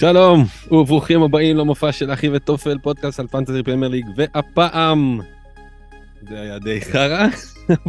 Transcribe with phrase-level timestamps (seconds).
[0.00, 5.20] שלום וברוכים הבאים למופע של אחי וטופל פודקאסט על פנטזי פרמייר ליג והפעם
[6.28, 7.26] זה היה די חרא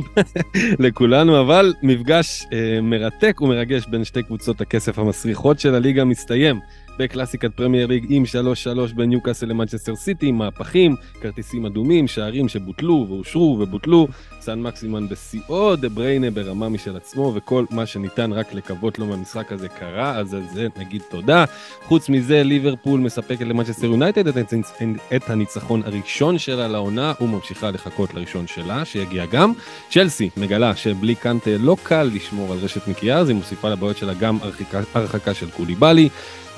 [0.84, 6.60] לכולנו אבל מפגש אה, מרתק ומרגש בין שתי קבוצות הכסף המסריחות של הליגה מסתיים
[6.97, 8.24] בקלאסיקת פרמייר ליג עם
[8.92, 14.07] 3-3 בין ניוקאסל למנצ'סטר סיטי, מהפכים, כרטיסים אדומים, שערים שבוטלו ואושרו ובוטלו,
[14.42, 19.52] סן מקסימן בשיאו, דה בריינה ברמה משל עצמו, וכל מה שניתן רק לקוות לו מהמשחק
[19.52, 21.45] הזה קרה, אז על זה נגיד תודה.
[21.83, 24.27] חוץ מזה, ליברפול מספקת למנצ'סטר יונייטד
[25.16, 29.53] את הניצחון הראשון שלה לעונה, וממשיכה לחכות לראשון שלה, שיגיע גם.
[29.89, 34.13] צ'לסי מגלה שבלי קאנטה לא קל לשמור על רשת נקייה, אז היא מוסיפה לבעיות שלה
[34.13, 36.09] גם הרחקה, הרחקה של קוליבאלי.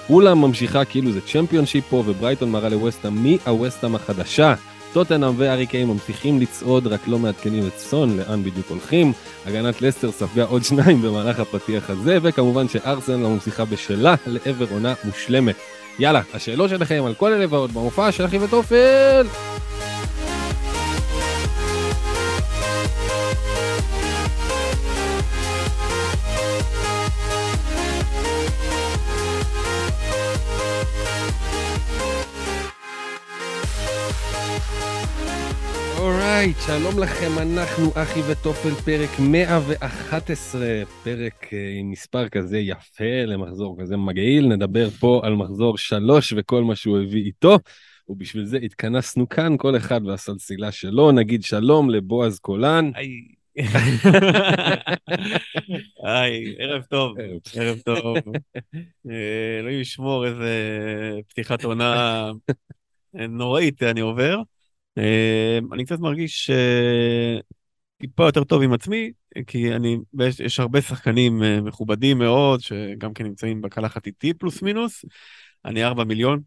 [0.08, 4.54] פולהאם ממשיכה כאילו זה צ'מפיונשיפ פה וברייטון מראה לווסטהאם מי הווסטהאם החדשה.
[4.94, 9.14] טוטנאם וארי קיין ממשיכים לצעוד רק לא מעדכנים את סון לאן בדיוק הולכים.
[9.46, 15.56] הגנת לסטר ספגה עוד שניים במהלך הפתיח הזה וכמובן שארסנל ממשיכה בשלה לעבר עונה מושלמת.
[16.00, 19.28] יאללה, השאלות שלכם על כל אלה ועוד במופע של אחי וטופל!
[36.04, 40.62] אורייט, שלום לכם, אנחנו אחי וטופל, פרק 111,
[41.04, 46.64] פרק uh, עם מספר כזה יפה למחזור כזה מגעיל, נדבר פה על מחזור 3 וכל
[46.64, 47.58] מה שהוא הביא איתו,
[48.10, 52.92] ובשביל זה התכנסנו כאן, כל אחד והסלסילה שלו, נגיד שלום לבועז קולן.
[56.04, 57.16] היי, ערב טוב,
[57.56, 58.18] ערב טוב.
[59.10, 60.52] אה, אלוהים ישמור איזה
[61.28, 62.32] פתיחת עונה
[63.14, 64.42] נוראית אני עובר.
[64.98, 67.40] אמ, אני קצת מרגיש אה,
[67.98, 69.12] טיפה יותר טוב עם עצמי,
[69.48, 69.98] כי אני,
[70.40, 75.06] יש הרבה שחקנים אה, מכובדים מאוד, שגם כן נמצאים בקלחת איתי פלוס מינוס.
[75.66, 76.40] אני 4 מיליון,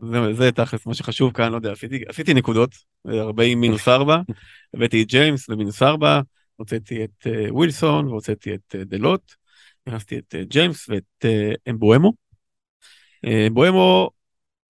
[0.00, 2.70] זה, זה תכלס מה שחשוב כאן, לא יודע, עשיתי, עשיתי נקודות,
[3.08, 4.20] 40 מינוס 4,
[4.74, 6.20] הבאתי את ג'יימס למינוס 4,
[6.56, 9.32] הוצאתי את uh, ווילסון והוצאתי את דלוט,
[9.86, 11.24] נכנסתי את ג'יימס ואת
[11.68, 12.12] אמבואמו.
[13.26, 14.10] אמבואמו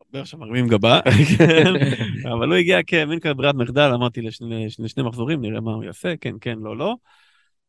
[0.08, 1.00] מדבר עכשיו מרימים גבה,
[1.38, 1.74] כן.
[2.32, 6.34] אבל הוא הגיע כמין כזה ברירת מחדל, אמרתי לשני מחזורים, נראה מה הוא יעשה, כן,
[6.40, 6.94] כן, לא, לא.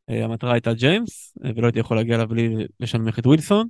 [0.09, 3.67] אה, המטרה הייתה ג'יימס, אה, ולא הייתי יכול להגיע אליו בלי לשנמך את ווילסון.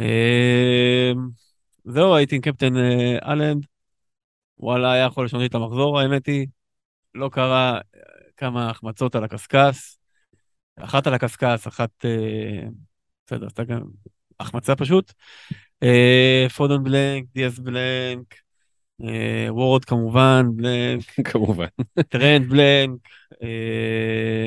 [0.00, 1.12] אה,
[1.84, 2.74] זהו, הייתי עם קפטן
[3.26, 3.66] אלנד,
[4.58, 6.46] וואלה, היה יכול לשנות את המחזור, האמת היא,
[7.14, 7.80] לא קרה
[8.36, 9.96] כמה החמצות על הקשקש,
[10.76, 12.04] אחת על הקשקש, אחת,
[13.26, 13.80] בסדר, עשתה גם
[14.40, 15.12] החמצה פשוט.
[15.82, 18.34] אה, פודן blank, דיאס blank,
[19.04, 21.66] אה, וורד כמובן, blank, כמובן,
[22.08, 23.00] טרנט blank,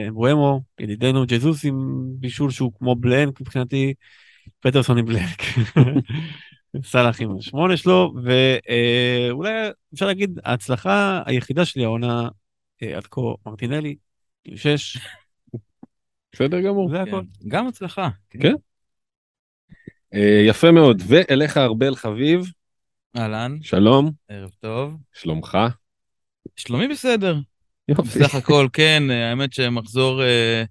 [0.07, 1.75] אמבומו, ידידנו, ג'זוס עם
[2.19, 3.93] בישול שהוא כמו blank מבחינתי,
[4.59, 5.41] פטרסון עם blank.
[6.83, 9.51] סאלח עם השמונה שלו, ואולי
[9.93, 12.29] אפשר להגיד, ההצלחה היחידה שלי העונה
[12.95, 13.95] עד כה, מרטינלי,
[14.45, 14.97] עם שש.
[16.31, 16.89] בסדר גמור.
[16.89, 17.21] זה הכל.
[17.47, 18.09] גם הצלחה.
[18.29, 18.53] כן.
[20.13, 22.51] אה, יפה מאוד, ואליך ארבל חביב.
[23.17, 23.57] אהלן.
[23.61, 24.11] שלום.
[24.29, 24.93] ערב טוב.
[25.13, 25.57] שלומך?
[26.55, 27.37] שלומי בסדר.
[27.87, 28.01] יופי.
[28.01, 30.63] בסך הכל כן, אה, האמת שמחזור אה,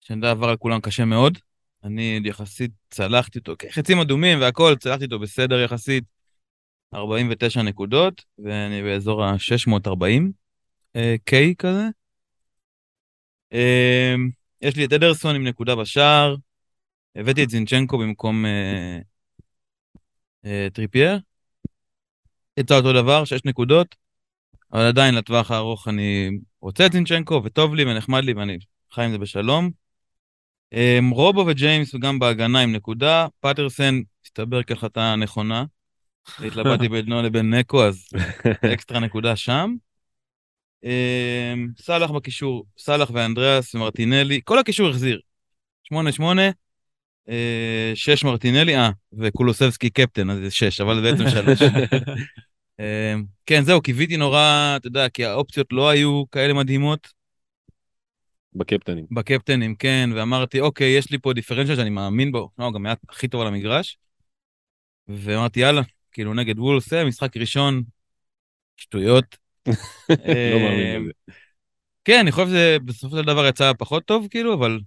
[0.00, 1.38] שנדע עבר על כולם קשה מאוד.
[1.84, 6.04] אני יחסית צלחתי אותו, חצים אדומים והכל, צלחתי אותו בסדר יחסית.
[6.94, 10.22] 49 נקודות, ואני באזור ה-640
[11.30, 11.88] OK כזה.
[14.62, 16.36] יש לי את אדרסון עם נקודה בשער,
[17.16, 18.98] הבאתי את זינצ'נקו במקום אה,
[20.44, 21.18] אה, טריפייר.
[22.56, 23.94] יצא אותו דבר, שש נקודות,
[24.72, 28.58] אבל עדיין לטווח הארוך אני רוצה את זינצ'נקו, וטוב לי ונחמד לי ואני
[28.92, 29.70] חי עם זה בשלום.
[30.72, 35.64] אה, רובו וג'יימס גם בהגנה עם נקודה, פטרסון הסתבר כהחלטה נכונה.
[36.38, 38.08] התלבטתי בינו לבין נקו, אז
[38.72, 39.74] אקסטרה נקודה שם.
[41.78, 45.20] סאלח בקישור, סאלח ואנדריאס ומרטינלי, כל הקישור החזיר.
[45.82, 46.50] שמונה שמונה, אה,
[47.94, 51.58] שש מרטינלי, אה, וקולוסבסקי קפטן, אז זה שש, אבל זה בעצם שלוש.
[52.80, 53.14] אה,
[53.46, 57.08] כן, זהו, קיוויתי נורא, אתה יודע, כי האופציות לא היו כאלה מדהימות.
[58.54, 59.06] בקפטנים.
[59.10, 63.28] בקפטנים, כן, ואמרתי, אוקיי, יש לי פה דיפרנציאל שאני מאמין בו, לא, גם היה הכי
[63.28, 63.98] טוב על המגרש.
[65.08, 65.82] ואמרתי, יאללה,
[66.12, 67.82] כאילו נגד וולס, משחק ראשון,
[68.76, 69.36] שטויות.
[70.08, 71.12] לא מאמין בזה.
[72.04, 74.80] כן, אני חושב שזה בסופו של דבר יצא פחות טוב, כאילו, אבל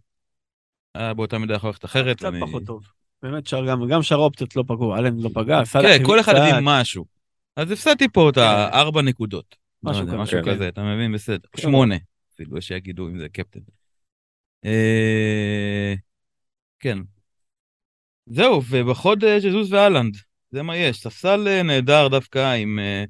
[0.96, 2.18] היה באותה מידה יכול ללכת אחרת.
[2.18, 2.84] קצת פחות טוב.
[3.24, 3.54] באמת,
[3.90, 5.66] גם שאר האופציות לא פגעו, אלן לא פגע.
[5.66, 7.06] כן, כל אחד הביא משהו.
[7.56, 8.42] אז הפסדתי פה את כן.
[8.42, 9.56] הארבע נקודות.
[9.84, 10.42] משהו לא כזה.
[10.46, 11.14] כזה, אתה מבין?
[11.14, 11.48] בסדר.
[11.52, 11.62] כן.
[11.62, 11.96] שמונה,
[12.34, 13.60] אפילו שיגידו אם זה קפטן.
[14.66, 15.94] אה,
[16.80, 16.98] כן.
[18.26, 20.18] זהו, ובחוד אה, ג'זוס והאלנד,
[20.52, 21.00] זה מה יש.
[21.00, 23.04] ספסל אה, נהדר דווקא עם אה,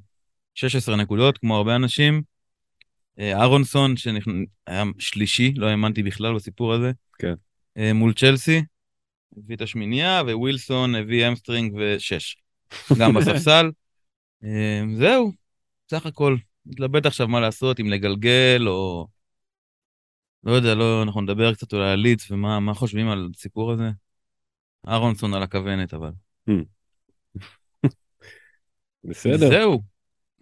[0.54, 2.22] 16 נקודות, כמו הרבה אנשים.
[3.18, 6.92] אה, אהרונסון, שהיה שלישי, לא האמנתי בכלל בסיפור הזה.
[7.18, 7.34] כן.
[7.76, 8.62] אה, מול צ'לסי,
[9.36, 12.36] הביא את השמינייה, ווילסון הביא hamstring ושש.
[12.98, 13.70] גם בספסל.
[14.44, 15.32] אה, זהו,
[15.90, 16.36] סך הכל.
[16.66, 19.06] מתלבט עכשיו מה לעשות, אם לגלגל או...
[20.44, 23.90] לא יודע, לא, אנחנו נדבר קצת אולי על לידס ומה מה חושבים על הסיפור הזה.
[24.88, 26.10] אהרונסון על הכוונת, אבל.
[29.04, 29.48] בסדר.
[29.48, 29.82] זהו.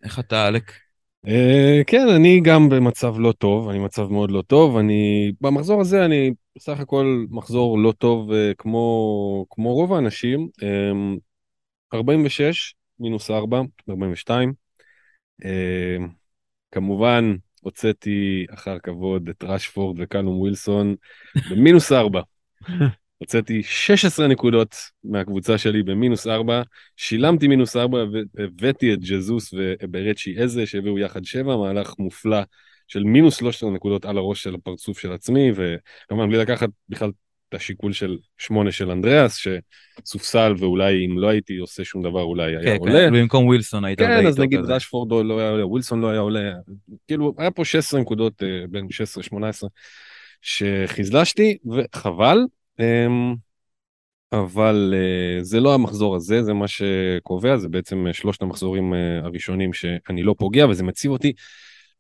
[0.02, 0.88] איך אתה, אלק?
[1.26, 6.05] Uh, כן, אני גם במצב לא טוב, אני במצב מאוד לא טוב, אני במחזור הזה
[6.05, 11.19] אני בסך הכל מחזור לא טוב uh, כמו, כמו רוב האנשים, um,
[11.94, 13.61] 46 מינוס 4,
[13.91, 14.53] 42.
[15.43, 15.47] Uh,
[16.73, 20.94] כמובן הוצאתי אחר כבוד את ראשפורד וקלום ווילסון
[21.50, 22.21] במינוס 4.
[23.19, 24.75] הוצאתי 16 נקודות
[25.05, 26.62] מהקבוצה שלי במינוס 4,
[26.97, 28.05] שילמתי מינוס 4
[28.35, 32.41] והבאתי את ג'זוס וברצ'י איזה שהביאו יחד 7, מהלך מופלא
[32.88, 37.11] של מינוס 13 נקודות על הראש של הפרצוף של עצמי, וכמובן בלי לקחת בכלל
[37.49, 39.37] את השיקול של 8 של אנדריאס,
[40.03, 42.93] שסופסל ואולי אם לא הייתי עושה שום דבר אולי היה כן, עולה.
[42.93, 44.61] כן, במקום ווילסון היית כן, עולה אז איתו נגיד.
[44.61, 46.53] רשפורד לא היה עולה, ווילסון לא היה עולה,
[47.06, 48.87] כאילו היה פה 16 נקודות אה, בין
[49.32, 49.37] 16-18
[50.43, 52.38] שחיזלשתי, וחבל,
[54.32, 59.19] אבל אה, זה לא המחזור הזה, זה מה שקובע, זה בעצם אה, שלושת המחזורים אה,
[59.25, 61.32] הראשונים שאני לא פוגע, וזה מציב אותי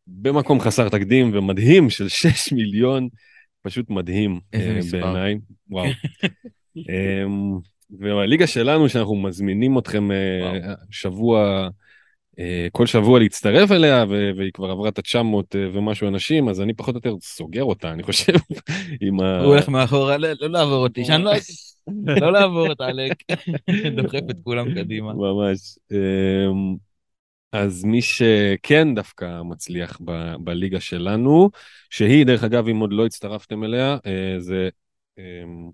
[0.06, 3.08] במקום חסר תקדים ומדהים של 6 מיליון,
[3.62, 4.40] פשוט מדהים.
[4.92, 5.38] בעיניי,
[5.70, 5.86] וואו.
[6.76, 7.58] אמ,
[8.00, 10.08] והליגה שלנו, שאנחנו מזמינים אתכם
[10.42, 10.74] וואו.
[10.90, 11.68] שבוע,
[12.72, 16.98] כל שבוע להצטרף אליה, והיא כבר עברה את ה-900 ומשהו אנשים, אז אני פחות או
[16.98, 18.32] יותר סוגר אותה, אני חושב,
[19.00, 19.40] עם ה...
[19.40, 21.32] הוא הולך מאחורה, לא לא לעבור אותי, שאני לא...
[22.22, 23.12] לא לעבור את אלק.
[23.96, 25.12] דוחף את כולם קדימה.
[25.14, 25.78] ממש.
[25.92, 26.76] אמ,
[27.52, 31.50] אז מי שכן דווקא מצליח ב- בליגה שלנו,
[31.90, 34.68] שהיא, דרך אגב, אם עוד לא הצטרפתם אליה, אה, זה,
[35.18, 35.70] אמ,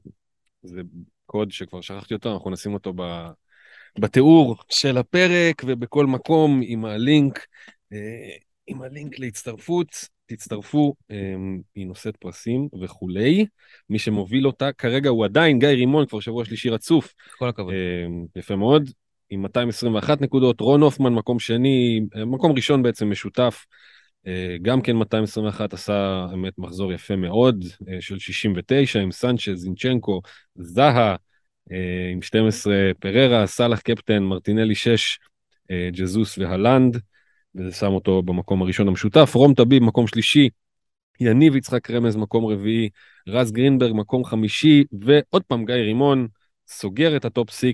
[0.63, 0.81] זה
[1.27, 3.29] קוד שכבר שכחתי אותו, אנחנו נשים אותו ב-
[3.99, 7.47] בתיאור של הפרק ובכל מקום עם הלינק,
[7.93, 7.99] אה,
[8.67, 10.15] עם הלינק להצטרפות.
[10.27, 13.47] תצטרפו, אמ, היא נושאת פרסים וכולי.
[13.91, 17.75] מי שמוביל אותה כרגע הוא עדיין גיא רימון, כבר שבוע שלישי רצוף, כל הכבוד.
[17.75, 18.07] אה,
[18.37, 18.91] יפה מאוד,
[19.31, 23.65] עם 221 נקודות, רון הופמן מקום שני, אה, מקום ראשון בעצם משותף,
[24.27, 30.21] אה, גם כן 221 עשה באמת מחזור יפה מאוד אה, של 69 עם סנצ'ז, זינצ'נקו,
[30.55, 31.17] זהה אה,
[32.13, 35.19] עם 12 פררה, סאלח קפטן, מרטינלי 6,
[35.71, 37.01] אה, ג'זוס והלנד,
[37.55, 40.49] וזה שם אותו במקום הראשון המשותף, רום טביב מקום שלישי,
[41.21, 42.89] יניב יצחק רמז מקום רביעי,
[43.29, 46.29] רז גרינברג מקום חמישי, ועוד פעם גיא רימון
[46.69, 47.73] סוגר את הטופ 6,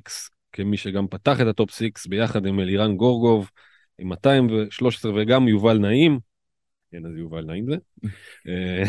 [0.53, 3.51] כמי שגם פתח את הטופ 6 ביחד עם אלירן גורגוב,
[3.99, 6.30] עם 213 וגם יובל נעים.
[6.91, 7.77] כן, אז יובל נעים זה.
[8.49, 8.83] אה,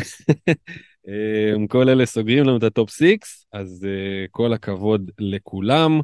[1.08, 3.04] אה, כל אלה סוגרים לנו את הטופ 6,
[3.52, 6.00] אז אה, כל הכבוד לכולם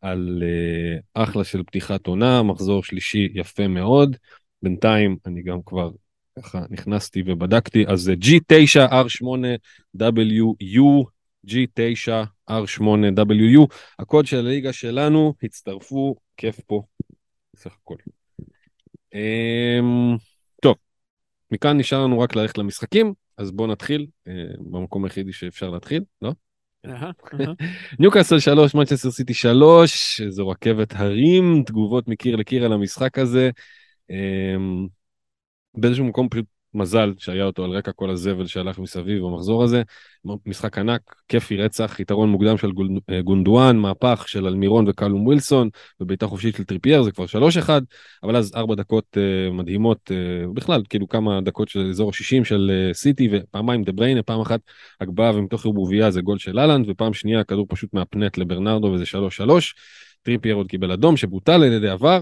[0.00, 0.42] על
[1.14, 4.16] אחלה של פתיחת עונה, מחזור שלישי יפה מאוד.
[4.62, 5.90] בינתיים אני גם כבר
[6.38, 11.04] ככה נכנסתי ובדקתי, אז זה G9R8WU,
[11.46, 13.66] G9R8WU,
[13.98, 16.82] הקוד של הליגה שלנו, הצטרפו, כיף פה,
[17.56, 17.96] סך הכל.
[21.50, 26.32] מכאן נשאר לנו רק ללכת למשחקים, אז בואו נתחיל, אה, במקום היחידי שאפשר להתחיל, לא?
[28.00, 33.50] ניוקאסל 3, מנצ'סטר סיטי 3, זו רכבת הרים, תגובות מקיר לקיר על המשחק הזה.
[34.10, 34.86] אמ,
[35.74, 36.44] באיזשהו מקום פשוט
[36.74, 39.82] מזל שהיה אותו על רקע כל הזבל שהלך מסביב במחזור הזה.
[40.46, 42.70] משחק ענק, כיפי רצח, יתרון מוקדם של
[43.10, 45.68] אה, גונדואן, מהפך של אלמירון וקאלום ווילסון,
[46.00, 47.68] ובעיטה חופשית של טריפייר, זה כבר 3-1,
[48.22, 52.70] אבל אז ארבע דקות אה, מדהימות, אה, בכלל, כאילו כמה דקות של אזור ה-60 של
[52.70, 54.60] אה, סיטי, ופעמיים דה בריינה, פעם אחת
[55.00, 59.74] הגבהה ומתוך ערבוביה זה גול של האלנד, ופעם שנייה הכדור פשוט מהפנט לברנרדו וזה 3-3.
[60.22, 62.20] טריפייר עוד קיבל אדום שבוטל על ידי ה-VAR,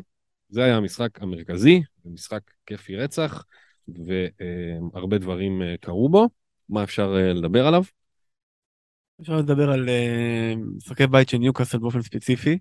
[0.49, 3.45] זה היה המשחק המרכזי, משחק כיפי רצח,
[3.89, 6.29] והרבה דברים אה, קרו בו.
[6.69, 7.83] מה אפשר אה, לדבר עליו?
[9.21, 12.59] אפשר לדבר על אה, משחקי בית של ניוקאסל באופן ספציפי.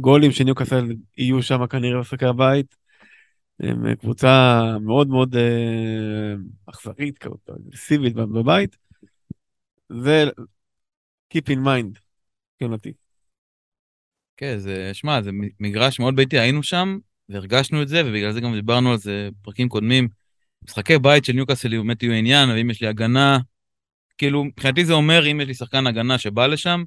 [0.00, 0.84] גולים של ניוקאסל
[1.16, 2.76] יהיו שם כנראה במשחקי הבית.
[3.60, 5.36] הם קבוצה מאוד מאוד
[6.66, 8.76] אכזרית, כזאת, אגרסיבית בבית.
[9.88, 10.24] זה
[11.34, 11.98] keep in mind,
[12.60, 12.92] יונתי.
[14.36, 18.54] כן, זה, שמע, זה מגרש מאוד ביתי, היינו שם והרגשנו את זה, ובגלל זה גם
[18.54, 20.08] דיברנו על זה בפרקים קודמים.
[20.64, 23.38] משחקי בית של ניוקאסל באמת יהיו עניין, ואם יש לי הגנה
[24.18, 26.84] כאילו, מבחינתי זה אומר, אם יש לי שחקן הגנה שבא לשם,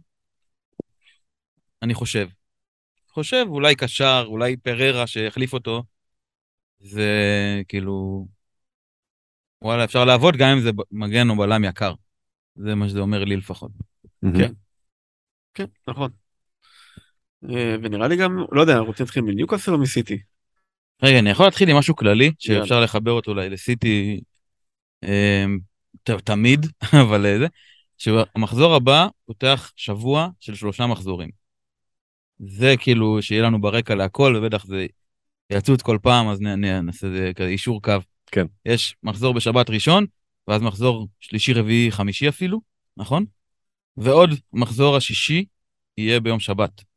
[1.82, 2.28] אני חושב.
[3.10, 5.84] חושב, אולי קשר, אולי פררה שיחליף אותו,
[6.80, 7.12] זה
[7.68, 8.28] כאילו...
[9.62, 11.94] וואלה, אפשר לעבוד גם אם זה מגן או בלם יקר.
[12.56, 13.72] זה מה שזה אומר לי לפחות.
[14.22, 14.52] כן.
[15.54, 16.12] כן, נכון.
[17.50, 20.18] אה, ונראה לי גם, לא יודע, רוצים להתחיל מניוקאסל או מסיטי?
[21.04, 22.32] רגע, אני יכול להתחיל עם משהו כללי.
[22.40, 24.20] שאפשר לחבר אותו אולי לסיטי
[25.04, 25.46] אה,
[26.24, 26.66] תמיד,
[27.04, 27.48] אבל אה, זה,
[27.98, 31.30] שהמחזור הבא פותח שבוע של שלושה מחזורים.
[32.40, 34.86] זה כאילו, שיהיה לנו ברקע להכל, ובטח זה
[35.50, 37.94] יצוץ כל פעם, אז נעשה איזה כזה אישור קו.
[38.32, 38.46] כן.
[38.66, 40.06] יש מחזור בשבת ראשון,
[40.48, 42.62] ואז מחזור שלישי, רביעי, חמישי אפילו,
[42.98, 43.26] נכון?
[43.98, 45.46] ועוד מחזור השישי
[45.98, 46.89] יהיה ביום שבת.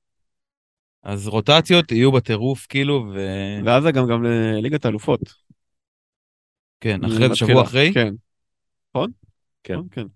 [1.03, 3.19] אז רוטציות יהיו בטירוף, כאילו, ו...
[3.65, 5.21] ואז זה גם גם לליגת האלופות.
[6.81, 7.35] כן, אחרי זה.
[7.35, 7.91] שבוע אחרי.
[7.95, 8.15] כן.
[8.91, 9.11] נכון?
[9.63, 9.75] כן.
[9.75, 10.07] נכון, כן.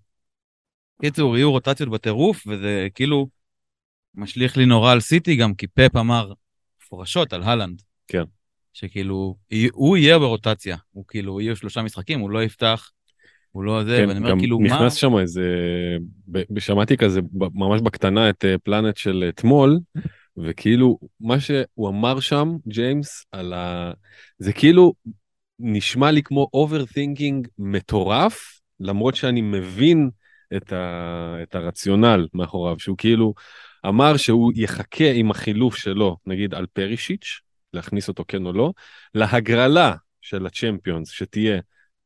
[1.01, 3.29] קיצור, יהיו רוטציות בטירוף, וזה כאילו
[4.15, 6.33] משליך לי נורא על סיטי, גם כי פפ אמר
[6.83, 7.83] מפורשות על הלנד.
[8.09, 8.23] כן.
[8.73, 9.37] שכאילו,
[9.73, 12.91] הוא יהיה ברוטציה, הוא כאילו, יהיו שלושה משחקים, הוא לא יפתח,
[13.51, 14.67] הוא לא זה, כן, ואני אומר, כאילו, מה...
[14.67, 15.43] נכנס שם איזה,
[16.59, 19.79] שמעתי כזה ממש בקטנה את אה, פלנט של אתמול,
[20.45, 23.93] וכאילו מה שהוא אמר שם, ג'יימס, על ה...
[24.39, 24.95] זה כאילו
[25.59, 30.11] נשמע לי כמו overthinking מטורף, למרות שאני מבין
[30.57, 31.37] את, ה...
[31.43, 33.35] את הרציונל מאחוריו, שהוא כאילו
[33.87, 37.41] אמר שהוא יחכה עם החילוף שלו, נגיד על פרישיץ',
[37.73, 38.73] להכניס אותו כן או לא,
[39.15, 41.61] להגרלה של הצ'מפיונס שתהיה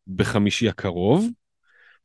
[0.07, 1.29] בחמישי הקרוב,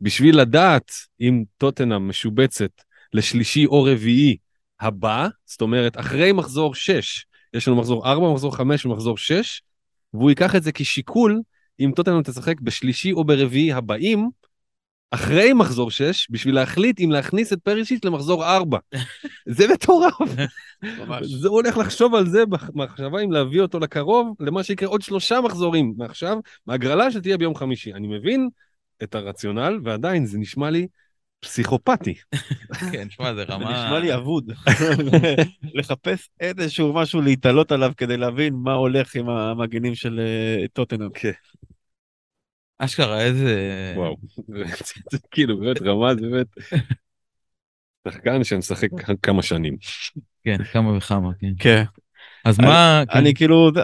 [0.01, 0.91] בשביל לדעת
[1.21, 2.71] אם טוטנאם משובצת
[3.13, 4.37] לשלישי או רביעי
[4.79, 9.61] הבא, זאת אומרת, אחרי מחזור 6, יש לנו מחזור 4, מחזור 5 ומחזור 6,
[10.13, 11.41] והוא ייקח את זה כשיקול
[11.79, 14.29] אם טוטנאם תשחק בשלישי או ברביעי הבאים,
[15.11, 18.77] אחרי מחזור 6, בשביל להחליט אם להכניס את פרישיץ' למחזור 4.
[19.45, 20.13] זה מטורף.
[20.81, 21.25] ממש.
[21.25, 25.41] זה הוא הולך לחשוב על זה במחשבה אם להביא אותו לקרוב, למה שיקרה עוד שלושה
[25.41, 27.93] מחזורים מעכשיו, מהגרלה שתהיה ביום חמישי.
[27.93, 28.49] אני מבין
[29.03, 30.87] את הרציונל, ועדיין זה נשמע לי
[31.39, 32.13] פסיכופתי.
[32.91, 33.85] כן, שמע, זה זה רמה...
[33.85, 34.51] נשמע לי אבוד.
[35.73, 41.09] לחפש איזשהו משהו להתעלות עליו כדי להבין מה הולך עם המגנים של אה, טוטנאם.
[41.13, 41.31] כן.
[42.77, 43.93] אשכרה, איזה...
[43.97, 44.15] וואו.
[45.11, 46.47] זה כאילו באמת רמה, זה באמת...
[48.07, 48.89] שחקן שמשחק
[49.21, 49.77] כמה שנים.
[50.43, 51.53] כן, כמה וכמה, כן.
[51.59, 51.83] כן.
[52.45, 53.03] אז מה...
[53.13, 53.81] אני כאילו, זה-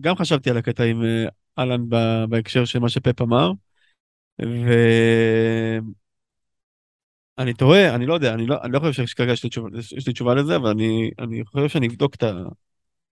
[0.00, 1.24] גם חשבתי על הקטע עם אה,
[1.58, 3.52] אהלן ב- בהקשר של מה שפפ אמר,
[7.38, 10.06] ואני תוהה, אני לא יודע, אני לא, אני לא חושב שכרגע יש לי תשובה, יש
[10.06, 12.32] לי תשובה לזה, אבל אני, אני חושב שאני אבדוק את ה...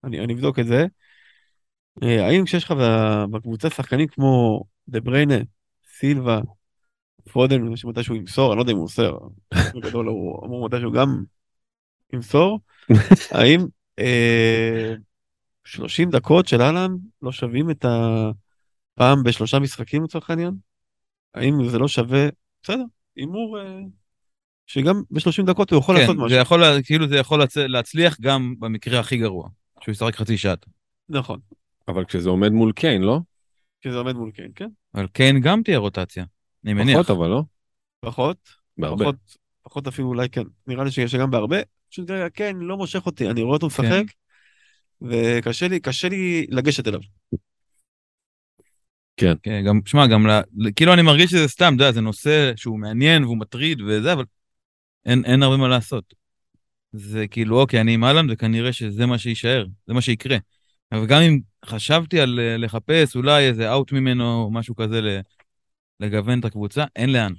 [0.03, 0.85] אני, אני אבדוק את זה.
[2.03, 2.73] אה, האם כשיש לך
[3.31, 5.35] בקבוצה שחקנים כמו דה בריינה,
[5.97, 6.39] סילבה,
[7.31, 9.17] פודן, שמתישהו ימסור, אני לא יודע אם הוא מוסר,
[9.75, 11.23] בגדול הוא אמור מתישהו גם
[12.13, 12.59] ימסור,
[13.31, 13.59] האם
[13.99, 14.93] אה,
[15.63, 16.91] 30 דקות של האלנד
[17.21, 20.53] לא שווים את הפעם בשלושה משחקים לצורך העניין?
[21.33, 22.27] האם זה לא שווה,
[22.63, 22.83] בסדר,
[23.15, 23.79] הימור אה,
[24.67, 26.37] שגם ב-30 דקות הוא יכול כן, לעשות זה משהו.
[26.37, 29.49] יכול, לה- כאילו זה יכול לצ- להצליח גם במקרה הכי גרוע,
[29.81, 30.65] שהוא ישחק חצי שעת.
[31.09, 31.39] נכון,
[31.87, 33.19] אבל כשזה עומד מול קיין, לא?
[33.81, 34.67] כי זה עומד מול קיין, כן?
[34.95, 36.25] אבל קיין גם תהיה רוטציה,
[36.65, 36.97] אני מניח.
[36.97, 37.43] פחות אבל לא?
[37.99, 38.37] פחות,
[38.77, 39.03] בהרבה.
[39.05, 39.15] פחות,
[39.63, 40.43] פחות אפילו אולי כן.
[40.67, 41.57] נראה לי שיש גם בהרבה.
[41.91, 43.83] פשוט כרגע כן, לא מושך אותי, אני רואה אותו כן.
[43.83, 44.03] משחק,
[45.01, 46.99] וקשה לי, קשה לי לגשת אליו.
[49.17, 49.33] כן,
[49.67, 52.79] גם, שמע, גם, ל, ל- כאילו אני מרגיש שזה סתם, אתה יודע, זה נושא שהוא
[52.79, 54.23] מעניין והוא מטריד וזה, אבל
[55.07, 56.13] אין, אין הרבה מה לעשות.
[56.91, 60.37] זה כאילו, אוקיי, אני עם האלנד וכנראה שזה מה שיישאר, זה מה שיקרה.
[60.91, 65.21] אבל גם אם חשבתי על אה, לחפש אולי איזה out ממנו או משהו כזה
[65.99, 67.33] לגוון את הקבוצה, אין לאן.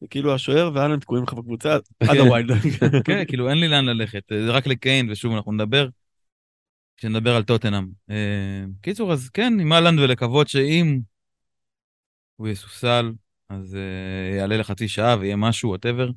[0.00, 2.50] זה כאילו השוער והאלנד תקועים לך בקבוצה עד ה wild.
[3.06, 5.88] כן, כאילו אין לי לאן ללכת, זה רק לקיין, ושוב, אנחנו נדבר,
[6.96, 7.86] כשנדבר על טוטנאם.
[8.10, 11.00] אה, קיצור, אז כן, עם האלנד ולקוות שאם
[12.36, 13.12] הוא יסופסל,
[13.48, 16.10] אז אה, יעלה לחצי שעה ויהיה משהו, whatever.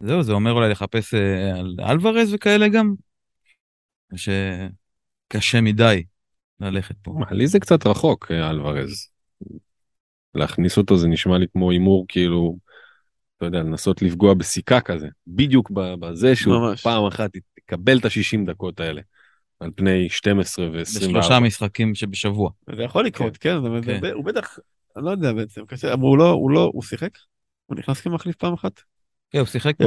[0.00, 2.94] זהו, זה אומר אולי לחפש אה, על אלוורז וכאלה גם?
[4.16, 6.02] שקשה מדי
[6.60, 7.10] ללכת פה.
[7.18, 9.08] מה, לי זה קצת רחוק, אה, אלוורז.
[10.34, 12.56] להכניס אותו זה נשמע לי כמו הימור כאילו,
[13.36, 15.08] אתה יודע, לנסות לפגוע בסיכה כזה.
[15.26, 16.82] בדיוק בזה שהוא ממש.
[16.82, 19.02] פעם אחת יקבל את ה-60 דקות האלה.
[19.60, 20.80] על פני 12 ו-24.
[20.82, 22.50] בשלושה משחקים שבשבוע.
[22.76, 24.00] זה יכול לקרות, כן, זה- כן.
[24.00, 24.58] זה- הוא בטח,
[24.96, 27.10] אני לא יודע בעצם, קשה, אבל הוא לא, הוא לא, הוא שיחק?
[27.66, 28.80] הוא נכנס כמחליף פעם אחת?
[29.30, 29.84] כן, הוא שיחק ב...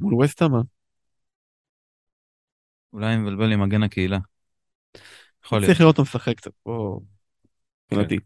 [0.00, 0.54] מול וסטהאם?
[0.54, 0.60] אה?
[2.92, 4.18] אולי אני מבלבל עם מגן הקהילה.
[5.44, 5.66] יכול להיות.
[5.66, 7.00] צריך לראות אותו משחק קצת, פה,
[7.92, 8.18] מבחינתי.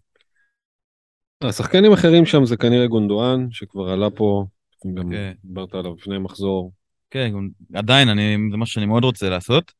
[1.42, 4.44] השחקנים האחרים שם זה כנראה גונדואן, שכבר עלה פה,
[4.94, 5.32] גם כן.
[5.44, 6.72] דיברת עליו לפני מחזור.
[7.10, 7.32] כן,
[7.74, 9.72] עדיין, אני, זה מה שאני מאוד רוצה לעשות.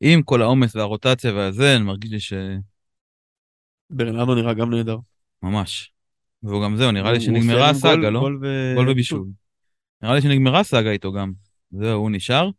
[0.00, 2.38] עם כל העומס והרוטציה והזה, אני מרגיש לי
[3.90, 4.96] ברנרדו נראה גם נהדר.
[5.40, 5.92] שממש.
[6.42, 8.20] והוא גם זהו, נראה לי שנגמרה הסאגה, לא?
[8.74, 9.24] גול ובישול.
[10.02, 11.32] נראה לי שנגמרה הסאגה איתו גם.
[11.70, 12.50] זהו, הוא נשאר.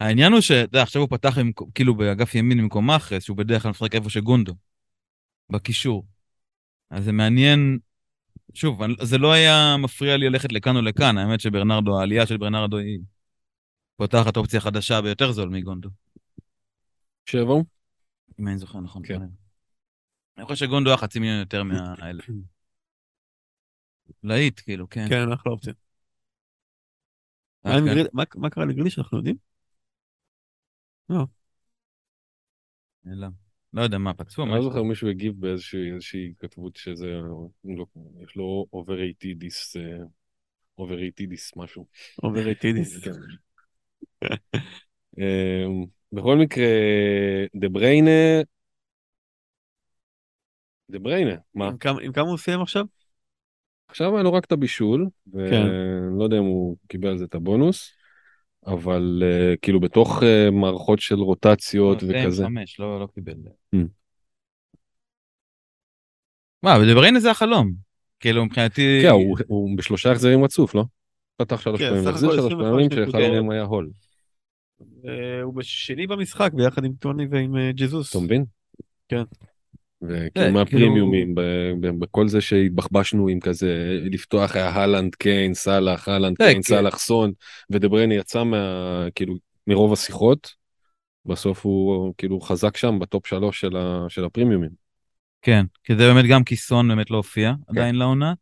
[0.00, 3.62] העניין הוא שאתה יודע, עכשיו הוא פתח עם, כאילו באגף ימין במקום מאחרס, שהוא בדרך
[3.62, 4.54] כלל משחק איפה שגונדו.
[5.50, 6.06] בקישור.
[6.90, 7.78] אז זה מעניין,
[8.54, 12.78] שוב, זה לא היה מפריע לי ללכת לכאן או לכאן, האמת שברנרדו, העלייה של ברנרדו
[12.78, 12.98] היא
[13.96, 15.88] פותחת אופציה חדשה ביותר זול מגונדו,
[17.54, 17.64] הוא?
[18.40, 19.02] אם אני זוכר נכון.
[19.06, 19.20] כן.
[20.38, 22.22] אני חושב שגונדו היה חצי מיליון יותר מהאלה.
[24.22, 25.08] להיט, כאילו, כן.
[25.08, 25.72] כן, אחלה אופציה.
[27.66, 28.02] אה, מה כן.
[28.12, 29.36] מה- מה קרה לגריליש אנחנו יודעים?
[33.04, 33.30] נעלם.
[33.72, 34.82] לא יודע מה, פצוע, אני מה לא זוכר?
[34.82, 37.48] מישהו הגיב באיזושהי איזושהי כתבות שזה, לא-
[38.22, 39.76] יש לו overrateditis,
[40.78, 41.86] overrateditis משהו.
[42.22, 42.98] overrateditis.
[43.04, 43.12] כן.
[45.18, 46.66] אמ, בכל מקרה,
[47.54, 48.10] דה בריינה,
[50.90, 51.70] דה בריינה, מה?
[52.02, 52.84] עם כמה הוא סיים עכשיו?
[53.94, 55.38] עכשיו היה לו רק את הבישול, כן.
[55.38, 57.90] ואני לא יודע אם הוא קיבל על זה את הבונוס,
[58.66, 62.44] אבל אה, כאילו בתוך אה, מערכות של רוטציות לא, וכזה.
[62.44, 63.34] חמש, לא לא קיבל.
[63.74, 63.78] Mm.
[66.62, 67.72] מה, בדבריינה זה החלום.
[68.20, 68.98] כאילו, מבחינתי...
[69.02, 70.84] כן, הוא- הוא בשלושה החזרים רצוף, לא?
[71.36, 73.06] פתח שלוש כן, פעמים, החזיר שלוש 25 פעמים.
[73.10, 73.90] שאחד מהם היה הול.
[74.80, 78.10] אה, הוא בשני במשחק ביחד עם טוני ועם ג'זוס.
[78.16, 78.44] אתה מבין?
[79.08, 79.22] כן.
[80.08, 86.08] וכאילו כן, מהפרימיומים, ב- ב- בכל זה שהתבחבשנו עם כזה, לפתוח היה הלנד, קיין, סאלח,
[86.08, 86.62] הלנד, כן, קיין, כן.
[86.62, 87.32] סאלח, סון,
[87.70, 89.06] ודבריינה יצא מה...
[89.14, 89.34] כאילו,
[89.66, 90.54] מרוב השיחות,
[91.26, 94.70] בסוף הוא כאילו חזק שם בטופ שלוש של ה- של הפרימיומים.
[95.42, 98.32] כן, כי זה באמת גם כיסון באמת לא הופיע עדיין לעונה.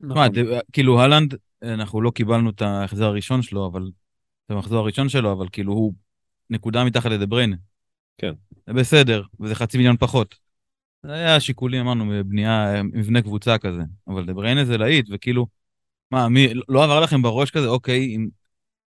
[0.00, 0.22] נכון.
[0.22, 3.82] מה, כאילו הלנד, אנחנו לא קיבלנו את ההחזר הראשון שלו, אבל...
[4.46, 5.94] את המחזור הראשון שלו, אבל כאילו הוא
[6.50, 7.56] נקודה מתחת לדבריינה.
[8.18, 8.32] כן.
[8.66, 10.34] זה בסדר, וזה חצי מיליון פחות.
[11.02, 13.82] זה היה שיקולים, אמרנו, מבנייה, מבנה קבוצה כזה.
[14.08, 15.46] אבל דבריינה זה להיט, וכאילו,
[16.10, 18.28] מה, מי, לא עבר לכם בראש כזה, אוקיי, עם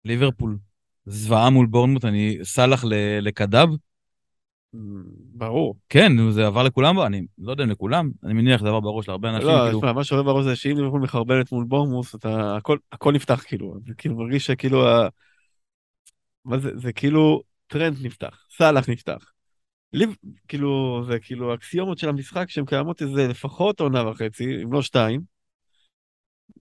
[0.06, 0.58] ליברפול
[1.06, 2.84] זוועה מול בורנמות', אני סאלח
[3.22, 3.70] לקדאב?
[5.34, 5.76] ברור.
[5.90, 9.30] כן, זה עבר לכולם, אני לא יודע אם לכולם, אני מניח שזה עבר בראש להרבה
[9.30, 12.78] אנשים, לא, כאילו, תשמע, מה שעולה בראש זה שאם ליברפול מחרבנת מול בורנמות', אתה, הכל,
[12.92, 15.08] הכל נפתח כאילו, כאילו מרגיש שכאילו, ה...
[16.46, 19.32] מה זה, זה כאילו טרנד נפתח, סאלח נפתח.
[19.94, 20.16] ליב,
[20.48, 25.22] כאילו, זה כאילו אקסיומות של המשחק שהן קיימות איזה לפחות עונה וחצי, אם לא שתיים,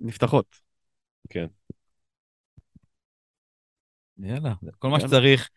[0.01, 0.47] נפתחות.
[4.19, 5.01] יאללה, כל מה.
[5.01, 5.49] שצריך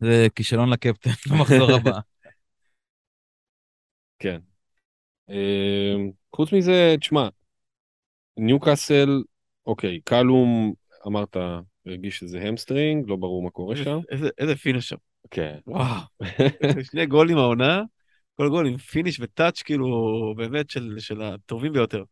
[0.00, 1.98] זה כישלון לקפטן במחזור הבא.
[4.18, 4.38] כן.
[5.28, 7.28] אמ, חוץ מזה, תשמע,
[8.36, 9.22] ניוקאסל,
[9.66, 10.74] אוקיי, קלום,
[11.06, 11.36] אמרת,
[11.86, 13.98] הרגיש שזה hamstring, לא ברור מה קורה שם.
[14.10, 14.96] איזה, איזה finish שם.
[15.30, 15.58] כן.
[15.66, 16.00] וואו.
[16.90, 17.82] שני גולים העונה,
[18.36, 19.88] כל גול עם finish ו touch כאילו
[20.36, 22.04] באמת של, של הטובים ביותר.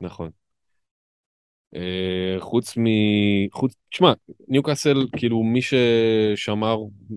[0.00, 0.30] נכון.
[1.74, 2.84] אה, חוץ מ...
[3.52, 3.74] חוץ...
[3.90, 4.12] תשמע,
[4.48, 6.76] ניוקאסל, כאילו מי ששמר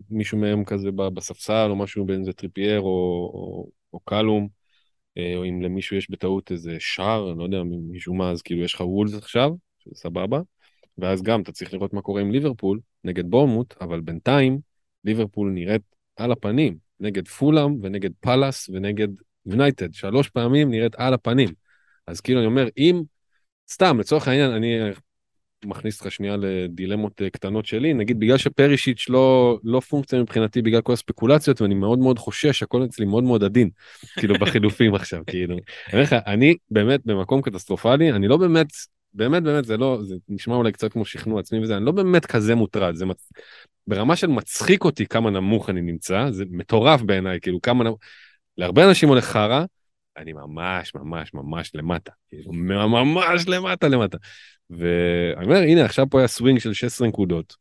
[0.10, 2.86] מישהו מהם כזה בספסל או משהו בין זה טריפייר או,
[3.34, 4.48] או, או קלום,
[5.18, 8.64] אה, או אם למישהו יש בטעות איזה שער, אני לא יודע, מישהו מה, אז כאילו
[8.64, 10.42] יש לך וולבס עכשיו, שזה סבבה,
[10.98, 14.60] ואז גם אתה צריך לראות מה קורה עם ליברפול נגד בורמוט, אבל בינתיים
[15.06, 15.82] ליברפול נראית
[16.16, 19.08] על הפנים, נגד פולאם ונגד פאלאס ונגד
[19.46, 21.50] יונייטד, שלוש פעמים נראית על הפנים.
[22.08, 23.02] אז כאילו אני אומר, אם
[23.70, 24.92] סתם, לצורך העניין, אני
[25.66, 30.82] מכניס אותך שנייה לדילמות אה, קטנות שלי, נגיד בגלל שפרישיץ' לא, לא פונקציה מבחינתי בגלל
[30.82, 33.70] כל הספקולציות, ואני מאוד מאוד חושש, הכל אצלי מאוד מאוד עדין,
[34.18, 35.54] כאילו בחילופים עכשיו, כאילו.
[35.54, 35.62] אני
[35.94, 38.68] אומר לך, אני באמת במקום קטסטרופלי, אני לא באמת,
[39.14, 42.26] באמת באמת, זה לא, זה נשמע אולי קצת כמו שכנוע עצמי וזה, אני לא באמת
[42.26, 43.32] כזה מוטרד, זה מצ...
[43.88, 48.00] ברמה של מצחיק אותי כמה נמוך אני נמצא, זה מטורף בעיניי, כאילו כמה נמוך,
[48.58, 49.66] להרבה אנשים הולך חרא,
[50.18, 54.18] אני ממש ממש ממש למטה, כאילו ממש למטה למטה.
[54.70, 57.56] ואני אומר, הנה עכשיו פה היה סווינג של 16 נקודות,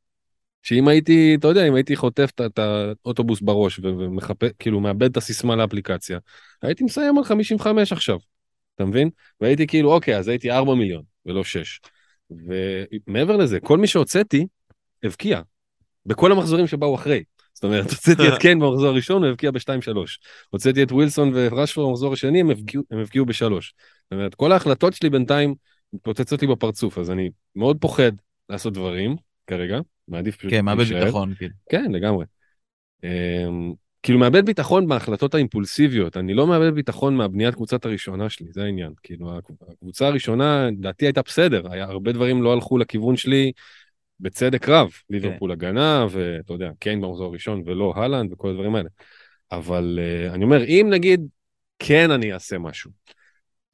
[0.62, 5.16] שאם הייתי, אתה יודע, אם הייתי חוטף את- האוטובוס בראש ו- ומחפש, כאילו מאבד את
[5.16, 6.18] הסיסמה לאפליקציה,
[6.62, 8.18] הייתי מסיים על 55 עכשיו,
[8.74, 9.10] אתה מבין?
[9.40, 11.80] והייתי כאילו, אוקיי, אז הייתי 4 מיליון ולא 6.
[12.30, 14.46] ומעבר לזה, כל מי שהוצאתי,
[15.02, 15.40] הבקיע.
[16.06, 17.22] בכל המחזורים שבאו אחרי.
[17.54, 20.18] זאת אומרת, הוצאתי את קיין במחזור הראשון, הוא הבקיע ב-2-3.
[20.50, 23.74] הוצאתי את ווילסון ורשפורד במחזור השני, הם הבקיעו- הם הבקיעו בשלוש.
[24.04, 25.54] זאת אומרת, כל ההחלטות שלי בינתיים
[25.92, 28.12] מתפוצצות לי בפרצוף, אז אני מאוד פוחד
[28.48, 30.84] לעשות דברים כרגע, מעדיף פשוט כן, מאבד.
[30.84, 31.54] ביטחון, כאילו.
[31.70, 32.24] כן, לגמרי.
[33.04, 38.64] אמ, כאילו מאבד ביטחון בהחלטות האימפולסיביות, אני לא מאבד ביטחון מהבניית קבוצת הראשונה שלי, זה
[38.64, 38.92] העניין.
[39.02, 43.52] כאילו הקבוצה הראשונה, לדעתי הייתה בסדר, היה הרבה דברים לא הלכו לכיוון שלי
[44.20, 48.88] בצדק רב, ליברפול הגנה, ואתה יודע, קיין במחזור הראשון ולא הלנד וכל הדברים האלה.
[49.52, 51.26] אבל uh, אני אומר, אם נגיד
[51.78, 52.90] כן אני אעשה משהו,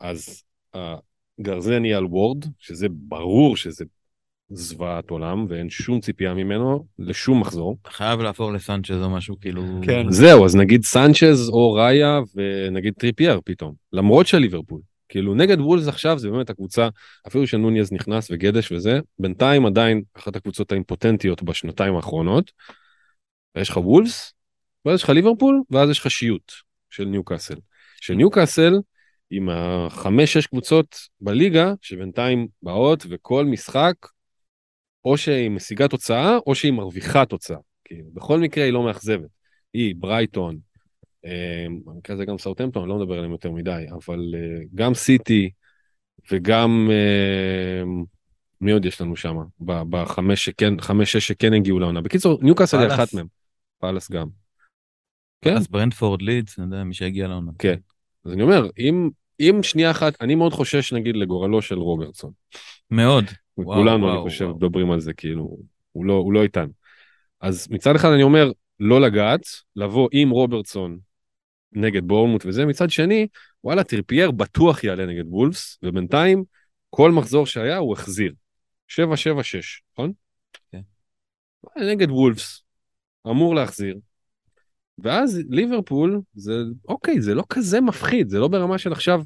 [0.01, 0.43] אז
[0.75, 3.85] הגרזן יהיה על וורד, שזה ברור שזה
[4.49, 7.77] זוועת עולם ואין שום ציפייה ממנו לשום מחזור.
[7.87, 9.63] חייב להפוך לסנצ'ז או משהו כאילו...
[9.83, 10.11] כן.
[10.11, 14.81] זהו, אז נגיד סנצ'ז או ראיה ונגיד טריפייר פתאום, למרות של ליברפול.
[15.09, 16.89] כאילו נגד וולבס עכשיו זה באמת הקבוצה,
[17.27, 22.53] אפילו שנונס נכנס וגדש וזה, בינתיים עדיין אחת הקבוצות האימפוטנטיות בשנתיים האחרונות.
[23.57, 24.33] יש לך וולבס,
[24.85, 26.53] ואז יש לך ליברפול, ואז יש לך שיוט
[26.91, 27.57] של ניוקאסל.
[28.01, 28.73] של ניוקאסל,
[29.31, 33.95] עם החמש-שש קבוצות בליגה, שבינתיים באות וכל משחק
[35.05, 37.57] או שהיא משיגה תוצאה, או שהיא מרוויחה תוצאה.
[37.85, 39.29] כאילו, בכל מקרה היא לא מאכזבת.
[39.73, 40.59] היא, ברייטון,
[41.85, 45.51] במקרה הזה גם סאוטמפטון, אני לא מדבר עליהם יותר מדי, אבל אה, גם סיטי
[46.31, 47.83] וגם, אה,
[48.61, 49.37] מי עוד יש לנו שם?
[49.61, 52.01] בחמש שכן, חמש, שש שכן הגיעו לעונה.
[52.01, 53.27] בקיצור, ניוקאסל היא אחת מהם.
[53.79, 54.27] פאלאס גם.
[55.43, 55.57] כן.
[55.57, 57.53] אז ברנטפורד לידס, אני יודע, מי שהגיע לעונה.
[57.59, 57.77] כן.
[58.25, 59.11] אז אני אומר, אם,
[59.41, 62.31] אם שנייה אחת, אני מאוד חושש נגיד לגורלו של רוברטסון.
[62.91, 63.25] מאוד.
[63.65, 65.57] כולנו, אני חושב, מדברים על זה, כאילו,
[65.93, 66.73] הוא לא, הוא לא איתנו.
[67.41, 69.41] אז מצד אחד אני אומר, לא לגעת,
[69.77, 70.99] לבוא עם רוברטסון
[71.73, 73.27] נגד בורנמות' וזה, מצד שני,
[73.65, 76.45] וואלה, טריפייר בטוח יעלה נגד וולפס, ובינתיים,
[76.91, 78.33] כל מחזור שהיה הוא החזיר.
[78.89, 78.99] 7-7-6,
[79.93, 80.13] נכון?
[80.73, 80.81] כן.
[81.77, 82.63] נגד וולפס,
[83.27, 83.99] אמור להחזיר.
[84.99, 86.53] ואז ליברפול, זה
[86.89, 89.23] אוקיי, זה לא כזה מפחיד, זה לא ברמה של עכשיו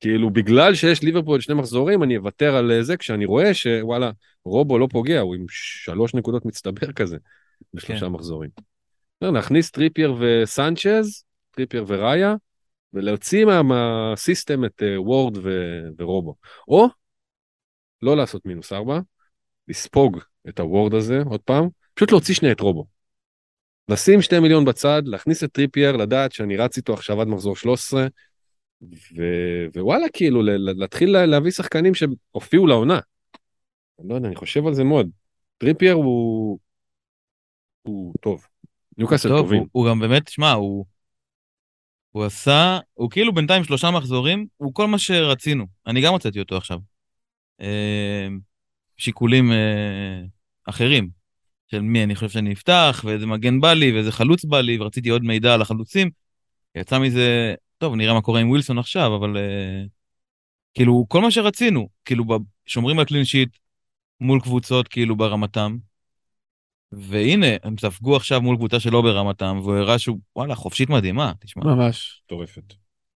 [0.00, 4.10] כאילו בגלל שיש ליברפול שני מחזורים אני אוותר על זה כשאני רואה שוואלה
[4.44, 7.16] רובו לא פוגע הוא עם שלוש נקודות מצטבר כזה
[7.74, 8.12] בשלושה כן.
[8.12, 8.50] מחזורים.
[9.22, 12.34] להכניס טריפייר וסנצ'ז טריפייר וראיה
[12.92, 15.38] ולהוציא מה system את אה, וורד
[15.98, 16.34] ורובו
[16.68, 16.86] או
[18.02, 19.00] לא לעשות מינוס ארבע
[19.68, 22.86] לספוג את הוורד הזה עוד פעם פשוט להוציא שנייה את רובו.
[23.88, 28.06] לשים שתי מיליון בצד להכניס את טריפייר לדעת שאני רץ איתו עכשיו עד מחזור 13
[28.82, 29.22] ו...
[29.76, 30.42] ווואלה, כאילו,
[30.76, 33.00] להתחיל להביא שחקנים שהופיעו לעונה.
[34.00, 35.10] אני לא יודע, אני חושב על זה מאוד.
[35.58, 36.58] טריפייר הוא...
[37.82, 38.46] הוא טוב.
[38.98, 39.58] ניוקאסל טובים.
[39.60, 40.84] הוא, הוא גם באמת, שמע, הוא...
[42.10, 45.66] הוא עשה, הוא כאילו בינתיים שלושה מחזורים, הוא כל מה שרצינו.
[45.86, 46.78] אני גם הוצאתי אותו עכשיו.
[47.60, 48.28] אה,
[48.96, 50.22] שיקולים אה,
[50.64, 51.08] אחרים,
[51.70, 55.08] של מי אני חושב שאני אפתח, ואיזה מגן בא לי, ואיזה חלוץ בא לי, ורציתי
[55.08, 56.10] עוד מידע על החלוצים.
[56.74, 59.88] יצא מזה טוב, נראה מה קורה עם ווילסון עכשיו, אבל uh,
[60.74, 62.24] כאילו, כל מה שרצינו, כאילו,
[62.66, 63.56] שומרים על קלין שיט
[64.20, 65.76] מול קבוצות כאילו ברמתם,
[66.92, 71.64] והנה, הם ספגו עכשיו מול קבוצה שלא ברמתם, והוא הראה שהוא, וואלה, חופשית מדהימה, תשמע.
[71.64, 72.74] ממש, מטורפת.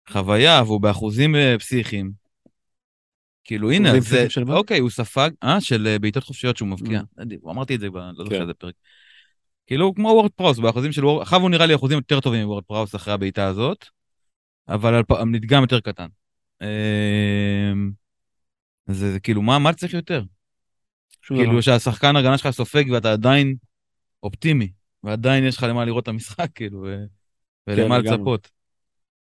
[0.08, 2.12] חוויה, והוא באחוזים uh, פסיכיים.
[3.44, 7.00] כאילו, הנה, זה, אוקיי, הוא ספג, אה, של uh, בעיטות חופשיות שהוא מבקיע.
[7.00, 7.50] Mm.
[7.50, 8.42] אמרתי את זה, לא זוכר כן.
[8.42, 8.74] איזה פרק.
[9.66, 12.64] כאילו, כמו וורד פראוס, באחוזים של וורד, עכשיו הוא נראה לי אחוזים יותר טובים מוורד
[12.64, 13.84] פראוס אחרי הבעיטה הזאת.
[14.68, 16.06] אבל על מדגם יותר קטן.
[16.62, 17.90] אמ,
[18.86, 20.22] זה, זה כאילו, מה, מה צריך יותר?
[21.36, 21.60] כאילו דבר.
[21.60, 23.54] שהשחקן הגנה שלך סופג ואתה עדיין
[24.22, 27.04] אופטימי, ועדיין יש לך למה לראות את המשחק, כאילו, ו...
[27.66, 28.50] ולמה כן, לצפות.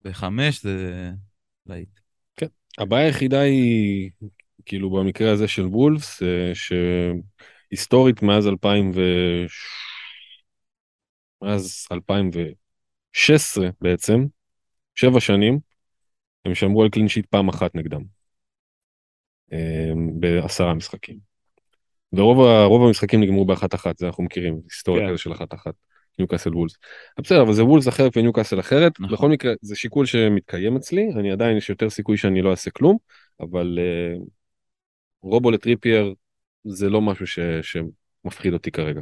[0.03, 1.11] בחמש זה
[1.65, 1.99] להיט.
[2.35, 2.47] כן.
[2.77, 4.09] הבעיה היחידה היא,
[4.65, 9.01] כאילו במקרה הזה של וולפס, אה, שהיסטורית מאז 2000 ו...
[11.41, 14.25] מאז 2016 בעצם,
[14.95, 15.59] שבע שנים,
[16.45, 18.01] הם שמרו על clean sheet פעם אחת נגדם.
[19.51, 21.34] אמ, בעשרה משחקים.
[22.21, 25.09] ורוב המשחקים נגמרו באחת אחת, זה אנחנו מכירים, היסטוריה כן.
[25.09, 25.73] כזה של אחת אחת,
[26.19, 26.77] ניוקאסל וולבס.
[27.19, 29.15] בסדר, אבל זה וולבס אחרת וניוקאסל אחרת, נכון.
[29.15, 32.97] בכל מקרה זה שיקול שמתקיים אצלי, אני עדיין יש יותר סיכוי שאני לא אעשה כלום,
[33.39, 34.21] אבל uh,
[35.21, 36.13] רובו לטריפייר
[36.63, 39.01] זה לא משהו ש, שמפחיד אותי כרגע.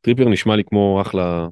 [0.00, 1.48] טריפייר נשמע לי כמו אחלה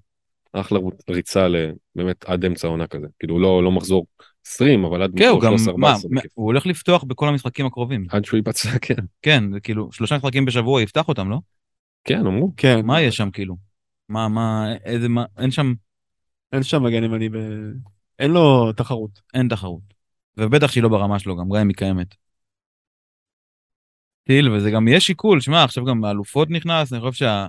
[0.52, 0.78] אחלה
[1.10, 1.46] ריצה
[1.94, 4.06] באמת עד אמצע העונה כזה כאילו לא לא מחזור
[4.48, 5.94] 20 אבל עד כן, הוא גם מה,
[6.34, 8.06] הוא הולך לפתוח בכל המשחקים הקרובים.
[8.10, 8.94] עד שהוא ייפצע כן.
[9.22, 11.38] כן זה כאילו שלושה משחקים בשבוע יפתח אותם לא?
[12.04, 12.52] כן אמרו.
[12.56, 12.86] כן.
[12.86, 13.56] מה יש שם כאילו?
[14.08, 15.74] מה מה איזה מה אין שם
[16.52, 17.36] אין שם מגן ימני ב...
[18.18, 19.20] אין לו תחרות.
[19.34, 19.82] אין תחרות.
[20.36, 22.14] ובטח שהיא לא ברמה שלו גם גם אם היא קיימת.
[24.24, 25.40] טיל וזה גם יהיה שיקול.
[25.40, 27.46] שמע עכשיו גם האלופות נכנס אני חושב שה...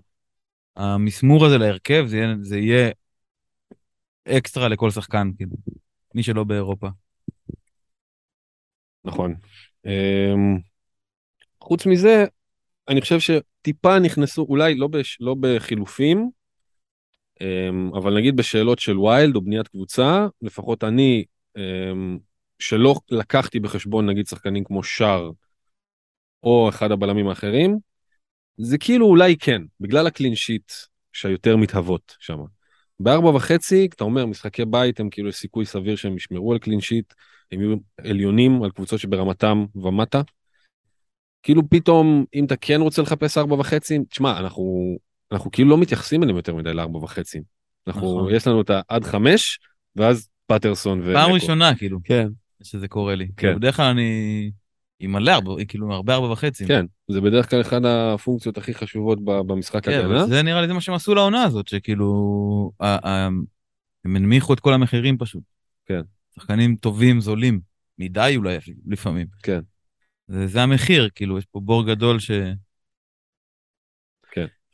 [0.76, 2.92] המסמור הזה להרכב זה יהיה, זה יהיה
[4.28, 5.52] אקסטרה לכל שחקן, כאילו,
[6.16, 6.88] מי שלא באירופה.
[9.04, 9.36] נכון.
[9.88, 10.62] Um,
[11.62, 12.26] חוץ מזה,
[12.88, 16.30] אני חושב שטיפה נכנסו, אולי לא, בש, לא בחילופים,
[17.42, 21.26] אמ, אבל נגיד בשאלות של ויילד או בניית קבוצה, לפחות אני,
[21.58, 22.18] אמ,
[22.60, 25.32] שלא לקחתי בחשבון נגיד שחקנים כמו שער
[26.44, 27.78] או אחד הבלמים האחרים,
[28.58, 30.72] זה כאילו אולי כן, בגלל הקלין שיט
[31.14, 32.40] שהיותר מתהוות שם.
[33.00, 37.14] בארבע וחצי, אתה אומר משחקי בית הם כאילו סיכוי סביר שהם ישמרו על קלין שיט,
[37.52, 40.22] הם יהיו עליונים על קבוצות שברמתם ומטה.
[41.44, 44.98] כאילו פתאום אם אתה כן רוצה לחפש ארבע וחצי, תשמע אנחנו
[45.32, 47.42] אנחנו כאילו לא מתייחסים אליהם יותר מדי לארבע וחצי.
[47.88, 48.36] אנחנו נכון.
[48.36, 49.60] יש לנו את העד חמש
[49.96, 51.14] ואז פטרסון ו...
[51.14, 52.28] פעם ראשונה, כאילו, כן.
[52.64, 53.28] שזה קורה לי.
[53.38, 53.56] כן.
[53.56, 54.52] בדרך כלל אני
[55.00, 56.66] עם מלא ארבע, כאילו, הרבה ארבע וחצי.
[56.66, 60.26] כן, זה בדרך כלל אחד הפונקציות הכי חשובות במשחק כן, הגנה.
[60.28, 63.46] זה נראה לי זה מה שהם עשו לעונה הזאת, שכאילו, הם
[64.16, 65.44] הנמיכו את כל המחירים פשוט.
[65.86, 66.02] כן.
[66.36, 67.60] שחקנים טובים, זולים,
[67.98, 68.58] מדי אולי
[68.88, 69.28] לפעמים.
[69.44, 69.60] כן.
[70.28, 72.32] זה, זה המחיר, כאילו, יש פה בור גדול ש...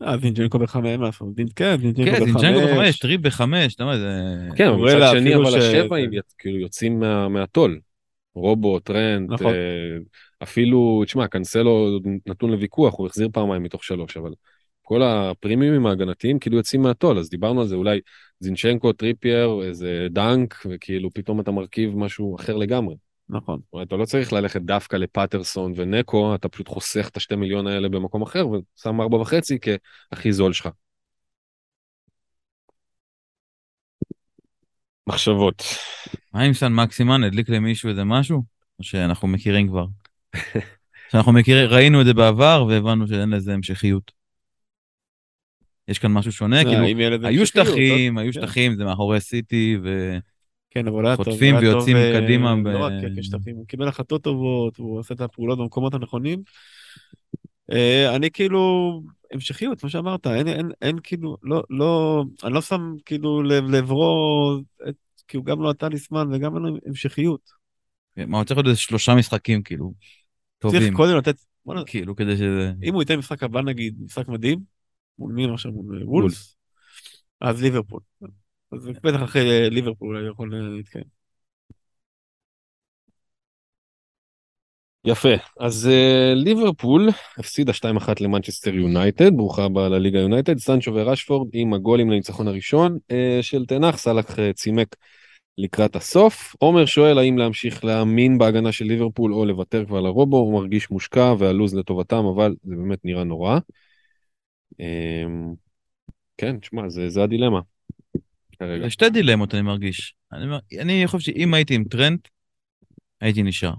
[0.02, 1.10] אה, זינג'נקו בחמש, מה?
[1.36, 2.34] זין- כן, זינג'נקו כן,
[2.74, 3.00] בחמש.
[3.00, 4.22] טריפ בחמש, אתה יודע, זה...
[4.56, 7.80] כן, אבל מצד שני אבל השבעים כאילו יוצאים מה- מהטול.
[8.36, 9.54] רובו, טרנט, נכון.
[9.54, 9.98] אה,
[10.44, 14.34] אפילו, תשמע, קנסלו נתון לוויכוח, הוא החזיר פעמיים מתוך שלוש, אבל
[14.82, 18.00] כל הפרימיומים ההגנתיים כאילו יוצאים מהטול, אז דיברנו על זה, אולי
[18.40, 22.96] זינצ'נקו, טריפייר, איזה דנק, וכאילו פתאום אתה מרכיב משהו אחר לגמרי.
[23.30, 23.60] נכון.
[23.74, 27.90] אומרת, אתה לא צריך ללכת דווקא לפטרסון ונקו, אתה פשוט חוסך את השתי מיליון האלה
[27.90, 29.58] במקום אחר ושם ארבע וחצי
[30.12, 30.70] כהכי זול שלך.
[35.08, 35.64] מחשבות.
[36.34, 38.44] מה עם סן מקסימן, הדליק למישהו איזה משהו?
[38.80, 39.86] או שאנחנו מכירים כבר?
[41.12, 44.12] שאנחנו מכירים, ראינו את זה בעבר והבנו שאין לזה המשכיות.
[45.88, 48.42] יש כאן משהו שונה, אה, כאילו, היו המשכיות, שטחים, היו כן.
[48.42, 50.18] שטחים, זה מאחורי סיטי, ו...
[50.70, 51.26] כן, אבל הוא היה טוב.
[51.26, 55.14] חוטפים הוא היה ויוצאים אה, קדימה לא רק כשטחים, הוא קיבל החלטות טובות, הוא עושה
[55.14, 56.42] את הפעולות במקומות הנכונים.
[57.72, 62.94] אה, אני כאילו, המשכיות, כמו שאמרת, אין, אין, אין כאילו, לא, לא, אני לא שם
[63.06, 64.06] כאילו לעברו,
[65.28, 67.42] כי הוא גם לא הטליסמן וגם אין לו המשכיות.
[68.18, 69.94] מה, הוא צריך להיות איזה שלושה משחקים, כאילו,
[70.60, 70.82] טובים.
[70.82, 71.36] צריך קודם לתת,
[71.66, 72.72] בוא נ- כאילו, כדי שזה...
[72.84, 74.60] אם הוא ייתן משחק הבא נגיד, משחק מדהים,
[75.20, 76.56] מול מי עכשיו, מול וולס,
[77.42, 78.00] אז ליברפול.
[78.72, 81.25] אז בטח אחרי ליברפול הוא יכול להתקיים.
[85.06, 87.84] יפה, אז uh, ליברפול הפסידה 2-1
[88.20, 93.98] למנצ'סטר יונייטד, ברוכה הבאה לליגה יונייטד, סנצ'ו ורשפורד עם הגולים לניצחון הראשון uh, של תנח,
[93.98, 94.96] סאלח uh, צימק
[95.58, 96.56] לקראת הסוף.
[96.60, 101.34] עומר שואל האם להמשיך להאמין בהגנה של ליברפול או לוותר כבר לרובו, הוא מרגיש מושקע
[101.40, 103.60] והלו"ז לטובתם, אבל זה באמת נראה נורא.
[104.74, 105.56] Um,
[106.38, 107.60] כן, תשמע, זה, זה הדילמה.
[108.60, 108.90] כרגע.
[108.90, 110.16] שתי דילמות אני מרגיש.
[110.34, 110.46] אני,
[110.80, 112.28] אני חושב שאם הייתי עם טרנט,
[113.22, 113.74] הייתי נשאר.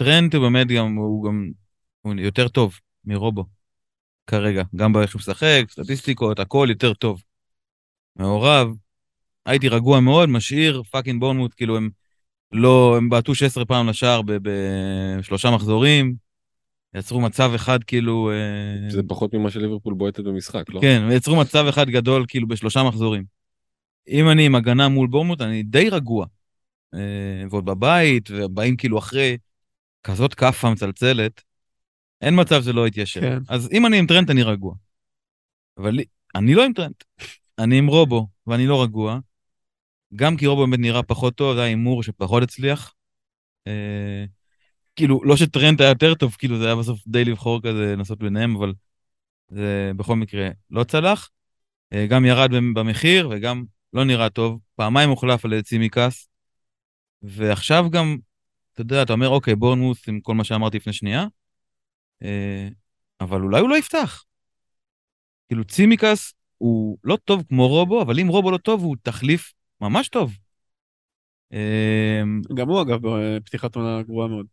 [0.00, 1.50] טרנט הוא באמת גם, הוא גם,
[2.02, 3.44] הוא יותר טוב מרובו,
[4.26, 4.62] כרגע.
[4.76, 7.22] גם באיך הוא משחק, סטטיסטיקות, הכל יותר טוב.
[8.16, 8.68] מעורב,
[9.46, 11.90] הייתי רגוע מאוד, משאיר, fucking בורנמוט, כאילו הם
[12.52, 16.14] לא, הם בעטו 16 פעם לשער בשלושה מחזורים,
[16.94, 18.30] יצרו מצב אחד כאילו...
[18.30, 20.80] אה, זה פחות ממה שליברפול בועטת במשחק, לא?
[20.80, 23.24] כן, ויצרו מצב אחד גדול כאילו בשלושה מחזורים.
[24.08, 26.26] אם אני עם הגנה מול בורמוט, אני די רגוע.
[26.94, 29.36] אה, ועוד בבית, ובאים כאילו אחרי
[30.02, 31.42] כזאת כאפה מצלצלת,
[32.20, 33.20] אין מצב שזה לא יתיישר.
[33.20, 33.38] כן.
[33.48, 34.74] אז אם אני עם טרנט, אני רגוע.
[35.78, 35.98] אבל
[36.34, 37.04] אני לא עם טרנט.
[37.58, 39.18] אני עם רובו, ואני לא רגוע.
[40.16, 42.94] גם כי רובו באמת נראה פחות טוב, זה היה הימור שפחות הצליח.
[43.66, 44.24] אה,
[44.96, 48.56] כאילו, לא שטרנט היה יותר טוב, כאילו זה היה בסוף די לבחור כזה, לנסות ביניהם,
[48.56, 48.72] אבל
[49.48, 51.30] זה בכל מקרה לא צלח.
[51.92, 54.60] אה, גם ירד במ- במחיר וגם לא נראה טוב.
[54.76, 56.28] פעמיים הוחלף על ידי צימקס.
[57.22, 58.16] ועכשיו גם,
[58.80, 61.26] אתה יודע, אתה אומר, אוקיי, בורנמוס עם כל מה שאמרתי לפני שנייה,
[62.22, 62.68] אה,
[63.20, 64.24] אבל אולי הוא לא יפתח.
[65.48, 70.08] כאילו, צימקס הוא לא טוב כמו רובו, אבל אם רובו לא טוב, הוא תחליף ממש
[70.08, 70.32] טוב.
[71.52, 72.22] אה,
[72.54, 74.46] גם הוא אגב בפתיחת עונה גרועה מאוד.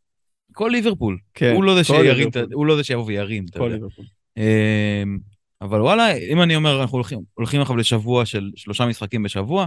[0.54, 1.18] כל ליברפול.
[1.34, 2.30] כן, הוא לא זה שירים.
[2.54, 3.76] הוא לא זה שיבוא וירים, אתה כל יודע.
[3.76, 4.06] ליברפול.
[4.38, 5.18] אמ,
[5.62, 9.66] אבל וואלה, אם אני אומר, אנחנו הולכים, הולכים עכשיו לשבוע של שלושה משחקים בשבוע,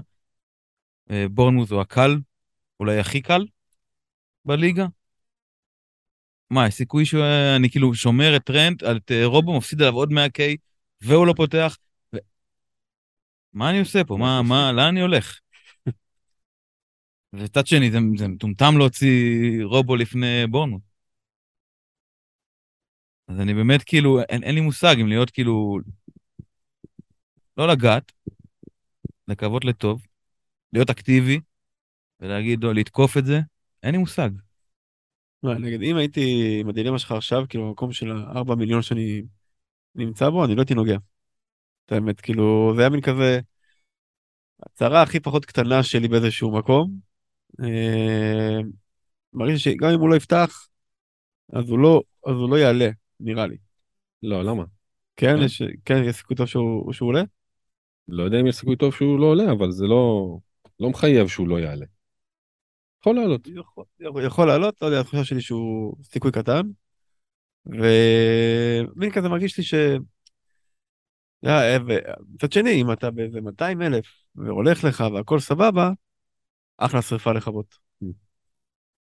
[1.11, 2.19] אה, בורנמוס הוא הקל,
[2.81, 3.45] אולי הכי קל
[4.45, 4.87] בליגה.
[6.51, 10.41] מה, יש סיכוי שאני כאילו שומר את טרנט, את אה, רובו, מפסיד עליו עוד 100K,
[11.01, 11.77] והוא לא פותח.
[12.15, 12.19] ו...
[13.53, 14.17] מה אני עושה פה?
[14.17, 15.41] מה, מה, לאן אני הולך?
[17.33, 20.83] וצד שני, זה, זה מטומטם להוציא רובו לפני בורנמוס.
[23.29, 25.79] אז אני באמת כאילו, אין, אין לי מושג אם להיות כאילו...
[27.57, 28.13] לא לגעת,
[29.29, 30.07] לקוות לטוב,
[30.73, 31.41] להיות אקטיבי,
[32.21, 33.41] ולהגיד, או לתקוף את זה,
[33.83, 34.31] אין לי מושג.
[35.43, 39.23] מה, נגיד, אם הייתי עם הדילמה שלך עכשיו, כאילו במקום של ה-4 מיליון שאני
[39.95, 40.97] נמצא בו, אני לא הייתי נוגע.
[41.87, 43.41] את האמת, כאילו, זה היה מין כזה,
[44.63, 46.91] הצהרה הכי פחות קטנה שלי באיזשהו מקום.
[47.63, 48.59] אה,
[49.33, 50.69] מרגיש שגם אם הוא לא יפתח,
[51.53, 52.91] אז הוא לא, אז הוא לא יעלה,
[53.21, 53.57] נראה לי.
[54.23, 54.65] לא, למה?
[55.17, 55.43] כן, כן.
[55.45, 57.23] יש, כן, יש סיכוי טוב שהוא, שהוא עולה?
[58.09, 60.37] לא יודע אם יש סיכוי טוב שהוא לא עולה, אבל זה לא,
[60.81, 61.87] לא מחייב שהוא לא יעלה.
[63.01, 63.49] יכול לעלות.
[64.01, 66.63] יכול, יכול לעלות, לא יודע, התחושה שלי שהוא סיכוי קטן.
[67.67, 69.75] ומין כזה מרגיש לי ש...
[71.47, 71.77] אה,
[72.35, 75.91] מצד שני, אם אתה באיזה 200 אלף והולך לך והכל סבבה,
[76.79, 77.75] אחלה שרפה לכבות.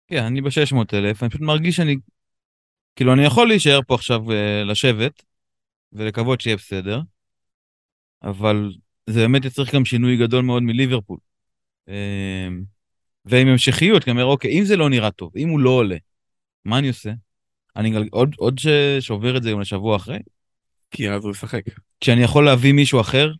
[0.06, 1.96] כן, אני ב-600 אלף, אני פשוט מרגיש שאני...
[2.96, 5.22] כאילו, אני יכול להישאר פה עכשיו אה, לשבת,
[5.92, 7.00] ולקוות שיהיה בסדר,
[8.22, 8.70] אבל
[9.06, 11.18] זה באמת יצריך גם שינוי גדול מאוד מליברפול.
[13.30, 15.96] ועם המשכיות, כי אני אומר, אוקיי, אם זה לא נראה טוב, אם הוא לא עולה,
[16.64, 17.10] מה אני עושה?
[17.76, 18.08] אני.
[18.10, 18.66] עוד, עוד ש...
[19.00, 20.18] שובר את זה גם לשבוע אחרי?
[20.90, 21.62] כי אז הוא ישחק.
[22.00, 23.32] כשאני יכול להביא מישהו אחר,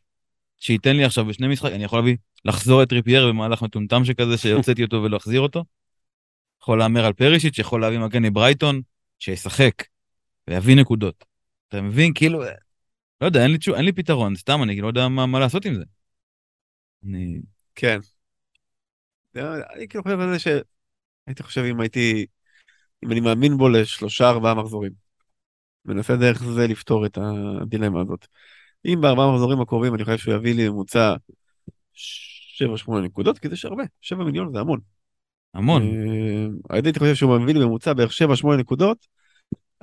[0.59, 4.85] שייתן לי עכשיו בשני משחקים, אני יכול להביא, לחזור את טריפייר במהלך מטומטם שכזה, שהוצאתי
[4.85, 5.65] אותו ולהחזיר אותו.
[6.63, 8.81] יכול להמר על פרישיץ', יכול להביא מגן מברייטון,
[9.19, 9.75] שישחק,
[10.49, 11.25] ויביא נקודות.
[11.69, 12.13] אתה מבין?
[12.15, 12.43] כאילו,
[13.21, 15.65] לא יודע, אין לי, תשובה, אין לי פתרון, סתם, אני לא יודע מה, מה לעשות
[15.65, 15.85] עם זה.
[17.05, 17.41] אני...
[17.75, 17.99] כן.
[19.37, 22.27] אני כאילו חושב על זה שהייתי חושב אם הייתי,
[23.05, 24.93] אם אני מאמין בו לשלושה ארבעה מחזורים.
[25.85, 27.19] מנסה דרך זה לפתור את
[27.63, 28.27] הדילמה הזאת.
[28.85, 31.15] אם בארבעה מחזורים הקרובים אני חושב שהוא יביא לי ממוצע
[31.95, 34.81] 7-8 נקודות, כי זה הרבה, 7 מיליון זה המון.
[35.55, 35.83] המון.
[35.83, 38.13] אה, הייתי חושב שהוא מביא לי ממוצע בערך
[38.45, 39.07] 7-8 נקודות,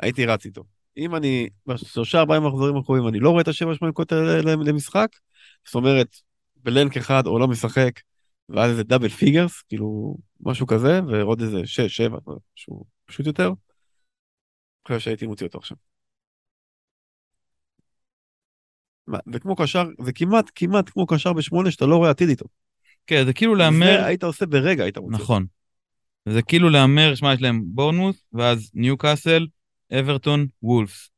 [0.01, 0.63] הייתי רץ איתו.
[0.97, 5.07] אם אני, בשלושה ארבעה מחזורים הקרובים אני לא רואה את ה-7-8 נקודות האלה למשחק,
[5.65, 6.15] זאת אומרת,
[6.55, 7.91] blank אחד או לא משחק,
[8.49, 12.17] ואז איזה double figures, כאילו משהו כזה, ועוד איזה 6-7,
[12.55, 13.47] משהו פשוט יותר.
[13.47, 13.55] אני
[14.87, 15.77] חושב שהייתי מוציא אותו עכשיו.
[19.07, 22.45] מה, זה כמו קשר, זה כמעט כמעט כמו קשר בשמונה שאתה לא רואה עתיד איתו.
[23.07, 25.17] כן, זה כאילו להמר, היית עושה ברגע, היית מוציא.
[25.17, 25.45] נכון.
[26.25, 29.47] זה כאילו להמר, שמע, יש להם בורנמות', ואז ניו קאסל,
[29.99, 31.09] אברטון, וולבס.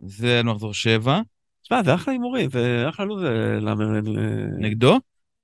[0.00, 1.20] זה מחזור שבע.
[1.62, 3.22] תשמע, זה אחלה הימורים, זה אחלה לו"ז
[3.60, 4.00] להמר.
[4.58, 4.98] נגדו.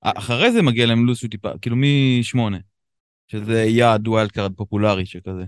[0.05, 2.59] אחרי זה מגיע להם לו"ז שהוא טיפה, כאילו משמונה.
[3.29, 5.45] שזה יעד wildcard פופולרי שכזה.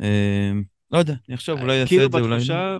[0.00, 0.52] אה,
[0.90, 2.34] לא יודע, אני עכשיו אולי אעשה כאילו את זה, אולי...
[2.34, 2.76] בתחושה,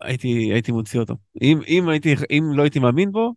[0.00, 1.16] הייתי, הייתי מוציא אותו.
[1.42, 3.34] אם, אם, הייתי, אם לא הייתי מאמין בו,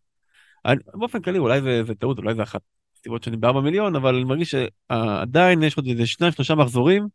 [0.65, 2.61] אני, באופן כללי אולי זה, זה טעות, אולי זה אחת
[2.97, 7.07] הסיבות שאני בארבע מיליון, אבל אני מרגיש שעדיין יש עוד איזה שניים שלושה מחזורים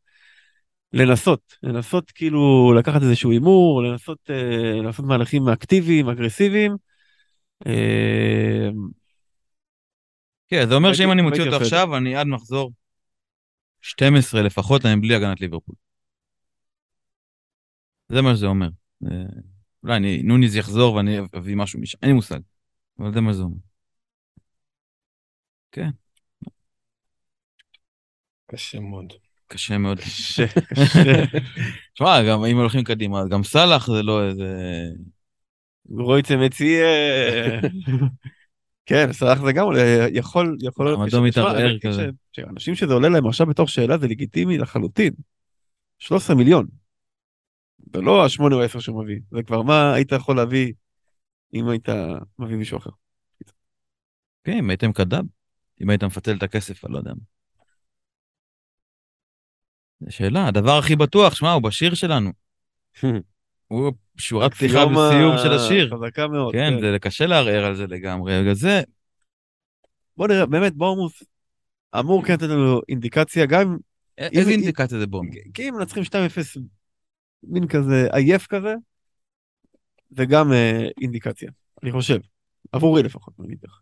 [0.92, 6.87] לנסות, לנסות כאילו לקחת איזשהו הימור, לנסות אה, לעשות מהלכים אקטיביים, אגרסיביים.
[7.66, 8.68] אה,
[10.48, 12.72] כן, זה אומר שאם אני מוציא אותו עכשיו, אני עד מחזור
[13.80, 15.74] 12 לפחות, אני בלי הגנת ליברפול.
[18.08, 18.68] זה מה שזה אומר.
[19.04, 19.10] אה,
[19.82, 22.38] אולי אני, נוניז יחזור ואני אביא משהו משם, אין לי מושג.
[22.98, 23.56] אבל זה מה שזה אומר.
[28.46, 29.12] קשה מאוד.
[29.46, 29.98] קשה מאוד.
[30.00, 31.24] קשה, קשה.
[31.94, 34.44] תשמע, גם אם הולכים קדימה, גם סאלח זה לא איזה...
[35.88, 36.86] רויצה מציע.
[38.86, 39.66] כן, סלח זה גם
[40.12, 41.08] יכול, יכול להיות...
[41.08, 42.08] תשמע, מתערער כזה.
[42.32, 45.12] שאנשים שזה עולה להם עכשיו בתור שאלה זה לגיטימי לחלוטין.
[45.98, 46.66] 13 מיליון.
[47.94, 50.72] זה לא השמונה או עשר שהוא מביא, זה כבר מה היית יכול להביא
[51.54, 51.88] אם היית
[52.38, 52.90] מביא מישהו אחר.
[54.44, 55.24] כן, אם הייתם קדאב,
[55.80, 57.12] אם היית מפצל את הכסף, אני לא יודע.
[60.08, 62.30] שאלה, הדבר הכי בטוח, שמע, הוא בשיר שלנו.
[63.68, 65.90] הוא שורת פתיחה וסיום של השיר.
[65.94, 66.52] חזקה מאוד.
[66.52, 68.40] כן, זה קשה לערער על זה לגמרי.
[68.42, 68.82] בגלל זה,
[70.16, 71.22] בוא נראה, באמת בורמוס
[71.98, 73.76] אמור כן לתת לנו אינדיקציה, גם אם-
[74.18, 75.30] איזה אם- אינדיקציה זה בום?
[75.54, 76.56] כי אם מנצחים 2-0
[77.42, 78.74] מין כזה עייף כזה,
[80.10, 81.50] זה גם אה, אינדיקציה,
[81.82, 82.18] אני חושב,
[82.72, 83.80] עבורי לפחות, אני אגיד לך.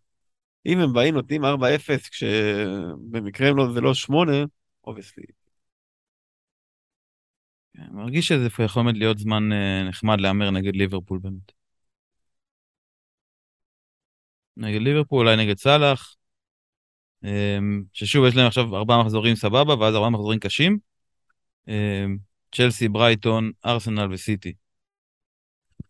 [0.67, 1.49] אם הם באים נותנים 4-0
[2.11, 4.33] כשבמקרה הם לא, זה לא 8,
[4.87, 5.25] obviously.
[7.79, 11.53] אני מרגיש שזה יכול להיות זמן אה, נחמד להמר נגד ליברפול באמת.
[14.57, 16.17] נגד ליברפול, אולי נגד סאלח.
[17.25, 20.79] אמ, ששוב, יש להם עכשיו ארבעה מחזורים סבבה, ואז ארבעה מחזורים קשים.
[21.69, 22.17] אמ,
[22.55, 24.53] צ'לסי, ברייטון, ארסנל וסיטי.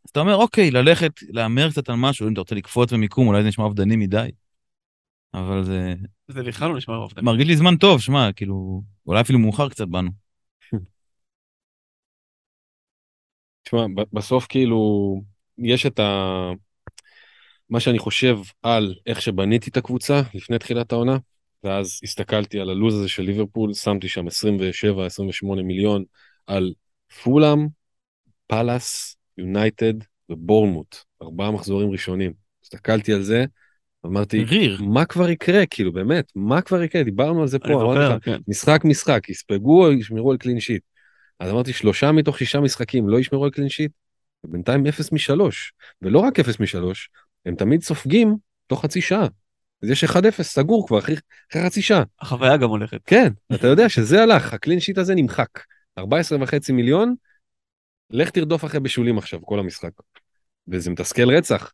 [0.05, 3.43] אז אתה אומר, אוקיי, ללכת, להמר קצת על משהו, אם אתה רוצה לקפוץ במיקום, אולי
[3.43, 4.31] זה נשמע אובדני מדי.
[5.35, 5.95] אבל זה
[6.29, 7.25] זה בכלל לא נשמע אופן.
[7.25, 10.26] מרגיש לי זמן טוב, שמע, כאילו, אולי אפילו מאוחר קצת בנו.
[13.67, 15.21] תשמע, בסוף כאילו,
[15.59, 16.51] יש את ה...
[17.71, 21.19] מה שאני חושב על איך שבניתי את הקבוצה לפני תחילת העונה,
[21.65, 24.31] ואז הסתכלתי על הלו"ז הזה של ליברפול, שמתי שם 27-28
[25.63, 26.05] מיליון
[26.47, 26.73] על
[27.23, 27.67] פולאם,
[28.47, 29.95] פאלאס, יונייטד
[30.31, 32.33] ובורנמוט, ארבעה מחזורים ראשונים.
[32.65, 33.45] הסתכלתי על זה,
[34.07, 34.83] אמרתי, ריר.
[34.83, 35.67] מה כבר יקרה?
[35.67, 37.03] כאילו, באמת, מה כבר יקרה?
[37.03, 38.41] דיברנו על זה פה, אמרתי לך, כן.
[38.49, 40.83] משחק משחק, יספגו או ישמרו על clean sheet.
[41.41, 43.93] אז אמרתי, שלושה מתוך שישה משחקים לא ישמרו על clean sheet,
[44.45, 45.73] ובינתיים אפס משלוש.
[46.03, 47.11] ולא רק אפס משלוש,
[47.47, 49.27] הם תמיד סופגים תוך חצי שעה.
[49.83, 51.17] אז יש 1-0 סגור כבר אחרי,
[51.53, 52.03] אחרי חצי שעה.
[52.21, 53.01] החוויה גם הולכת.
[53.07, 55.49] כן, אתה יודע שזה הלך, הקלין שיט הזה נמחק.
[55.99, 57.15] 14 וחצי מיליון,
[58.11, 59.91] לך תרדוף אחרי בישולים עכשיו, כל המשחק.
[60.69, 61.73] וזה מתסכל רצח.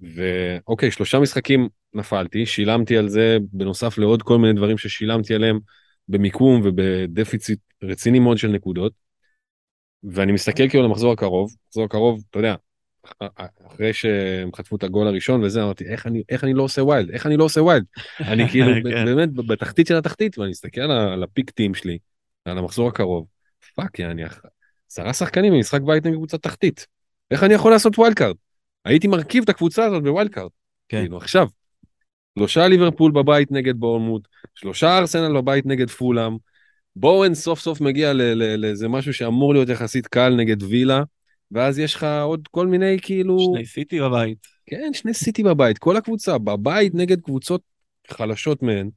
[0.00, 5.58] ואוקיי, שלושה משחקים נפלתי, שילמתי על זה בנוסף לעוד כל מיני דברים ששילמתי עליהם
[6.10, 8.92] במיקום ובדפיציט רציני מאוד של נקודות.
[10.04, 12.54] ואני מסתכל כאילו על המחזור הקרוב, המחזור הקרוב, אתה יודע,
[13.66, 17.10] אחרי שהם חטפו את הגול הראשון וזה, אמרתי, איך אני, איך אני לא עושה wild?
[17.10, 17.84] איך אני לא עושה wild?
[18.32, 19.04] אני כאילו כן.
[19.04, 21.98] באמת בתחתית של התחתית, ואני מסתכל על ה pick team שלי,
[22.44, 23.26] על המחזור הקרוב,
[23.74, 24.22] fuck, יעני,
[24.90, 26.86] עשרה שחקנים במשחק בית נגד קבוצת תחתית.
[27.30, 28.36] איך אני יכול לעשות wildcard?
[28.84, 30.50] הייתי מרכיב את הקבוצה הזאת ב wildcard.
[30.88, 31.00] כן.
[31.00, 31.46] כאילו עכשיו.
[32.38, 36.36] שלושה ליברפול בבית נגד בורנמוט, שלושה ארסנל בבית נגד פולאם,
[36.96, 38.12] בורן סוף סוף מגיע
[38.56, 41.02] לאיזה משהו שאמור להיות יחסית קל נגד וילה,
[41.50, 44.38] ואז יש לך עוד כל מיני כאילו, שני סיטי בבית.
[44.66, 47.62] כן, שני סיטי בבית, כל הקבוצה בבית נגד קבוצות
[48.10, 48.90] חלשות מהן.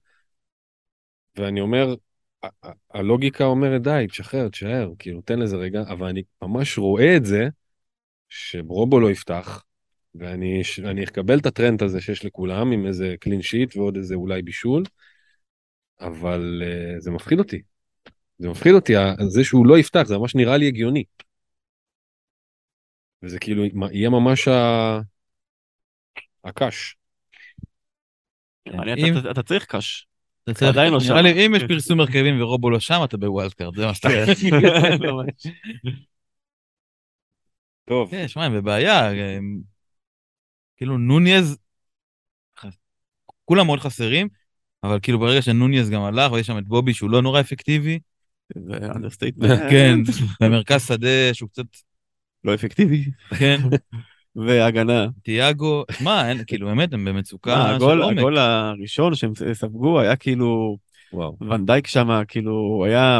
[1.37, 1.95] ואני אומר,
[2.93, 7.47] הלוגיקה אומרת די, תשחרר, תשחרר, כאילו תן לזה רגע, אבל אני ממש רואה את זה,
[8.29, 9.63] שברובו לא יפתח,
[10.15, 14.41] ואני אני אקבל את הטרנד הזה שיש לכולם עם איזה קלין שיט ועוד איזה אולי
[14.41, 14.83] בישול,
[15.99, 17.61] אבל uh, זה מפחיד אותי.
[18.37, 18.93] זה מפחיד אותי,
[19.27, 21.03] זה שהוא לא יפתח, זה ממש נראה לי הגיוני.
[23.23, 24.99] וזה כאילו יהיה ממש ה...
[26.43, 26.95] הקש.
[28.67, 29.65] אם- אתה- צריך
[30.53, 31.23] צריך- עדיין לא נראה שם.
[31.23, 34.07] לי, אם יש פרסום הרכבים ורובו לא שם, אתה ב wildcard, זה מה שאתה...
[35.07, 35.53] ממש.
[37.85, 39.09] טוב, כן, שמע, הם בבעיה.
[39.11, 39.72] הם-
[40.83, 41.57] כאילו נוניז,
[43.45, 44.27] כולם מאוד חסרים,
[44.83, 47.99] אבל כאילו ברגע שנוניז גם הלך, ויש שם את בובי שהוא לא נורא אפקטיבי,
[48.55, 49.59] זה understatement.
[49.71, 49.99] כן,
[50.41, 51.65] במרכז שדה שהוא קצת,
[52.43, 53.05] לא אפקטיבי.
[53.39, 53.57] כן,
[54.47, 55.07] והגנה.
[55.23, 58.17] תיאגו, מה, אין, כאילו באמת, הם במצוקה של עומק.
[58.17, 60.77] הגול הראשון שהם ספגו היה כאילו,
[61.13, 61.37] וואו.
[61.41, 63.19] ונדייק שם, כאילו, היה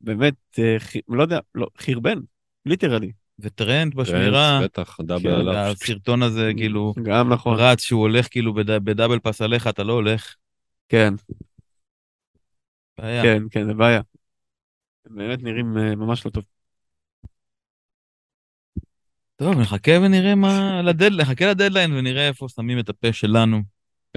[0.00, 0.76] באמת, אה,
[1.08, 2.18] לא יודע, לא, חרבן,
[2.66, 3.12] literally.
[3.42, 5.54] וטרנט בשמירה, טרנט, בטח, double כן, עליו.
[5.54, 7.56] הסרטון הזה כאילו גם נכון.
[7.58, 10.34] רץ שהוא הולך כאילו בד- בדאבל פס עליך, אתה לא הולך.
[10.88, 11.14] כן,
[12.98, 13.22] בעיה.
[13.22, 14.00] כן, כן, זה בעיה.
[15.06, 16.44] הם באמת נראים אה, ממש לא טוב.
[19.36, 20.82] טוב, נחכה ונראה מה...
[20.82, 21.10] לדד...
[21.20, 23.62] נחכה לדדליין ונראה איפה שמים את הפה שלנו,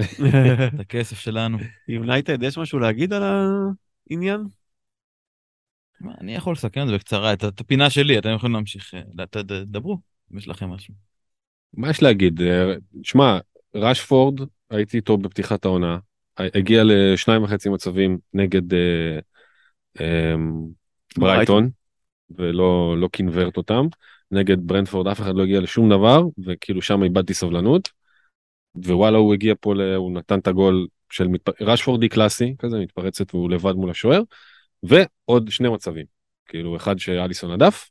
[0.00, 1.58] את הכסף שלנו.
[1.88, 3.22] יונייטד, יש משהו להגיד על
[4.10, 4.40] העניין?
[6.00, 9.42] מה, אני יכול לסכם את זה בקצרה, את, את הפינה שלי, אתם יכולים להמשיך, אה,
[9.66, 9.98] דברו,
[10.32, 10.94] אם יש לכם משהו.
[11.76, 12.42] מה יש להגיד?
[12.42, 13.38] אה, שמע,
[13.74, 14.40] רשפורד,
[14.70, 15.98] הייתי איתו בפתיחת העונה,
[16.36, 19.18] הגיע לשניים וחצי מצבים נגד אה,
[20.00, 20.34] אה,
[21.18, 21.70] ברייטון,
[22.30, 23.86] ולא לא קינברט אותם.
[24.30, 27.90] נגד ברנדפורד אף אחד לא הגיע לשום דבר, וכאילו שם איבדתי סבלנות.
[28.74, 29.74] ווואלה, הוא הגיע פה.
[29.96, 31.62] הוא נתן את הגול של מתפ...
[31.62, 34.22] רשפורדי קלאסי, כזה מתפרצת והוא לבד מול השוער,
[34.84, 36.06] ועוד שני מצבים.
[36.46, 37.90] כאילו, אחד שאליסון הדף,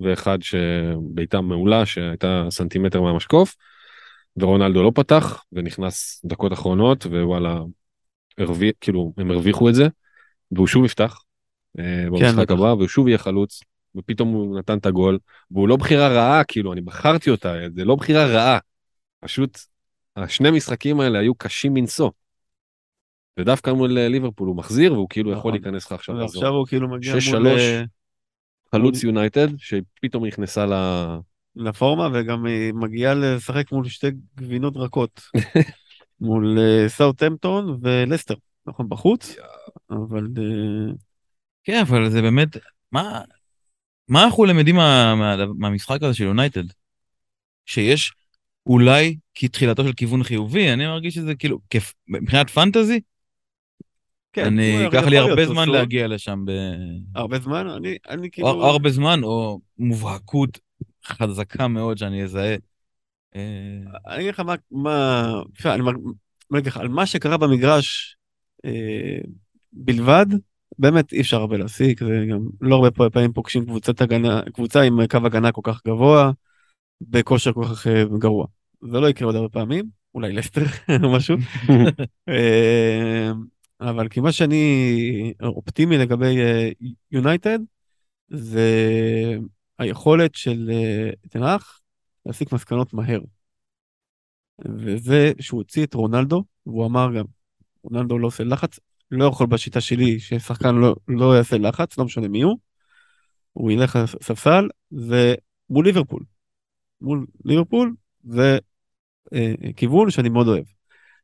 [0.00, 3.56] ואחד שבעיטה מעולה שהייתה סנטימטר מהמשקוף,
[4.36, 7.60] ורונלדו לא פתח, ונכנס דקות אחרונות, ווואלה,
[8.38, 9.88] הרוויח, כאילו, הם הרוויחו את זה,
[10.52, 11.22] והוא שוב יפתח
[11.78, 12.52] אה, במשחק בטח.
[12.52, 13.60] הבא, והוא שוב יהיה חלוץ,
[13.96, 15.18] ופתאום הוא נתן את הגול,
[15.50, 18.58] והוא לא בחירה רעה, כאילו, אני בחרתי אותה, זה לא בחירה רעה,
[19.20, 19.58] פשוט
[20.16, 22.10] השני משחקים האלה היו קשים מנשוא.
[23.38, 25.52] ודווקא מול אה, ליברפול הוא מחזיר, והוא כאילו יכול נכון.
[25.52, 26.48] להיכנס לך עכשיו ועכשיו.
[26.48, 27.60] הוא כאילו מגיע מול שלוש.
[27.60, 27.82] אה,
[28.72, 30.72] חלוץ יונייטד, שפתאום נכנסה ל...
[31.56, 35.20] לפורמה, וגם היא מגיעה לשחק מול שתי גבינות רכות.
[36.20, 36.58] מול
[36.88, 38.34] סאוטהמפטון ולסטר.
[38.66, 39.36] נכון, בחוץ,
[39.90, 40.92] אבל אה,
[41.64, 42.48] כן, אבל זה באמת,
[42.92, 43.20] מה,
[44.08, 46.64] מה אנחנו למדים מה, מה, מהמשחק הזה של יונייטד?
[47.66, 48.12] שיש
[48.66, 53.00] אולי כתחילתו של כיוון חיובי, אני מרגיש שזה כאילו, כיף, מבחינת פנטזי,
[54.38, 56.50] כן, אני, ייקח לי הרבה זמן הוא- להגיע לשם, ב...
[57.14, 57.68] הרבה זמן?
[57.68, 58.48] אני, אני כאילו...
[58.48, 60.58] או הרבה זמן, או מובהקות
[61.06, 62.56] חזקה מאוד שאני אזהה.
[63.36, 63.40] אה,
[64.06, 65.32] אני אגיד לך מה, מה,
[65.64, 65.92] אני אומר
[66.52, 68.16] לך, על מה שקרה במגרש
[68.64, 69.18] אה,
[69.72, 70.26] בלבד,
[70.78, 75.06] באמת אי אפשר הרבה להסיק, זה גם לא הרבה פעמים פוגשים קבוצת הגנה, קבוצה עם
[75.06, 76.30] קו הגנה כל כך גבוה,
[77.00, 78.46] בכושר כל כך אה, גרוע.
[78.90, 79.84] זה לא יקרה עוד הרבה פעמים,
[80.14, 80.64] אולי לסטר
[81.04, 81.36] או משהו.
[83.82, 86.70] אה, אבל כי מה שאני אופטימי לגבי אה,
[87.10, 87.58] יונייטד,
[88.28, 88.70] זה
[89.78, 91.80] היכולת של אה, תנח
[92.26, 93.20] להסיק מסקנות מהר.
[94.64, 97.24] וזה שהוא הוציא את רונלדו, והוא אמר גם,
[97.82, 98.78] רונלדו לא עושה לחץ,
[99.10, 102.58] לא יכול בשיטה שלי ששחקן לא, לא יעשה לחץ, לא משנה מי הוא,
[103.52, 106.22] הוא ילך לספסל, ומול ליברפול.
[107.00, 108.58] מול ליברפול זה
[109.32, 110.64] אה, כיוון שאני מאוד אוהב.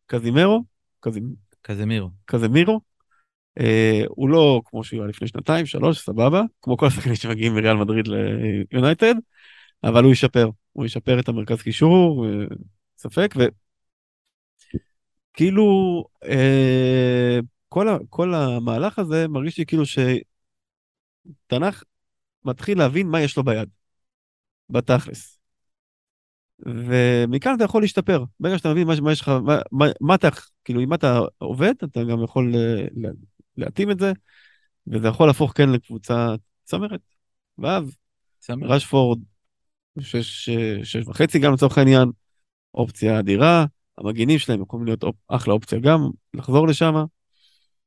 [0.07, 0.65] קזימרו,
[1.01, 1.35] קזימ...
[1.67, 2.11] קזמירו.
[2.25, 2.81] קזמירו,
[3.61, 7.77] אה, הוא לא כמו שהוא היה לפני שנתיים, שלוש, סבבה, כמו כל השחקנים שמגיעים מריאל
[7.77, 9.15] מדריד ליונייטד,
[9.85, 12.31] אבל הוא ישפר, הוא ישפר את המרכז קישור, אה,
[12.99, 13.35] ספק,
[15.35, 17.39] וכאילו אה,
[17.69, 19.85] כל, ה, כל המהלך הזה מרגיש לי כאילו
[21.47, 21.83] שתנ"ך
[22.45, 23.69] מתחיל להבין מה יש לו ביד,
[24.71, 25.44] בתכלס.
[26.61, 30.29] ומכאן אתה יכול להשתפר, ברגע שאתה מבין מה, מה יש לך, מה, מה, מה אתה,
[30.65, 32.55] כאילו אם אתה עובד, אתה גם יכול
[33.57, 34.13] להתאים את זה,
[34.87, 36.35] וזה יכול להפוך כן לקבוצה
[36.65, 37.01] צמרת.
[37.59, 37.97] ואז
[38.63, 39.19] רשפורד,
[40.01, 40.51] שש,
[40.83, 42.09] שש וחצי גם לצורך העניין,
[42.75, 43.65] אופציה אדירה,
[43.99, 46.95] המגינים שלהם יכולים להיות אופ, אחלה אופציה גם, לחזור לשם.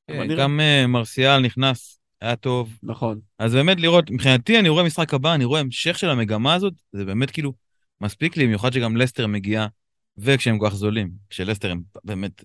[0.08, 2.78] כן, גם uh, מרסיאל נכנס, היה טוב.
[2.84, 3.20] נכון.
[3.40, 7.06] אז באמת לראות, מבחינתי אני רואה משחק הבא, אני רואה המשך של המגמה הזאת, זה
[7.06, 7.54] באמת כאילו
[8.02, 9.68] מספיק לי, במיוחד שגם לסטר מגיעה,
[10.18, 12.44] וכשהם כל כך זולים, כשלסטר הם באמת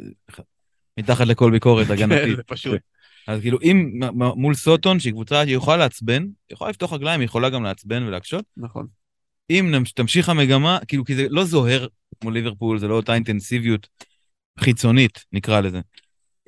[0.99, 2.25] מתחת לכל ביקורת הגנתית.
[2.25, 2.81] כן, זה פשוט.
[3.27, 4.01] אז כאילו, אם
[4.37, 8.45] מול סוטון, שהיא קבוצה שיכולה לעצבן, יכולה לפתוח רגליים, היא יכולה גם לעצבן ולהקשות.
[8.57, 8.87] נכון.
[9.51, 11.87] אם תמשיך המגמה, כאילו, כי זה לא זוהר
[12.21, 13.89] כמו ליברפול, זה לא אותה אינטנסיביות
[14.61, 15.81] חיצונית, נקרא לזה.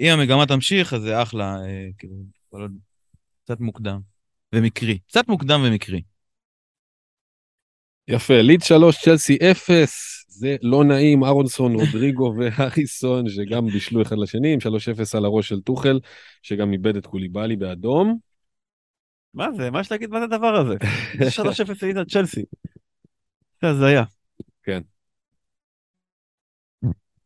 [0.00, 2.14] אם המגמה תמשיך, אז זה אחלה, אה, כאילו,
[3.44, 4.00] קצת מוקדם
[4.54, 4.98] ומקרי.
[5.08, 6.02] קצת מוקדם ומקרי.
[8.08, 14.52] יפה, ליד 3, צ'לסי 0, זה לא נעים, אהרונסון, רודריגו והריסון, שגם בישלו אחד לשני,
[14.52, 16.00] עם 3-0 על הראש של טוחל,
[16.42, 18.18] שגם איבד את קוליבאלי באדום.
[19.34, 19.70] מה זה?
[19.70, 20.74] מה יש להגיד מה זה הדבר הזה?
[21.72, 22.42] 3-0 ליד על צ'לסי.
[23.62, 24.04] זה הזיה.
[24.62, 24.80] כן.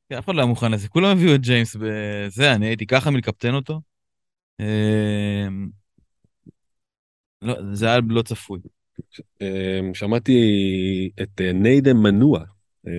[0.09, 0.18] כן.
[0.18, 3.55] אף אחד לא היה מוכן לזה, כולם הביאו את ג'יימס בזה, אני הייתי ככה מלקפטן
[3.55, 3.81] אותו.
[4.61, 5.68] אמ,
[7.43, 8.61] לא, זה היה לא צפוי.
[9.41, 12.41] אמ, שמעתי את אה, ניידם מנוע,
[12.87, 12.93] אה,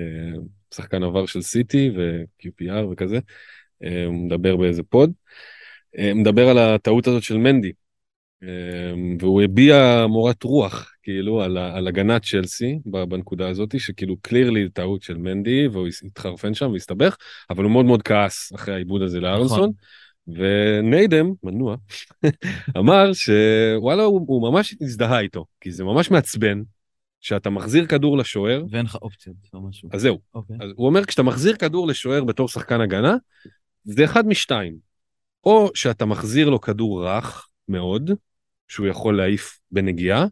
[0.73, 3.19] שחקן עבר של סיטי ו-QPR וכזה,
[3.83, 5.11] אה, הוא מדבר באיזה פוד,
[6.15, 7.71] מדבר על הטעות הזאת של מנדי,
[9.19, 15.17] והוא הביע מורת רוח כאילו על, על הגנת צ'לסי בנקודה הזאת שכאילו קלירלי טעות של
[15.17, 17.17] מנדי והוא התחרפן שם והסתבך
[17.49, 19.57] אבל הוא מאוד מאוד כעס אחרי העיבוד הזה לארנסון.
[19.57, 19.71] נכון.
[20.35, 21.75] וניידם, מנוע,
[22.77, 26.61] אמר שוואלה הוא, הוא ממש הזדהה איתו, כי זה ממש מעצבן
[27.21, 28.63] שאתה מחזיר כדור לשוער.
[28.71, 29.89] ואין לך אופציות או משהו.
[29.91, 30.15] אז זהו.
[30.15, 30.19] Okay.
[30.33, 30.55] אוקיי.
[30.61, 33.15] אז הוא אומר כשאתה מחזיר כדור לשוער בתור שחקן הגנה,
[33.83, 34.89] זה אחד משתיים.
[35.43, 38.11] או שאתה מחזיר לו כדור רך מאוד,
[38.67, 40.25] שהוא יכול להעיף בנגיעה,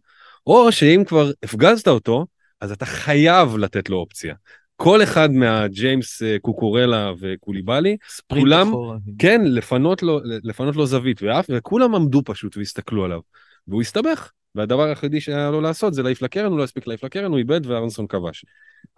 [0.48, 2.26] או שאם כבר הפגזת אותו,
[2.62, 4.36] אז אתה חייב לתת לו אופציה.
[4.78, 7.98] כל אחד מהג'יימס אה, קוקורלה וקוליבאלי,
[8.34, 8.72] כולם,
[9.20, 13.20] כן, לפנות לו, לפנות לו זווית, ואף, וכולם עמדו פשוט והסתכלו עליו.
[13.68, 17.32] והוא הסתבך, והדבר היחידי שהיה לו לעשות זה להעיף לקרן, הוא לא הספיק להעיף לקרן,
[17.32, 18.46] הוא איבד וארנסון כבש.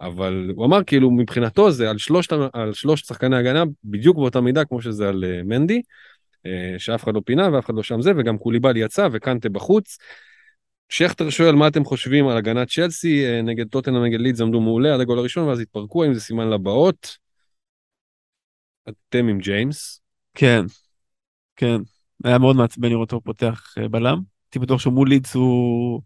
[0.00, 4.64] אבל הוא אמר כאילו מבחינתו זה על שלושת, על שלושת שחקני הגנה בדיוק באותה מידה
[4.64, 5.82] כמו שזה על uh, מנדי,
[6.46, 9.98] uh, שאף אחד לא פינה ואף אחד לא שם זה, וגם קוליבאלי יצא וקנטה בחוץ.
[10.90, 14.94] שכטר שואל מה אתם חושבים על הגנת צ'לסי אה, נגד טוטנה נגד לידס עמדו מעולה
[14.94, 17.18] עד הגול הראשון ואז התפרקו האם זה סימן לבאות.
[18.88, 20.00] אתם עם ג'יימס.
[20.34, 20.64] כן,
[21.56, 21.76] כן,
[22.24, 24.18] היה מאוד מעצבן לראות אותו פותח אה, בלם.
[24.46, 26.02] הייתי בטוח שמול לידס הוא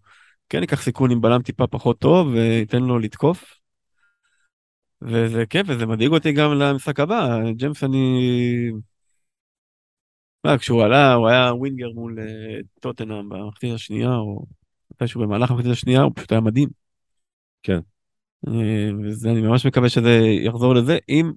[0.49, 3.55] כן ייקח סיכון עם בלם טיפה פחות טוב וייתן לו לתקוף.
[5.03, 7.39] וזה כיף וזה מדאיג אותי גם למשחק הבא.
[7.53, 8.70] ג'יימס אני...
[10.45, 14.45] מה, כשהוא עלה הוא היה ווינגר מול אה, טוטנאם במחצית השנייה או
[14.95, 16.68] מתישהו במהלך המחצית השנייה הוא פשוט היה מדהים.
[17.62, 17.78] כן.
[18.49, 21.32] אה, וזה אני ממש מקווה שזה יחזור לזה אם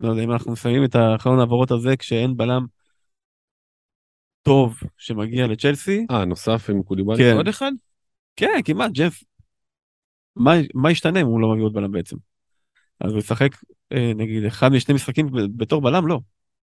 [0.00, 2.66] לא יודע אם אנחנו מסיימים את החלון העברות הזה כשאין בלם
[4.42, 6.06] טוב שמגיע לצ'לסי.
[6.10, 7.18] אה נוסף עם קוליבאלי?
[7.18, 7.36] כן.
[7.36, 7.72] עוד אחד?
[8.36, 9.22] כן כמעט ג'ף.
[10.36, 12.16] מה, מה ישתנה אם הוא לא מביא עוד בלם בעצם?
[13.00, 13.50] אז הוא ישחק
[13.92, 16.20] אה, נגיד אחד משני משחקים בתור בלם לא.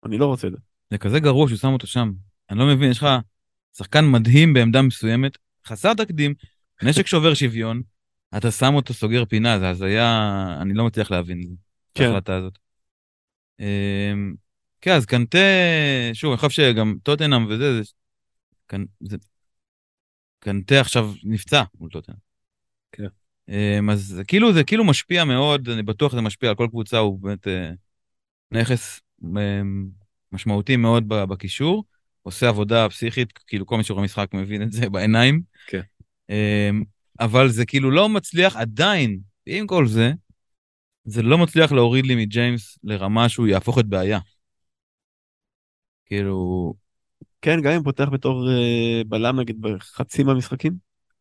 [0.04, 0.58] אני לא רוצה את זה.
[0.90, 2.12] זה כזה גרוע שהוא שם אותו שם.
[2.50, 3.06] אני לא מבין יש לך
[3.76, 5.36] שחקן מדהים בעמדה מסוימת
[5.66, 6.34] חסר תקדים,
[6.82, 7.82] נשק שובר שוויון,
[8.36, 12.04] אתה שם אותו סוגר פינה, זה הזיה, אני לא מצליח להבין את כן.
[12.04, 12.58] ההחלטה הזאת.
[13.60, 14.34] אמ,
[14.80, 15.38] כן, אז קנטה,
[16.12, 17.90] שוב, אני חושב שגם טוטנאם וזה, זה,
[18.66, 19.16] קנ, זה,
[20.38, 22.16] קנטה עכשיו נפצע מול טוטנאם.
[22.92, 23.06] כן.
[23.48, 26.98] אמ, אז זה כאילו, זה כאילו משפיע מאוד, אני בטוח שזה משפיע על כל קבוצה,
[26.98, 27.70] הוא באמת אה,
[28.50, 29.88] נכס אמ,
[30.32, 31.84] משמעותי מאוד בקישור.
[32.22, 35.40] עושה עבודה פסיכית, כאילו כל מי שרואה משחק מבין את זה בעיניים.
[35.66, 35.80] כן.
[36.30, 36.82] אמ,
[37.20, 40.12] אבל זה כאילו לא מצליח עדיין, עם כל זה,
[41.04, 44.18] זה לא מצליח להוריד לי מג'יימס לרמה שהוא יהפוך את בעיה.
[46.06, 46.74] כאילו,
[47.42, 50.72] כן, גם אם פותח בתור אה, בלם נגיד בחצי מהמשחקים.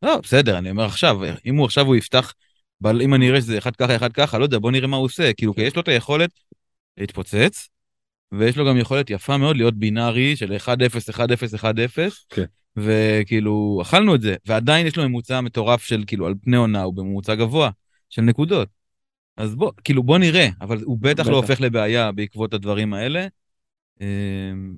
[0.02, 2.34] לא, בסדר, אני אומר עכשיו, אם הוא עכשיו הוא יפתח,
[2.82, 5.06] בל, אם אני אראה שזה אחד ככה, אחד ככה, לא יודע, בוא נראה מה הוא
[5.06, 5.34] עושה.
[5.34, 6.30] כאילו, כי יש לו את היכולת
[6.98, 7.70] להתפוצץ,
[8.32, 10.68] ויש לו גם יכולת יפה מאוד להיות בינארי של 1-0,
[11.10, 11.20] 1-0,
[11.56, 11.66] 1-0,
[12.30, 12.44] כן.
[12.76, 16.94] וכאילו, אכלנו את זה, ועדיין יש לו ממוצע מטורף של, כאילו, על פני עונה, הוא
[16.94, 17.70] בממוצע גבוה
[18.10, 18.70] של נקודות.
[19.38, 21.32] אז בוא, כאילו, בוא נראה, אבל הוא בטח, בטח.
[21.32, 23.28] לא הופך לבעיה בעקבות הדברים האלה.
[24.02, 24.76] אמ,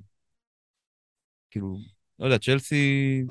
[1.52, 1.78] כאילו,
[2.20, 3.24] לא יודע, צ'לסי...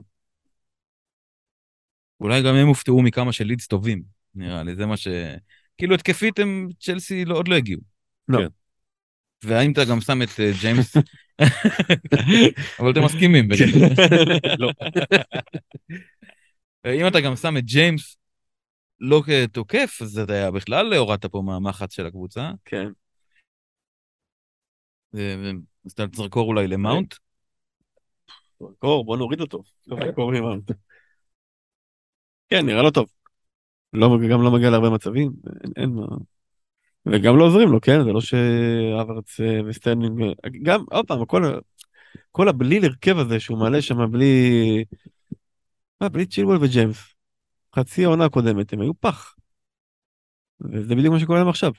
[2.20, 4.02] אולי גם הם הופתעו מכמה של לידס טובים,
[4.34, 5.08] נראה לי, זה מה ש...
[5.78, 7.80] כאילו, התקפית הם, צ'לסי לא, עוד לא הגיעו.
[8.28, 8.38] לא.
[8.38, 8.46] כן.
[9.44, 10.96] והאם אתה גם שם את אה, ג'יימס...
[12.80, 13.48] אבל אתם מסכימים.
[13.48, 13.68] בגלל.
[14.58, 14.70] לא.
[17.00, 18.16] אם אתה גם שם את ג'יימס
[19.00, 22.50] לא כתוקף, אז אתה בכלל הורדת פה מהמחץ של הקבוצה.
[22.64, 22.88] כן.
[25.14, 25.50] ו-
[25.86, 27.14] אז אתה זרקור אולי למאונט.
[28.78, 29.62] קור, בוא נוריד אותו.
[29.86, 29.96] לא.
[32.48, 33.06] כן, נראה לו טוב.
[33.92, 35.32] לא, גם לא מגיע להרבה מצבים,
[35.76, 36.06] אין מה.
[37.06, 38.04] וגם לא עוזרים לו, כן?
[38.04, 41.58] זה לא שהאברץ אה, וסטרלינג, גם, עוד פעם, כל,
[42.32, 44.84] כל הבליל הרכב הזה שהוא מעלה שם בלי...
[46.00, 47.14] מה, בלי צ'ילוול וג'יימס.
[47.76, 49.34] חצי העונה הקודמת, הם היו פח.
[50.60, 51.72] וזה בדיוק מה שקורה להם עכשיו.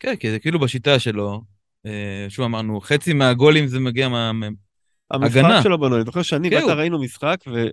[0.00, 1.42] כן, כי זה כאילו בשיטה שלו.
[1.86, 4.30] אה, שוב אמרנו, חצי מהגולים זה מגיע מה...
[5.10, 5.62] המשחק הגנה.
[5.62, 7.66] שלו בנוי, אני זוכר שאני כן, ואתה ראינו משחק ו...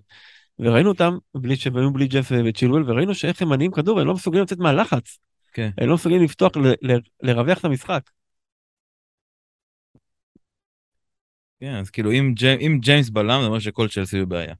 [0.60, 4.14] וראינו אותם בלי שהם היו בלי ג'ף וצ'ילואל וראינו שאיך הם מניעים כדור הם לא
[4.14, 5.18] מסוגלים לצאת מהלחץ.
[5.56, 5.70] כן.
[5.78, 6.91] הם לא מסוגלים לפתוח ל...
[6.91, 6.97] ל...
[7.24, 8.10] לרווח את המשחק.
[11.60, 14.53] כן, אז כאילו אם ג'י- אם ג'יימס בלם, זה אומר שכל צ'לסי בבעיה.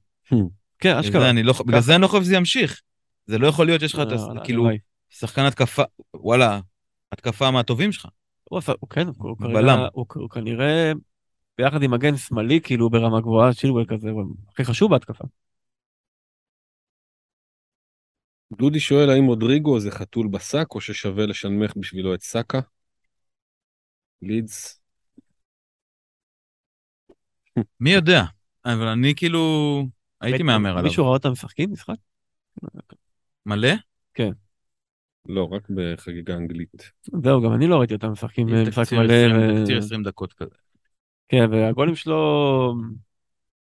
[0.80, 1.22] כן בגלל אשכרה.
[1.22, 2.82] זה אני לא- בגלל זה אני לא חושב שזה ימשיך.
[3.26, 4.16] זה לא יכול להיות שיש לך את ה...
[4.40, 4.70] אה, כאילו.
[5.10, 5.84] שחקן התקפה,
[6.14, 6.60] וואלה,
[7.12, 8.08] התקפה מהטובים שלך.
[8.44, 9.38] הוא עשה- הוא כן, הוא.
[9.38, 10.92] כנראה, הוא, הוא כנראה
[11.58, 15.24] ביחד עם מגן שמאלי כאילו ברמה גבוהה, צ'ילואל כזה, הוא הכי חשוב בהתקפה.
[18.54, 22.60] דודי שואל האם רודריגו זה חתול בשק או ששווה לשנמך בשבילו את סאקה?
[24.22, 24.82] לידס.
[27.80, 28.24] מי יודע?
[28.66, 29.42] אבל אני כאילו,
[30.22, 30.84] הייתי מהמר עליו.
[30.84, 31.96] מישהו ראה אותם משחקים משחק?
[33.46, 33.70] מלא?
[35.26, 36.92] לא, רק בחגיגה אנגלית.
[37.24, 39.14] זהו, גם אני לא ראיתי אותם משחקים עם משחק מלא.
[39.14, 40.56] 20 ו- תקציר 20 דקות כזה.
[41.30, 42.74] כן, והגולים שלו,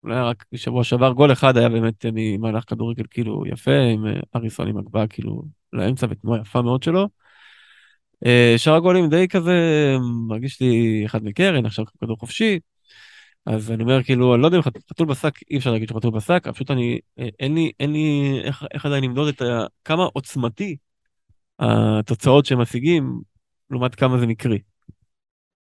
[0.05, 4.67] אולי רק שבוע שעבר גול אחד היה באמת ממהלך כדורגל כאילו יפה, עם אה, אריסון
[4.67, 5.43] עם הגבהה כאילו
[5.73, 7.09] לאמצע ותנועה יפה מאוד שלו.
[8.25, 9.53] אה, שאר הגולים די כזה,
[10.27, 12.59] מרגיש לי אחד מקרן, עכשיו כדור חופשי.
[13.45, 16.11] אז אני אומר כאילו, אני לא יודע אם חת- חתול בשק, אי אפשר להגיד שחתול
[16.11, 20.03] בשק, פשוט אני, אה, אין לי, אין לי איך, איך עדיין למדוד את ה, כמה
[20.03, 20.75] עוצמתי
[21.59, 23.21] התוצאות שהם משיגים,
[23.69, 24.59] לעומת כמה זה מקרי.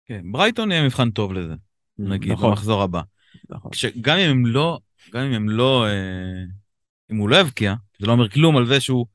[0.05, 1.53] כן, ברייטון יהיה מבחן טוב לזה,
[1.99, 2.49] נגיד, נכון.
[2.49, 3.01] במחזור הבא.
[3.49, 3.71] נכון.
[4.01, 4.79] גם אם הם לא,
[5.13, 6.43] גם אם הם לא, אה,
[7.11, 9.05] אם הוא לא יבקיע, זה לא אומר כלום על זה שהוא,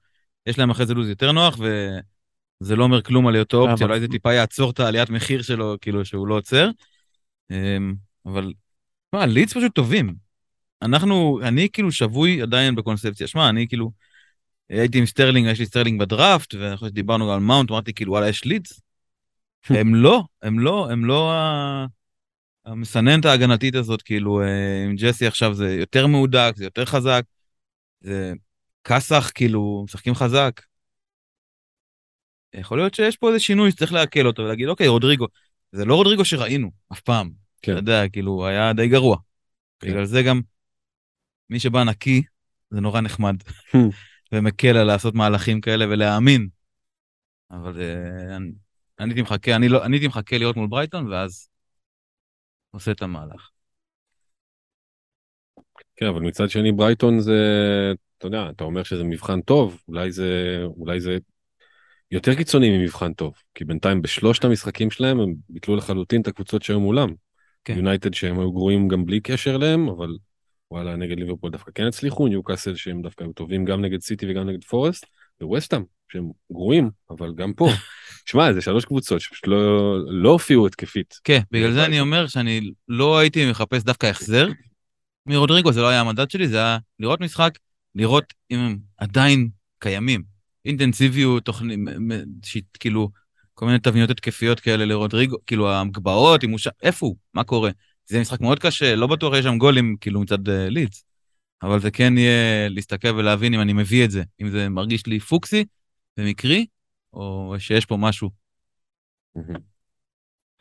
[0.47, 3.95] יש להם אחרי זה לו"ז יותר נוח, וזה לא אומר כלום על היותו אופציה, למה?
[3.95, 6.71] אולי זה טיפה יעצור את העליית מחיר שלו, כאילו שהוא לא עוצר.
[7.51, 7.77] אה,
[8.27, 8.53] אבל,
[9.12, 10.14] מה, לידס פשוט טובים.
[10.83, 13.27] אנחנו, אני כאילו שבוי עדיין בקונספציה.
[13.27, 13.91] שמע, אני כאילו,
[14.69, 18.45] הייתי עם סטרלינג, יש לי סטרלינג בדראפט, ואחרי שדיברנו על מאונט, אמרתי כאילו, וואלה, יש
[18.45, 18.81] לידס.
[19.69, 21.87] הם לא, הם לא, הם לא ה-
[22.69, 27.23] המסננת ההגנתית הזאת, כאילו, אה, עם ג'סי עכשיו זה יותר מהודק, זה יותר חזק,
[28.01, 28.33] זה
[28.85, 30.61] כסח, כאילו, משחקים חזק.
[32.55, 35.27] יכול להיות שיש פה איזה שינוי שצריך לעכל אותו ולהגיד, אוקיי, רודריגו,
[35.73, 37.31] זה לא רודריגו שראינו, אף פעם.
[37.62, 37.73] כן.
[37.73, 39.16] אתה יודע, כאילו, היה די גרוע.
[39.81, 39.89] כן.
[39.89, 40.41] בגלל זה גם,
[41.51, 42.23] מי שבא נקי,
[42.71, 43.37] זה נורא נחמד.
[44.33, 46.49] ומקל על לעשות מהלכים כאלה ולהאמין.
[47.51, 48.37] אבל אה,
[49.01, 51.49] אני הייתי מחכה, אני לא, אני הייתי מחכה לראות מול ברייטון, ואז
[52.79, 53.51] עושה את המהלך.
[55.97, 57.41] כן, אבל מצד שני ברייטון זה,
[58.18, 61.18] אתה יודע, אתה אומר שזה מבחן טוב, אולי זה, אולי זה
[62.11, 66.81] יותר קיצוני ממבחן טוב, כי בינתיים בשלושת המשחקים שלהם הם ביטלו לחלוטין את הקבוצות שהיו
[66.81, 67.14] מולם.
[67.64, 67.76] כן.
[67.76, 70.16] יונייטד שהם היו גרועים גם בלי קשר אליהם, אבל
[70.70, 74.49] וואלה, נגד ליברפול דווקא כן הצליחו, ניוקאסל שהם דווקא היו טובים גם נגד סיטי וגם
[74.49, 75.07] נגד פורסט,
[75.41, 75.83] וווסטאם
[76.13, 77.69] שהם גרועים, אבל גם פה.
[78.27, 81.15] שמע, זה שלוש קבוצות שפשוט לא, לא הופיעו התקפית.
[81.25, 81.93] כן, בגלל זה ברייטון.
[81.93, 84.49] אני אומר שאני לא הייתי מחפש דווקא החזר
[85.27, 87.59] מרודריגו, זה לא היה המדד שלי, זה היה לראות משחק,
[87.95, 89.49] לראות אם הם עדיין
[89.79, 90.23] קיימים.
[90.65, 91.79] אינטנסיביות, תוכנית,
[92.81, 93.11] כאילו,
[93.55, 97.17] כל מיני תבניות התקפיות כאלה לרודריגו, כאילו הגבעות, אם הוא שם, איפה הוא?
[97.35, 97.71] מה קורה?
[98.07, 101.05] זה משחק מאוד קשה, לא בטוח יש שם גולים, כאילו, מצד uh, לידס.
[101.63, 105.21] אבל זה כן יהיה להסתכל ולהבין אם אני מביא את זה, אם זה מרגיש לי
[105.21, 105.65] פוקסי,
[106.19, 106.66] במקרי,
[107.12, 108.31] או שיש פה משהו?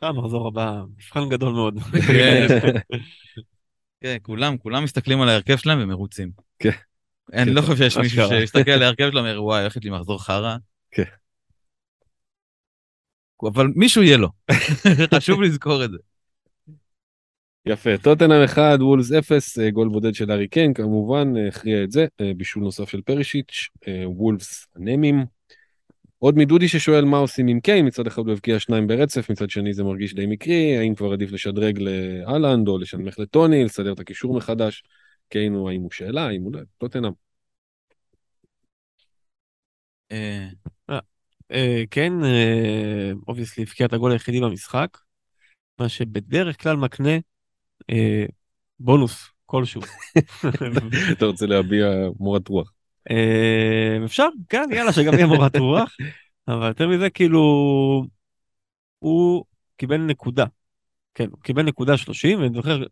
[0.02, 1.78] המחזור הבא, מבחן גדול מאוד.
[2.08, 2.46] כן.
[4.00, 6.30] כן, כולם, כולם מסתכלים על ההרכב שלהם ומרוצים.
[6.58, 6.70] כן.
[7.32, 8.28] אני לא חושב שיש מישהו.
[8.28, 10.56] שיסתכל על ההרכב שלו ואומר, וואי, הולכת לי מחזור חרא.
[10.90, 11.02] כן.
[13.42, 14.28] אבל מישהו יהיה לו.
[15.14, 15.96] חשוב לזכור את זה.
[17.66, 21.90] יפה, טוטנאם 1, וולס 0, אה, גול בודד של ארי קיין, כמובן, אה, הכריע את
[21.90, 25.37] זה, אה, בישול נוסף של פרישיץ', אה, וולפס אנמים.
[26.18, 29.74] עוד מדודי ששואל מה עושים עם קיין, מצד אחד הוא הבקיע שניים ברצף, מצד שני
[29.74, 34.36] זה מרגיש די מקרי, האם כבר עדיף לשדרג לאלנד או לשנמך לטוני, לסדר את הקישור
[34.36, 34.82] מחדש,
[35.28, 37.12] קיין הוא האם הוא שאלה, האם הוא לא, טוטנאם.
[40.12, 40.48] אה,
[41.50, 42.12] אה, כן,
[43.28, 44.98] obviously הבקיע את הגול היחידי במשחק,
[45.78, 47.16] מה שבדרך כלל מקנה
[47.90, 48.24] אה,
[48.80, 49.82] בונוס כלשהו.
[51.12, 51.86] אתה רוצה להביע
[52.18, 52.77] מורת רוח.
[53.10, 55.96] אה, אפשר, כן, יאללה, שגם יהיה מורת רוח,
[56.48, 57.40] אבל יותר מזה, כאילו,
[58.98, 59.44] הוא
[59.76, 60.44] קיבל נקודה.
[61.14, 62.82] כן, הוא קיבל נקודה 30, ואני זוכר,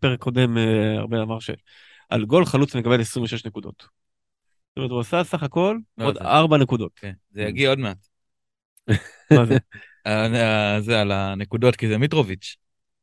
[0.00, 3.80] פרק קודם, אה, ארבל אמר שעל גול חלוץ מקבל 26 נקודות.
[3.80, 6.92] זאת אומרת, הוא עשה סך הכל לא, עוד זה- 4 נקודות.
[6.96, 8.06] כן, זה יגיע עוד מעט.
[9.30, 9.58] מה זה?
[10.06, 12.56] אה, זה על הנקודות, כי זה מיטרוביץ'.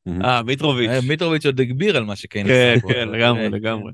[0.08, 0.90] אה, מיטרוביץ'.
[1.08, 2.94] מיטרוביץ' עוד הגביר על מה שקיין כן, עשה פה.
[2.94, 3.92] כן, לגמרי, אה, לגמרי.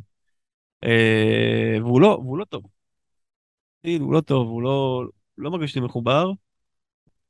[0.86, 2.64] אה, והוא לא, והוא לא טוב.
[3.86, 5.04] הוא לא טוב, הוא לא,
[5.38, 6.32] לא מרגיש לי מחובר.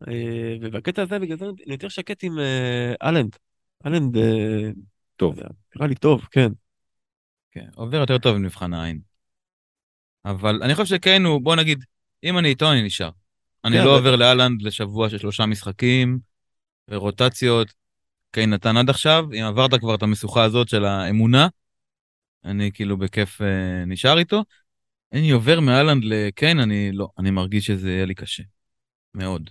[0.07, 3.35] אה, ובקטע הזה, בגלל זה אני יותר שקט עם אה, אלנד.
[3.85, 4.17] אלנד,
[5.15, 5.39] טוב.
[5.75, 6.49] נראה לי טוב, כן.
[7.51, 8.99] כן, עובר יותר טוב ממבחן העין.
[10.25, 11.83] אבל אני חושב שקיין הוא, בוא נגיד,
[12.23, 13.09] אם אני איתו, אני נשאר.
[13.65, 16.19] אני כן, לא עובר לאלנד לשבוע של שלושה משחקים
[16.89, 17.73] ורוטציות.
[18.31, 21.47] קיין נתן עד עכשיו, אם עברת כבר את המשוכה הזאת של האמונה,
[22.45, 24.43] אני כאילו בכיף אה, נשאר איתו.
[25.13, 28.43] אני עובר מאלנד לקיין, אני לא, אני מרגיש שזה יהיה לי קשה.
[29.13, 29.49] מאוד.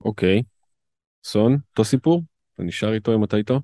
[0.00, 0.42] אוקיי.
[1.24, 2.22] סון, אותו סיפור?
[2.54, 3.60] אתה נשאר איתו אם אתה איתו?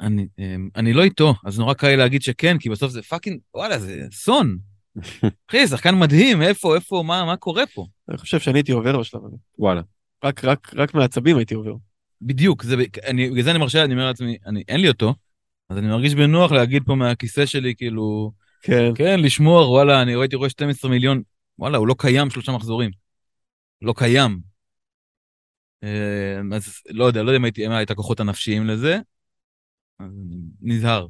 [0.00, 3.40] אני, אמ, אני לא איתו, אז נורא קל לי להגיד שכן, כי בסוף זה fucking,
[3.54, 4.58] וואלה, זה סון.
[5.50, 7.86] אחי, שחקן מדהים, איפה, איפה, מה, מה קורה פה?
[8.08, 9.36] אני חושב שאני הייתי עובר בשלב הזה.
[9.58, 9.82] וואלה.
[10.24, 11.74] רק, רק, רק מעצבים הייתי עובר.
[12.22, 15.14] בדיוק, זה, אני, בגלל זה אני מרשה, אני אומר לעצמי, אני, אין לי אותו,
[15.68, 18.92] אז אני מרגיש בנוח להגיד פה מהכיסא שלי, כאילו, כן.
[18.94, 21.22] כן, לשמור, וואלה, אני הייתי רואה 12 מיליון,
[21.58, 22.90] וואלה, הוא לא קיים שלושה מחזורים.
[23.82, 24.40] לא קיים.
[25.84, 28.98] אה, אז לא יודע, לא יודע אם הייתי, אם את הכוחות הנפשיים לזה,
[29.98, 30.10] אז
[30.60, 31.06] נזהר.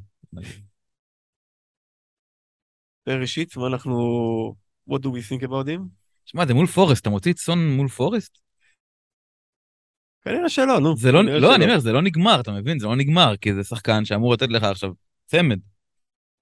[3.07, 4.55] ראשית, מה אנחנו...
[4.89, 5.81] What do we think about him?
[6.25, 8.37] שמע, זה מול פורסט, אתה מוציא את סון מול פורסט?
[10.21, 10.97] כנראה שלא, נו.
[10.97, 11.55] זה לא, לא.
[11.55, 12.79] אני אומר, זה לא נגמר, אתה מבין?
[12.79, 14.91] זה לא נגמר, כי זה שחקן שאמור לתת לך עכשיו
[15.25, 15.59] צמד.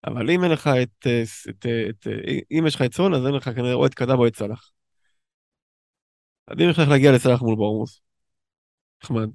[0.05, 1.07] אבל אם אין לך את...
[1.07, 3.86] אה, את, אה, את אה, אם יש לך את סון, אז אין לך כנראה או
[3.86, 4.41] את קדאב או את
[6.53, 8.01] אם יש לך להגיע לסאלח מול בורמוס,
[9.03, 9.30] נחמד.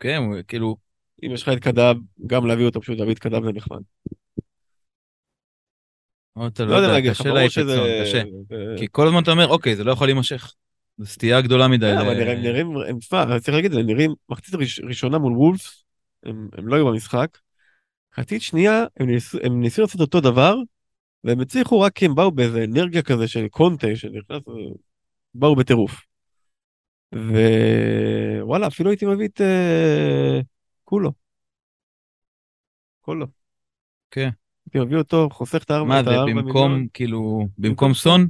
[0.00, 0.76] כן, כאילו,
[1.24, 1.96] אם יש לך את קדאב,
[2.26, 3.80] גם להביא אותו, פשוט להביא את קדאב זה נחמד.
[6.46, 8.02] אתה לא יודע להגיד לך, ברור את שזה...
[8.02, 8.22] קשה.
[8.78, 10.52] כי כל הזמן אתה אומר, אוקיי, זה לא יכול להימשך.
[10.98, 11.92] זו סטייה גדולה מדי.
[11.92, 15.18] כן, אבל נראים, נראים, הם, תשמע, צריך להגיד את זה, הם נראים, מחצית ראש- ראשונה
[15.18, 15.84] מול וולפס,
[16.22, 17.38] הם, הם לא היו במשחק.
[18.12, 20.56] מחצית שנייה, הם ניסו, הם לעשות אותו דבר,
[21.24, 24.42] והם הצליחו רק כי הם באו באיזה אנרגיה כזה של קונטה, שנכנס,
[25.34, 26.02] באו בטירוף.
[27.12, 30.40] ווואלה, אפילו הייתי מביא את אה,
[30.84, 31.12] קולו.
[33.00, 33.26] קולו.
[34.10, 34.28] כן.
[34.66, 36.86] הייתי מביא אותו, חוסך את הארבע מה את זה, הארבע במקום, מיליון.
[36.92, 38.26] כאילו, במקום במקום סון?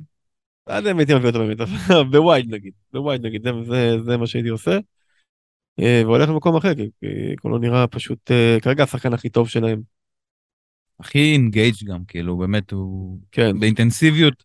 [0.66, 1.56] לא יודע אם הייתי מביא אותו באמת,
[2.12, 4.78] ב wild נגיד, ב wild נגיד, זה, זה, זה מה שהייתי עושה.
[5.80, 7.06] אה, והולך למקום אחר, כי כי
[7.40, 9.80] קולו נראה פשוט, אה, כרגע השחקן הכי טוב שלהם.
[11.00, 13.18] הכי engaged גם, כאילו, באמת הוא...
[13.32, 14.44] כן, באינטנסיביות,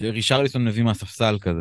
[0.00, 1.60] שרישרליסון מביא מהספסל כזה,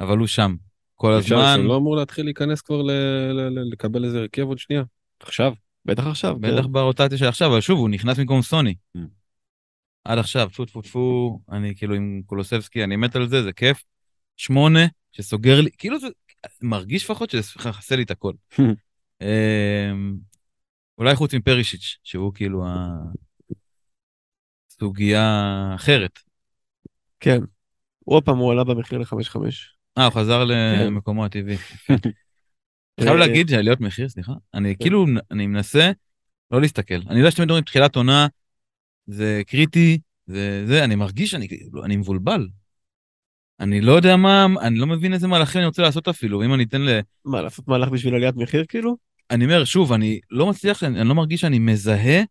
[0.00, 0.54] אבל הוא שם.
[0.94, 2.90] כל הזמן, ריצ'רלסון לא אמור להתחיל להיכנס כבר ל-
[3.32, 4.82] ל- ל- לקבל איזה הרכב עוד שנייה?
[5.20, 5.52] עכשיו.
[5.84, 6.36] בטח עכשיו.
[6.40, 6.72] בטח כן.
[6.72, 8.74] ברוטציה של עכשיו, אבל שוב, הוא נכנס במקום סוני.
[10.08, 13.84] עד עכשיו, טפו טפו טפו, אני כאילו עם קולוסבסקי, אני מת על זה, זה כיף.
[14.36, 14.80] שמונה,
[15.12, 16.06] שסוגר לי, כאילו זה
[16.62, 18.32] מרגיש לפחות שזה מכסה לי את הכל.
[19.22, 20.16] אמ,
[20.98, 22.64] אולי חוץ מפרישיץ', שהוא כאילו
[24.70, 26.18] הסוגיה אחרת.
[27.20, 27.40] כן.
[28.04, 29.36] עוד פעם הוא עלה במחיר ל-5-5.
[29.98, 30.86] אה, הוא חזר כן.
[30.86, 31.56] למקומו הטבעי.
[33.00, 35.90] חייב אה, להגיד שעליות מחיר, סליחה, אני כאילו, אני מנסה
[36.50, 37.00] לא להסתכל.
[37.08, 38.26] אני יודע שאתם מדברים תחילת עונה,
[39.08, 42.48] זה קריטי, זה, זה, אני מרגיש שאני כאילו, אני מבולבל.
[43.60, 46.64] אני לא יודע מה, אני לא מבין איזה מהלכים אני רוצה לעשות אפילו, אם אני
[46.64, 47.00] אתן ל...
[47.24, 48.96] מה, לעשות מהלך בשביל עליית מחיר כאילו?
[49.30, 52.22] אני אומר, שוב, אני לא מצליח, אני, אני לא מרגיש שאני מזהה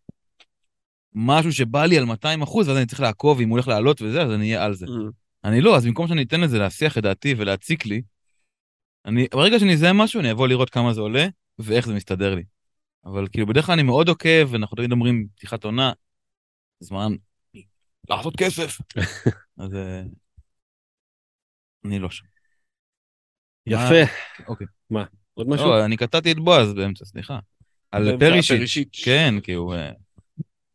[1.14, 4.22] משהו שבא לי על 200 אחוז, ואז אני צריך לעקוב אם הוא הולך לעלות וזה,
[4.22, 4.86] אז אני אהיה על זה.
[4.86, 4.90] Mm.
[5.44, 8.02] אני לא, אז במקום שאני אתן לזה להסיח את דעתי ולהציק לי,
[9.06, 11.28] אני, ברגע שאני אזהה משהו, אני אבוא לראות כמה זה עולה
[11.60, 12.44] ואיך זה מסתדר לי.
[13.06, 15.92] אבל כאילו, בדרך כלל אני מאוד עוקב, ואנחנו תמיד אומרים, פתיחת עונה,
[16.80, 17.16] זמן
[18.10, 18.78] לעשות כסף.
[19.58, 20.02] אז אה,
[21.86, 22.26] אני לא שם.
[23.68, 24.12] יפה.
[24.48, 24.68] אוקיי.
[24.90, 25.68] מה, עוד משהו?
[25.68, 27.40] לא, אני קטעתי את בועז באמצע, סליחה.
[27.92, 28.18] על.
[28.20, 29.02] פרישיץ'.
[29.06, 29.74] כן, כי הוא...
[29.74, 29.92] אה,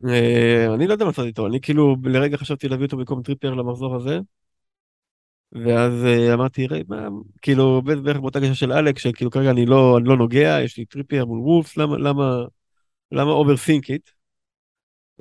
[0.08, 3.54] אה, אני לא יודע מה לעשות איתו, אני כאילו לרגע חשבתי להביא אותו במקום טריפייר
[3.54, 4.18] למחזור הזה.
[5.52, 5.92] ואז
[6.34, 7.08] אמרתי, אחי, מה,
[7.42, 10.84] כאילו בערך באותה גישה של אלכס, שכאילו כרגע אני לא, אני לא נוגע, יש לי
[10.84, 12.44] טריפייר מול וולפס, למה, למה,
[13.12, 14.10] למה overthink it?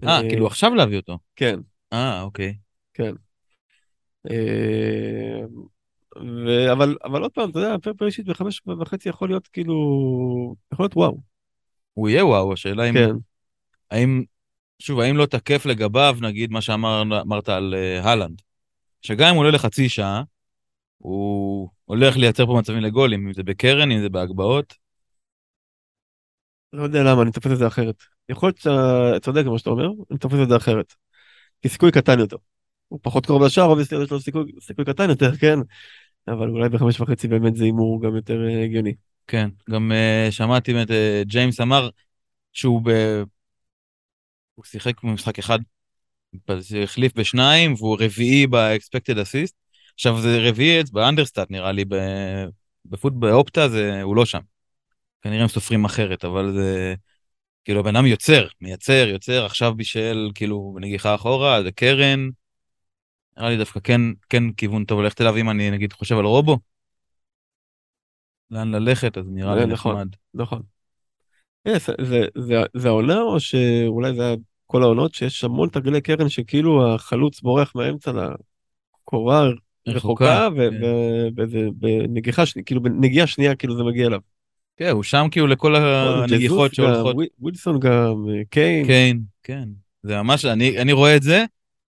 [0.08, 1.18] אה, כאילו עכשיו להביא אותו.
[1.36, 1.60] כן,
[1.94, 2.56] אה, אוקיי.
[2.94, 3.14] כן.
[4.32, 5.42] אה,
[6.46, 9.76] ו- אבל, אבל עוד פעם, אתה יודע, פר פרישיץ' בחמש וחצי יכול להיות כאילו,
[10.74, 11.18] יכול להיות וואו.
[11.94, 12.94] הוא יהיה וואו, השאלה אם...
[12.94, 13.12] כן,
[13.92, 14.24] האם...
[14.80, 18.42] שוב, האם לא תקף לגביו, נגיד, מה שאמרת על אה, הלנד?
[19.02, 20.24] שגם אם הוא עולה לחצי שעה,
[20.98, 24.74] הוא הולך לייצר פה מצבים לגולים, אם זה בקרן, אם זה בהגבהות.
[26.74, 28.04] לא יודע למה, אני תופס את זה אחרת.
[28.30, 30.94] יכול להיות שאתה צודק במה שאתה אומר, אני תופס את זה אחרת.
[31.62, 32.38] כי סיכוי קטן יותר.
[32.88, 35.60] הוא פחות קרוב לשער, אובייסטי יש לו סיכוי, סיכוי קטן יותר, כן?
[36.28, 38.94] אבל אולי בחמש וחצי באמת זה הימור גם יותר אה, הגיוני.
[39.28, 40.94] כן, גם uh, שמעתי באמת, uh,
[41.24, 41.90] ג'יימס אמר
[42.54, 42.90] שהוא ב...
[44.56, 45.60] הוא שיחק במשחק אחד,
[46.84, 49.54] החליף בשניים, והוא רביעי ב-expected assist.
[49.94, 51.86] עכשיו זה רביעי באנדרסטאט נראה לי,
[52.86, 54.40] בפוט באופטה זה, הוא לא שם.
[55.22, 56.96] כנראה הם סופרים אחרת, אבל זה...
[57.66, 62.30] כאילו הבן אדם יוצר, מייצר, יוצר, עכשיו בישל, כאילו, בנגיחה אחורה, זה קרן.
[63.38, 66.58] נראה לי דווקא כן, כן כיוון טוב ללכת אליו, אם אני נגיד חושב על רובו.
[68.52, 69.96] לאן ללכת, אז נראה לי נכון.
[69.96, 70.08] נחמד.
[70.34, 70.62] נכון.
[71.68, 74.36] אה, זה, זה, זה, זה העונה או שאולי זה
[74.68, 79.44] כל העונות שיש המון תרגילי קרן שכאילו החלוץ בורח מהאמצע לקורה
[79.88, 80.84] רחוקה ו- כן.
[80.84, 84.20] ו- באיזה- בנגיחה כאילו בנגיעה שנייה כאילו זה מגיע אליו.
[84.82, 87.16] כן, הוא שם כאילו לכל הנגיחות ג'זוס גם, שהולכות.
[87.16, 88.88] וויל- ווילסון גם, אה, קיין.
[88.88, 89.70] כן, כן.
[90.04, 91.46] זה ממש, אני, אני רואה את זה,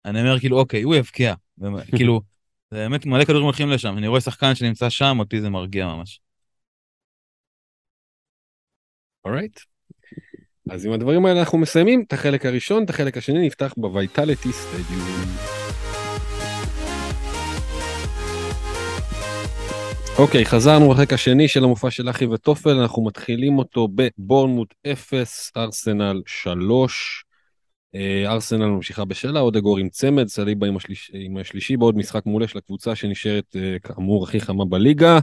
[0.04, 1.34] אני אומר כאילו, אוקיי, הוא יבקיע.
[1.96, 2.20] כאילו,
[2.70, 3.98] זה באמת מלא כדורים הולכים לשם.
[3.98, 6.20] אני רואה שחקן שנמצא שם, אותי זה מרגיע ממש.
[9.24, 9.60] אורייט.
[10.70, 15.61] אז עם הדברים האלה אנחנו מסיימים את החלק הראשון, את החלק השני נפתח בוויטליטי סטדיום.
[20.18, 26.22] אוקיי, חזרנו לחלק השני של המופע של אחי וטופל, אנחנו מתחילים אותו בבורנמוט 0, ארסנל
[26.26, 27.24] 3.
[27.94, 32.48] אה, ארסנל ממשיכה בשלה, אודגור עם צמד, סליבה עם, השליש, עם השלישי בעוד משחק מעולה
[32.48, 35.18] של הקבוצה שנשארת אה, כאמור הכי חמה בליגה.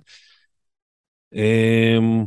[1.33, 2.25] אמ,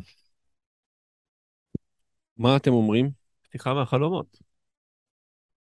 [2.36, 3.10] מה אתם אומרים?
[3.42, 4.38] פתיחה מהחלומות.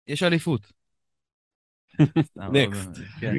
[0.07, 0.61] יש אליפות.
[1.99, 2.38] Next.
[2.38, 2.53] אבל,
[3.20, 3.34] כן.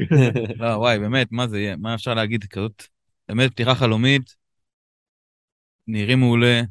[0.56, 1.76] לא, וואי, באמת, מה זה יהיה?
[1.76, 2.44] מה אפשר להגיד?
[2.44, 2.84] כזאת,
[3.28, 4.36] באמת פתיחה חלומית,
[5.88, 6.62] נראים מעולה.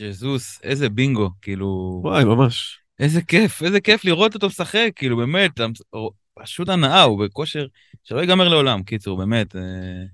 [0.00, 2.78] ג'זוס, איזה בינגו, כאילו, וואי ממש.
[2.98, 5.50] איזה כיף, איזה כיף לראות אותו משחק, כאילו, באמת,
[6.34, 7.66] פשוט הנאה, הוא בכושר
[8.04, 9.56] שלא ייגמר לעולם, קיצור, באמת.
[9.56, 10.04] אה,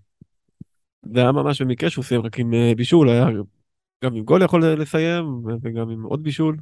[1.03, 3.27] זה היה ממש במקרה שהוא סיים רק עם אה, בישול, היה
[4.05, 5.25] גם עם גול יכול לסיים
[5.63, 6.57] וגם עם עוד בישול.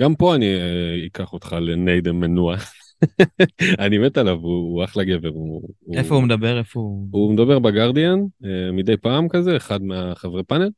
[0.00, 2.56] גם פה אני אה, אקח אותך לניידם מנוע.
[3.84, 5.28] אני מת עליו, הוא, הוא אחלה גבר.
[5.28, 6.58] הוא, איפה הוא מדבר?
[6.58, 7.08] איפה הוא?
[7.10, 10.70] הוא מדבר בגרדיאן אה, מדי פעם כזה, אחד מהחברי פאנל,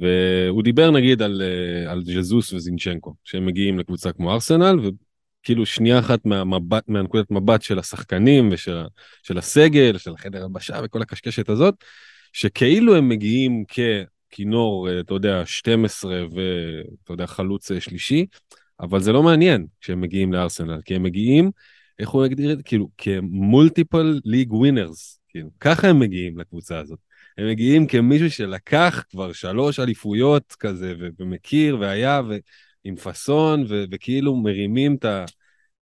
[0.00, 5.98] והוא דיבר נגיד על, אה, על ג'זוס וזינצ'נקו, שהם מגיעים לקבוצה כמו ארסנל, וכאילו שנייה
[5.98, 8.82] אחת מהמבט, מהנקודת מבט של השחקנים ושל
[9.22, 11.74] של הסגל, של החדר הלבשה וכל הקשקשת הזאת,
[12.32, 18.26] שכאילו הם מגיעים ככינור, אה, אתה יודע, 12 ואתה יודע, חלוץ שלישי,
[18.80, 21.50] אבל זה לא מעניין כשהם מגיעים לארסנל, כי הם מגיעים,
[21.98, 22.62] איך הוא יגדיר את זה?
[22.62, 26.98] כאילו, כמולטיפל ליג ווינרס, כאילו, ככה הם מגיעים לקבוצה הזאת.
[27.38, 32.20] הם מגיעים כמישהו שלקח כבר שלוש אליפויות כזה, ו- ומכיר, והיה,
[32.84, 35.04] ועם פאסון, ו- וכאילו מרימים את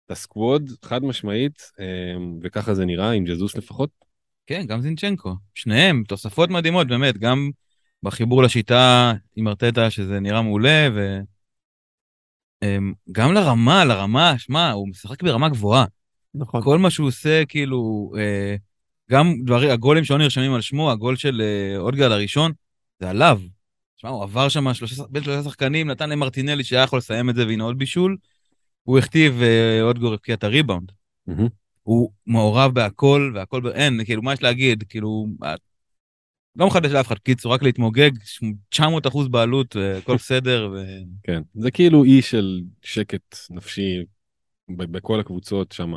[0.10, 3.90] הסקווד, חד משמעית, אמ, וככה זה נראה, עם ג'זוס לפחות.
[4.48, 5.36] כן, גם זינצ'נקו.
[5.56, 7.50] שניהם, תוספות מדהימות, באמת, גם
[8.04, 11.20] בחיבור לשיטה עם ארטטה, שזה נראה מעולה, ו...
[12.64, 15.86] אמ, גם לרמה, לרמה, שמע, הוא משחק ברמה גבוהה.
[16.36, 16.64] נכון.
[16.64, 18.56] כל מה שהוא עושה, כאילו, אה,
[19.12, 22.52] גם דברים, הגולים שלא נרשמים על שמו, הגול של אה, אודגרד הראשון,
[23.00, 23.42] זה עליו.
[23.98, 24.68] שמע, הוא עבר שם
[25.10, 28.18] בין שלושה שחקנים, נתן למרטינלי שהיה יכול לסיים את זה, והנה עוד בישול.
[28.84, 30.92] הוא הכתיב, אה, אודגור הבקיע את הריבאונד.
[31.84, 34.84] הוא מעורב בהכל, והכל, אין, כאילו, מה יש להגיד?
[34.90, 35.28] כאילו,
[36.60, 38.12] לא מחדש לאף אחד, קיצור, רק להתמוגג,
[38.70, 40.84] 900 אחוז בעלות, אה, הכל בסדר, ו...
[41.24, 44.04] כן, זה כאילו אי של שקט נפשי
[44.70, 45.94] ב- בכל הקבוצות שם.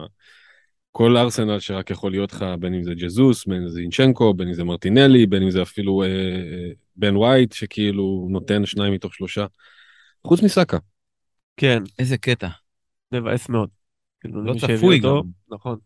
[0.93, 4.49] כל ארסנל שרק יכול להיות לך, בין אם זה ג'זוס, בין אם זה אינצ'נקו, בין
[4.49, 9.15] אם זה מרטינלי, בין אם זה אפילו אה, אה, בן ווייט, שכאילו נותן שניים מתוך
[9.15, 9.47] שלושה.
[10.27, 10.79] חוץ מסאקה.
[11.57, 12.49] כן, איזה קטע.
[13.13, 13.69] מבאס מאוד.
[14.21, 15.21] כאילו, לא צפוי גם.
[15.51, 15.79] נכון.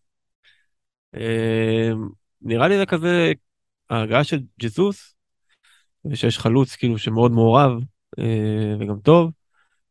[1.14, 2.08] אמ,
[2.42, 3.32] נראה לי זה כזה
[3.90, 5.14] ההגעה של ג'זוס,
[6.04, 7.72] ושיש חלוץ כאילו שמאוד מעורב
[8.18, 9.30] אה, וגם טוב,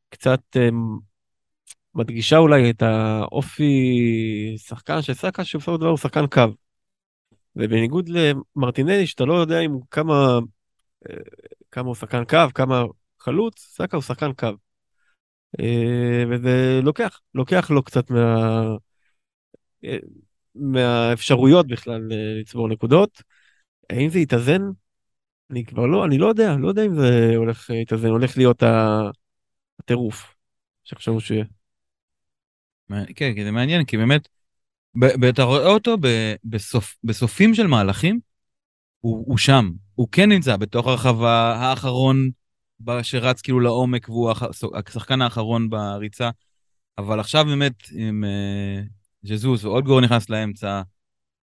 [0.09, 0.97] קצת אמ,
[1.95, 3.73] מדגישה אולי את האופי
[4.57, 6.41] שחקן של סאקה, שבסופו של דבר הוא שחקן קו.
[7.55, 10.39] ובניגוד למרטינלי, שאתה לא יודע אם כמה,
[11.09, 11.15] אה,
[11.71, 12.83] כמה הוא שחקן קו, כמה
[13.19, 14.47] חלוץ, סאקה הוא שחקן קו.
[15.59, 18.61] אה, וזה לוקח, לוקח לו קצת מה...
[19.85, 19.97] אה,
[20.55, 23.21] מהאפשרויות בכלל אה, לצבור נקודות.
[23.89, 24.61] האם זה יתאזן?
[25.51, 28.63] אני כבר לא, אני לא יודע, לא יודע אם זה הולך אה, להתאזן, הולך להיות
[29.79, 30.35] הטירוף
[30.83, 31.45] שחשבנו שיהיה.
[33.15, 34.27] כן, כי זה מעניין, כי באמת,
[35.29, 38.19] אתה רואה אותו ב- בסוף, בסופים של מהלכים,
[38.99, 39.71] הוא, הוא שם.
[39.95, 42.29] הוא כן נמצא בתוך הרחבה האחרון
[43.01, 44.31] שרץ כאילו לעומק, והוא
[44.87, 46.29] השחקן האחרון בריצה.
[46.97, 48.81] אבל עכשיו באמת, עם אה,
[49.23, 50.81] ז'זוס ועוד גור נכנס לאמצע,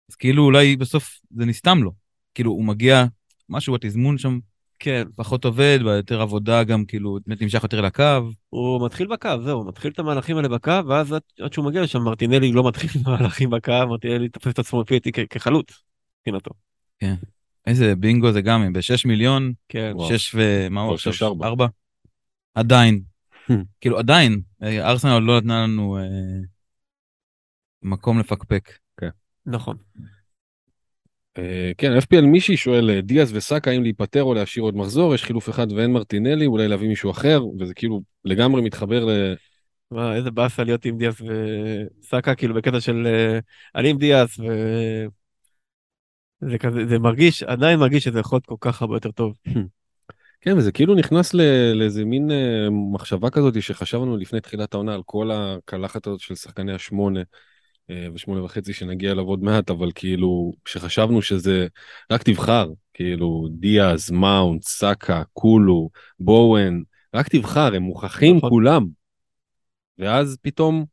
[0.09, 2.00] אז כאילו אולי בסוף זה נסתם לו.
[2.33, 3.05] כאילו, הוא מגיע,
[3.49, 4.39] משהו בתזמון שם
[4.83, 8.03] כן, פחות עובד, יותר עבודה גם, כאילו, באמת נמשך יותר לקו.
[8.49, 11.81] הוא מתחיל בקו, זהו, הוא מתחיל את המהלכים האלה בקו, ואז עד, עד שהוא מגיע
[11.81, 15.83] לשם, מרטינלי לא מתחיל את המהלכים בקו, מרטינלי תופס את עצמו לפי דעתי כ- כחלוץ,
[16.19, 16.51] מבחינתו.
[17.67, 20.17] איזה בינגו זה גם, ב-6 מיליון, כן, וואו.
[20.17, 21.13] שש ומה הוא עכשיו?
[21.13, 21.47] שש ארבע.
[21.47, 21.67] ארבע?
[22.55, 23.01] עדיין.
[23.49, 23.53] Hmm.
[23.81, 26.03] כאילו עדיין, אה, ארסנל לא נתנה לנו אה,
[27.81, 28.71] מקום לפקפק.
[29.45, 29.77] נכון.
[31.37, 35.23] אה, כן, FPL מישהי שואל, אה, דיאז וסאקה אם להיפטר או להשאיר עוד מחזור, יש
[35.23, 39.35] חילוף אחד ואין מרטינלי, אולי להביא מישהו אחר, וזה כאילו לגמרי מתחבר ל...
[39.91, 43.39] מה, איזה באסה להיות עם דיאס וסאקה, כאילו בקטע של אה,
[43.75, 44.43] אני עם דיאס, ו...
[46.49, 49.33] זה כזה, זה מרגיש, עדיין מרגיש שזה יכול להיות כל כך הרבה יותר טוב.
[50.41, 51.33] כן, וזה כאילו נכנס
[51.73, 52.31] לאיזה מין
[52.93, 57.19] מחשבה כזאת שחשבנו לפני תחילת העונה על כל הקלחת הזאת של שחקני השמונה
[58.13, 61.67] ושמונה וחצי שנגיע אליו עוד מעט, אבל כאילו, שחשבנו שזה,
[62.11, 65.89] רק תבחר, כאילו, דיאז, מאונט, סאקה, קולו,
[66.19, 66.81] בואן,
[67.15, 68.49] רק תבחר, הם מוכחים נכון.
[68.49, 68.85] כולם.
[69.97, 70.85] ואז פתאום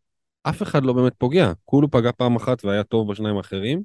[0.42, 1.52] אף אחד לא באמת פוגע.
[1.64, 3.82] קולו פגע פעם אחת והיה טוב בשניים האחרים.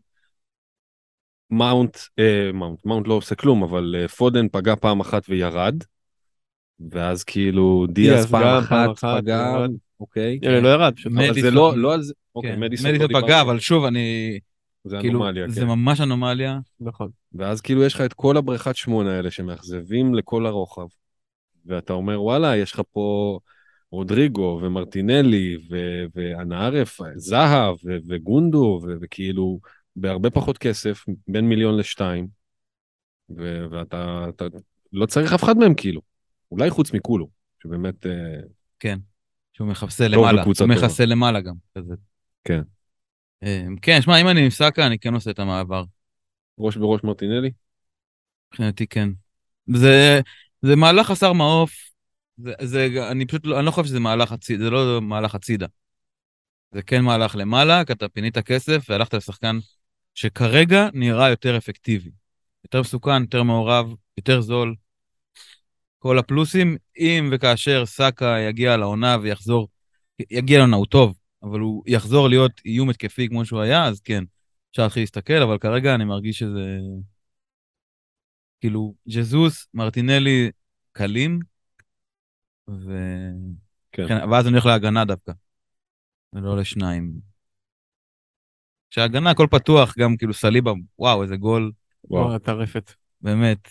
[1.52, 5.76] מאונט, אה, מאונט, מאונט לא עושה כלום, אבל אה, פודן פגע פעם אחת וירד.
[6.92, 9.66] ואז כאילו דיאז פעם אחת פעם אחת פגע.
[10.00, 10.40] אוקיי.
[10.44, 10.94] אלה לא ירד.
[11.06, 13.42] אבל זה מדיסון- לא, לא על זה, אוקיי, כן, מדיסון לא מדיסון דיברנו פגע.
[13.42, 14.40] אבל שוב, אני...
[14.84, 15.68] זה כאילו, אנומליה, זה כן.
[15.68, 16.60] ממש אנומליה.
[16.80, 17.10] נכון.
[17.34, 20.88] ואז כאילו יש לך את כל הבריכת שמונה האלה שמאכזבים לכל הרוחב.
[21.66, 23.40] ואתה אומר, וואלה, יש לך פה
[23.92, 27.76] רודריגו ומרטינלי ו- ואנה ערף, זהב
[28.08, 29.60] וגונדו, וכאילו
[29.96, 32.28] בהרבה פחות כסף, בין מיליון לשתיים.
[33.72, 34.46] ואתה אתה,
[34.94, 36.02] לא צריך אף אחד מהם כאילו.
[36.52, 37.28] אולי חוץ מכולו,
[37.64, 38.06] שבאמת...
[38.06, 38.12] אה,
[39.54, 40.44] שהוא מכסה למעלה.
[40.44, 40.54] הוא.
[40.68, 41.56] מכסה למעלה גם.
[41.78, 41.94] כזה.
[42.44, 42.62] כן.
[43.44, 45.84] אה, כן, שמע, אם אני עם סאקה, אני כן עושה את המעבר.
[46.60, 47.52] ראש בראש מרטינלי?
[48.50, 49.10] מבחינתי כן.
[49.68, 50.22] זה,
[50.62, 51.74] זה מהלך חסר מעוף.
[52.38, 55.68] זה, זה, אני פשוט לא, אני לא חושב שזה מהלך הצידה, זה לא מהלך הצידה.
[56.72, 59.58] זה כן מהלך למעלה, כי אתה פינית כסף והלכת לשחקן
[60.14, 62.12] שכרגע נראה יותר אפקטיבי.
[62.64, 64.76] יותר מסוכן, יותר מעורב, יותר זול.
[66.04, 69.68] כל הפלוסים, אם וכאשר סאקה יגיע לעונה ויחזור,
[70.30, 74.24] יגיע לעונה, הוא טוב, אבל הוא יחזור להיות איום התקפי כמו שהוא היה, אז כן,
[74.72, 76.78] אפשר להתחיל להסתכל, אבל כרגע אני מרגיש שזה...
[78.62, 80.52] כאילו, ג'זוס, מרטינלי
[80.92, 81.40] קלים,
[82.70, 82.94] ו...
[83.92, 84.08] כן.
[84.08, 85.32] כן, ואז אני הולך להגנה דווקא,
[86.34, 87.14] ולא לשניים.
[88.92, 91.72] כשהגנה הכל פתוח, גם כאילו סליבה, וואו, איזה גול,
[92.10, 92.26] וואו.
[92.26, 92.94] וואו, טרפת.
[93.22, 93.70] באמת,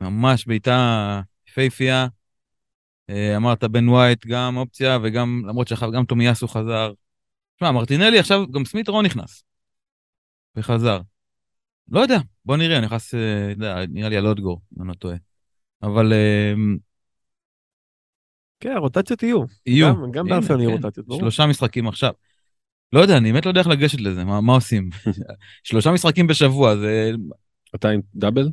[0.00, 1.22] ממש בעיטה
[1.52, 2.06] יפהפייה.
[3.10, 6.92] אה, אמרת בן ווייט גם אופציה, וגם, למרות שעכשיו גם תומיאסו חזר.
[7.56, 9.44] תשמע, מרטינלי עכשיו, גם סמית רו נכנס.
[10.56, 11.00] וחזר.
[11.90, 15.16] לא יודע, בוא נראה, נכנס, אה, יודע, נראה לי על אודגור, אם אני לא טועה.
[15.82, 16.52] אבל אה,
[18.60, 19.44] כן, הרוטציות יהיו.
[19.66, 19.88] יהיו.
[19.88, 20.82] גם- גם בארסנל יהיו כן.
[20.84, 21.20] רוטציות, ברור.
[21.20, 22.12] שלושה משחקים עכשיו.
[22.92, 24.90] לא יודע, אני באמת לא יודע איך לגשת לזה, מה, מה עושים?
[25.64, 27.10] שלושה משחקים בשבוע, זה...
[27.74, 28.48] אתה עם double?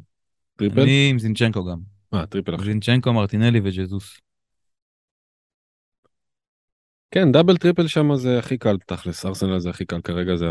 [0.55, 0.81] triple?
[0.81, 1.98] אני עם זינצ'נקו גם.
[2.13, 2.63] אה, triple אחי.
[2.63, 4.17] זינצ'נקו, מרטינלי וג'זוס.
[7.11, 10.45] כן, double triple שם זה הכי קל תכלס, ארסנל זה הכי קל כרגע, זה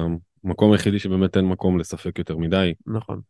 [0.45, 2.73] המקום היחידי שבאמת אין מקום לשחק יותר מדי.
[2.87, 3.21] נכון.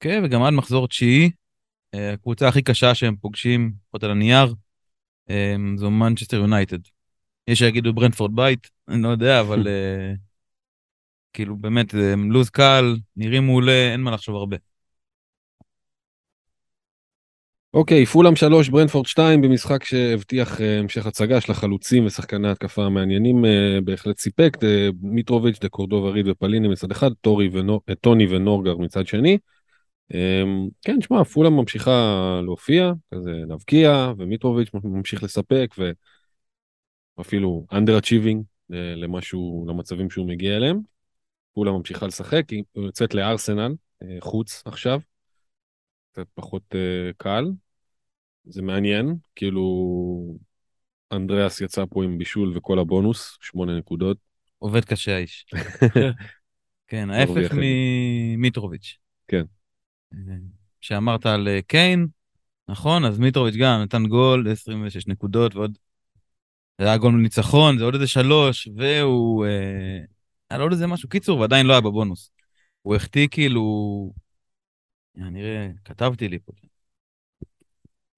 [0.00, 1.30] כן, וגם עד מחזור תשיעי,
[1.94, 4.54] אה, הקבוצה הכי קשה שהם פוגשים, לפחות על הנייר,
[5.30, 6.78] אה, זו מנצ'סטר יונייטד.
[7.48, 10.12] יש שיגידו ברנטפורד בייט, אני לא יודע, אבל אה,
[11.32, 11.94] כאילו באמת,
[12.30, 14.56] לו"ז קל, נראים מעולה, אין מה לחשוב הרבה.
[17.74, 23.44] אוקיי, פולאם 3, ברנפורד 2, במשחק שהבטיח אה, המשך הצגה של החלוצים ושחקני התקפה המעניינים,
[23.44, 29.06] אה, בהחלט סיפק, אה, מיטרוביץ', דקורדובה ריד ופליני מצד אחד, טורי ונור, טוני ונורגר מצד
[29.06, 29.38] שני.
[30.82, 35.74] כן, שמע, פולאם ממשיכה להופיע, כזה להבקיע, ומיטרוביץ' ממשיך לספק,
[37.18, 38.38] ואפילו under achieving
[38.70, 40.80] למשהו, למצבים שהוא מגיע אליהם.
[41.54, 43.74] פולאם ממשיכה לשחק, היא יוצאת לארסנל,
[44.20, 45.00] חוץ עכשיו.
[46.12, 47.44] קצת פחות uh, קל.
[48.44, 50.36] זה מעניין, כאילו
[51.12, 54.16] אנדריאס יצא פה עם בישול וכל הבונוס, שמונה נקודות.
[54.58, 55.46] עובד קשה האיש.
[56.88, 58.98] כן, ההפך ממיטרוביץ'.
[59.28, 59.42] כן.
[60.14, 60.18] אה,
[60.80, 62.06] שאמרת על אה, קיין,
[62.68, 65.78] נכון, אז מיטרוביץ' גם נתן גול, 26 נקודות ועוד...
[66.80, 69.46] זה היה גול ניצחון, זה עוד איזה שלוש, והוא...
[69.46, 69.98] אה,
[70.50, 72.32] היה לו עוד איזה משהו, קיצור, ועדיין לא היה בבונוס.
[72.82, 73.62] הוא החטיא כאילו
[75.14, 76.52] נראה, כתבתי לי פה.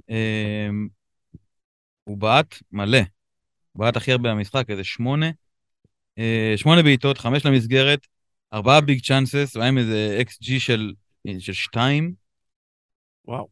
[0.08, 0.88] אמ,
[2.04, 2.98] הוא בעט מלא.
[3.74, 5.30] בעט הכי הרבה במשחק, איזה שמונה.
[6.18, 8.06] אה, שמונה בעיטות, חמש למסגרת,
[8.52, 10.92] ארבעה ביג צ'אנסס, והיה עם איזה אקס ג'י של,
[11.38, 12.14] של שתיים.
[13.24, 13.48] וואו.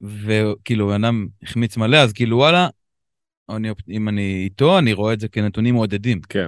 [0.00, 2.68] וכאילו, בן אדם החמיץ מלא, אז כאילו, וואלה,
[3.48, 6.20] אני, אם אני איתו, אני רואה את זה כנתונים מעודדים.
[6.20, 6.46] כן.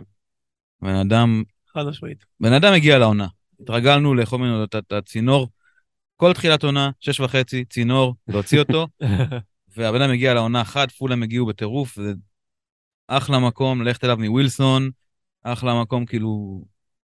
[0.82, 1.42] בן אדם...
[1.74, 2.24] חד משמעית.
[2.40, 3.26] בן אדם הגיע לעונה.
[3.60, 5.48] התרגלנו לאכול ממנו את הצינור.
[6.20, 8.86] כל תחילת עונה, שש וחצי, צינור, להוציא אותו,
[9.76, 12.12] והבן אדם מגיע לעונה אחת, פולאם הגיעו בטירוף, זה
[13.08, 14.90] אחלה מקום, ללכת אליו מווילסון,
[15.42, 16.62] אחלה מקום, כאילו,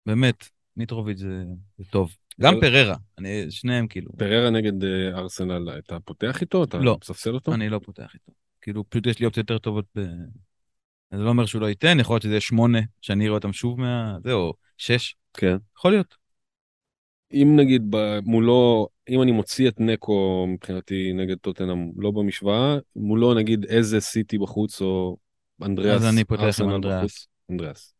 [0.06, 1.44] באמת, מיטרוביץ' זה,
[1.78, 2.16] זה טוב.
[2.40, 4.12] גם פררה, אני, שניהם כאילו.
[4.18, 6.64] פררה נגד אה, ארסנל, אתה פותח איתו?
[6.64, 7.54] אתה לא, מספסל אותו?
[7.54, 8.32] אני לא פותח איתו.
[8.60, 10.00] כאילו, פשוט יש לי אופציות יותר טובות ב...
[11.10, 13.80] זה לא אומר שהוא לא ייתן, יכול להיות שזה יהיה שמונה, שאני אראה אותם שוב
[13.80, 14.16] מה...
[14.24, 15.16] זה, או שש.
[15.34, 15.56] כן.
[15.76, 16.23] יכול להיות.
[17.34, 17.82] אם נגיד
[18.24, 24.38] מולו, אם אני מוציא את נקו מבחינתי נגד טוטנאם לא במשוואה, מולו נגיד איזה סיטי
[24.38, 25.16] בחוץ או
[25.62, 27.28] אנדריאס, אז אני פותח עם אנדריאס.
[27.50, 27.94] אנדריאס.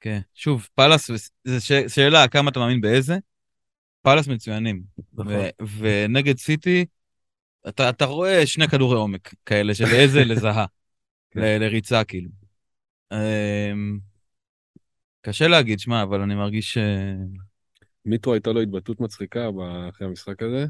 [0.00, 1.10] כן, שוב, פאלאס,
[1.44, 3.18] זו שאלה כמה אתה מאמין באיזה,
[4.02, 4.82] פאלאס מצוינים.
[5.14, 5.34] נכון.
[5.78, 6.84] ונגד סיטי,
[7.68, 10.66] אתה, אתה רואה שני כדורי עומק כאלה של איזה לזאהה,
[11.30, 11.60] כן.
[11.60, 12.30] לריצה כאילו.
[13.12, 13.98] אמ,
[15.20, 16.78] קשה להגיד, שמע, אבל אני מרגיש ש...
[18.06, 19.50] מיטרו הייתה לו התבטאות מצחיקה
[19.88, 20.66] אחרי המשחק הזה,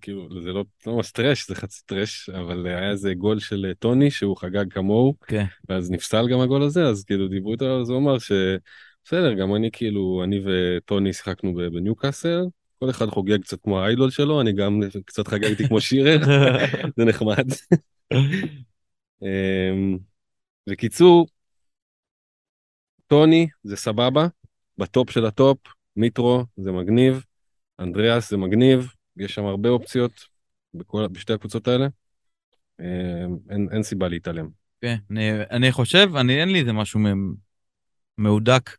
[0.00, 3.74] כאילו זה לא, לא ממש טרש, זה חצי טרש, אבל היה איזה גול של אה,
[3.74, 5.26] טוני שהוא חגג כמוהו, okay.
[5.26, 5.44] כן.
[5.68, 9.70] ואז נפסל גם הגול הזה, אז כאילו דיברו איתו, אז הוא אמר שבסדר, גם אני
[9.72, 12.44] כאילו, אני וטוני שיחקנו בניוקאסל,
[12.78, 16.18] כל אחד חוגג קצת כמו האיידול שלו, אני גם קצת חגגתי כמו שירר,
[16.96, 17.46] זה נחמד.
[19.22, 19.98] אמ,
[20.66, 21.26] בקיצור,
[23.06, 24.26] טוני זה סבבה,
[24.78, 25.58] בטופ של הטופ,
[25.96, 27.24] מיטרו זה מגניב,
[27.80, 30.12] אנדריאס זה מגניב, יש שם הרבה אופציות
[30.74, 31.86] בכל, בשתי הקבוצות האלה.
[32.80, 34.48] אה, אין, אין סיבה להתעלם.
[34.80, 37.00] כן, אני, אני חושב, אני אין לי איזה משהו
[38.18, 38.70] מהודק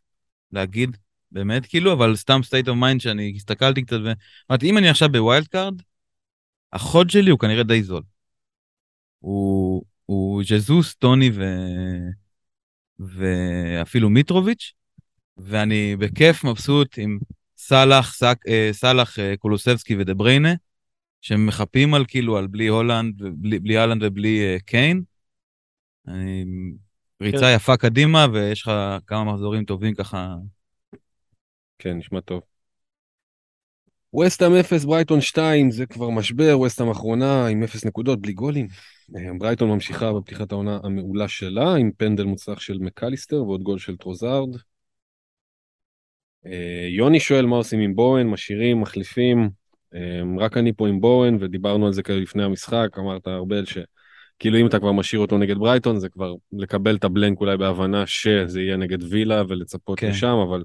[0.52, 0.96] להגיד,
[1.32, 5.19] באמת כאילו, אבל סתם state of mind שאני הסתכלתי קצת ואמרתי, אם אני עכשיו ב
[5.19, 5.74] wild card,
[6.72, 8.02] החוד שלי הוא כנראה די זול.
[9.18, 11.42] הוא, הוא ז'זוס, טוני ו...
[12.98, 14.72] ואפילו מיטרוביץ',
[15.38, 17.18] ואני בכיף מבסוט עם
[17.56, 20.54] סאלח, סק, אה, סאלח אה, קולוסבסקי ודה בריינה,
[21.20, 25.02] שמחפים על כאילו, על בלי הולנד, בלי, בלי הולנד ובלי אה, קיין.
[26.08, 26.44] אני,
[27.22, 27.52] ריצה כן.
[27.56, 28.72] יפה קדימה, ויש לך
[29.06, 30.34] כמה מחזורים טובים ככה.
[31.78, 32.42] כן, נשמע טוב.
[34.20, 38.68] וסטאם 0, ברייטון 2, זה כבר משבר, וסטאם אחרונה עם 0 נקודות, בלי גולים.
[39.38, 44.56] ברייטון ממשיכה בפתיחת העונה המעולה שלה, עם פנדל מוצלח של מקליסטר ועוד גול של טרוזארד.
[46.46, 49.50] אה, יוני שואל מה עושים עם בואן, משאירים, מחליפים,
[49.94, 54.58] אה, רק אני פה עם בואן ודיברנו על זה כאלה לפני המשחק, אמרת ארבל שכאילו
[54.58, 58.06] אם אתה כבר משאיר אותו נגד ברייטון זה כבר לקבל את ה blank אולי בהבנה
[58.06, 60.10] שזה יהיה נגד וילה ולצפות כן.
[60.10, 60.64] לשם, אבל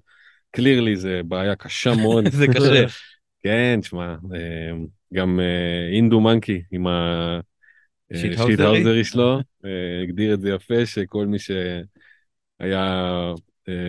[0.52, 2.28] קלירלי זה בעיה קשה מאוד.
[2.40, 2.86] זה קשה.
[3.44, 4.72] כן, שמע, אה,
[5.14, 5.40] גם
[5.94, 9.40] אינדו מנקי עם השיט האוזרי שלו,
[10.04, 13.34] הגדיר את זה יפה שכל מי שהיה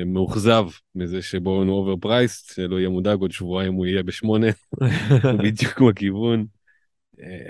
[0.06, 4.46] מאוכזב מזה שבורן הוא אובר פרייסט, שלא יהיה מודאג עוד שבועיים הוא יהיה בשמונה,
[5.44, 6.46] בדיוק בכיוון.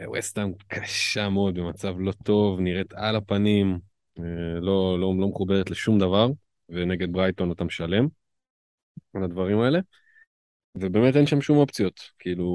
[0.07, 3.79] ווסטהאם אה, קשה מאוד במצב לא טוב, נראית על הפנים,
[4.19, 6.29] אה, לא, לא, לא מחוברת לשום דבר,
[6.69, 8.09] ונגד ברייטון אתה משלם
[9.15, 9.81] על הדברים האלה.
[10.75, 12.47] ובאמת אין שם שום אופציות, כאילו,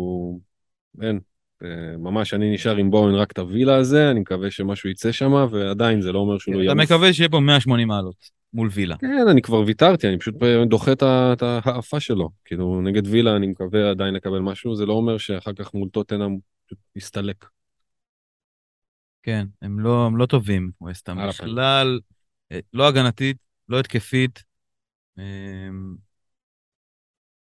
[1.02, 1.20] אין.
[1.64, 5.32] אה, ממש אני נשאר עם בואוין רק את הווילה הזה, אני מקווה שמשהו יצא שם,
[5.52, 6.92] ועדיין זה לא אומר שהוא לא אתה יעמיס.
[6.92, 8.98] מקווה שיהיה פה 180 מעלות מול וילה.
[8.98, 10.36] כן, אני כבר ויתרתי, אני פשוט
[10.70, 12.30] דוחה את ה- את ההאפה שלו.
[12.46, 16.38] כאילו, נגד וילה אני מקווה עדיין לקבל משהו, זה לא אומר שאחר כך מול טוטנאם
[16.66, 17.46] פשוט יסתלק.
[19.24, 21.28] כן, הם לא, הם לא טובים, ווסטהאם.
[21.28, 22.00] בכלל,
[22.52, 23.38] אה, לא הגנתית,
[23.70, 24.44] לא התקפית.
[25.18, 25.96] אמ,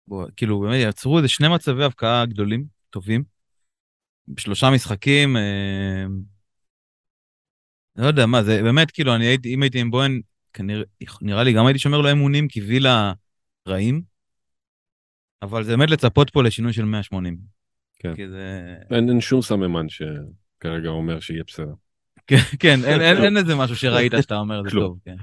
[0.07, 3.23] בוא, כאילו, באמת יצרו איזה שני מצבי הבקעה גדולים, טובים.
[4.27, 6.19] בשלושה משחקים, אמ,
[7.95, 10.21] לא יודע מה, זה באמת, כאילו, אני הייתי, אם הייתי עם בוהן,
[10.59, 10.83] כנראה,
[11.21, 13.13] נראה לי גם הייתי שומר לו אמונים, כי וילה
[13.67, 14.01] רעים.
[15.41, 17.37] אבל זה באמת לצפות פה לשינוי של 180.
[17.99, 18.15] כן.
[18.15, 18.75] כי זה...
[18.91, 21.73] אין, אין שום סממן שכרגע אומר שיהיה בסדר.
[22.27, 24.69] כן, כן, אין, אין, אין איזה משהו שראית שאתה אומר, זה.
[24.69, 25.15] טוב, כן.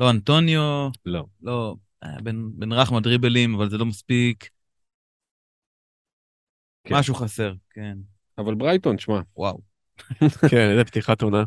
[0.00, 1.24] לא, אנטוניו, לא.
[1.42, 4.50] לא, היה בין, בין רחמה דריבלים, אבל זה לא מספיק.
[6.84, 6.94] כן.
[6.94, 7.98] משהו חסר, כן.
[8.38, 9.60] אבל ברייטון, שמע, וואו.
[10.50, 11.44] כן, איזה פתיחת עונה.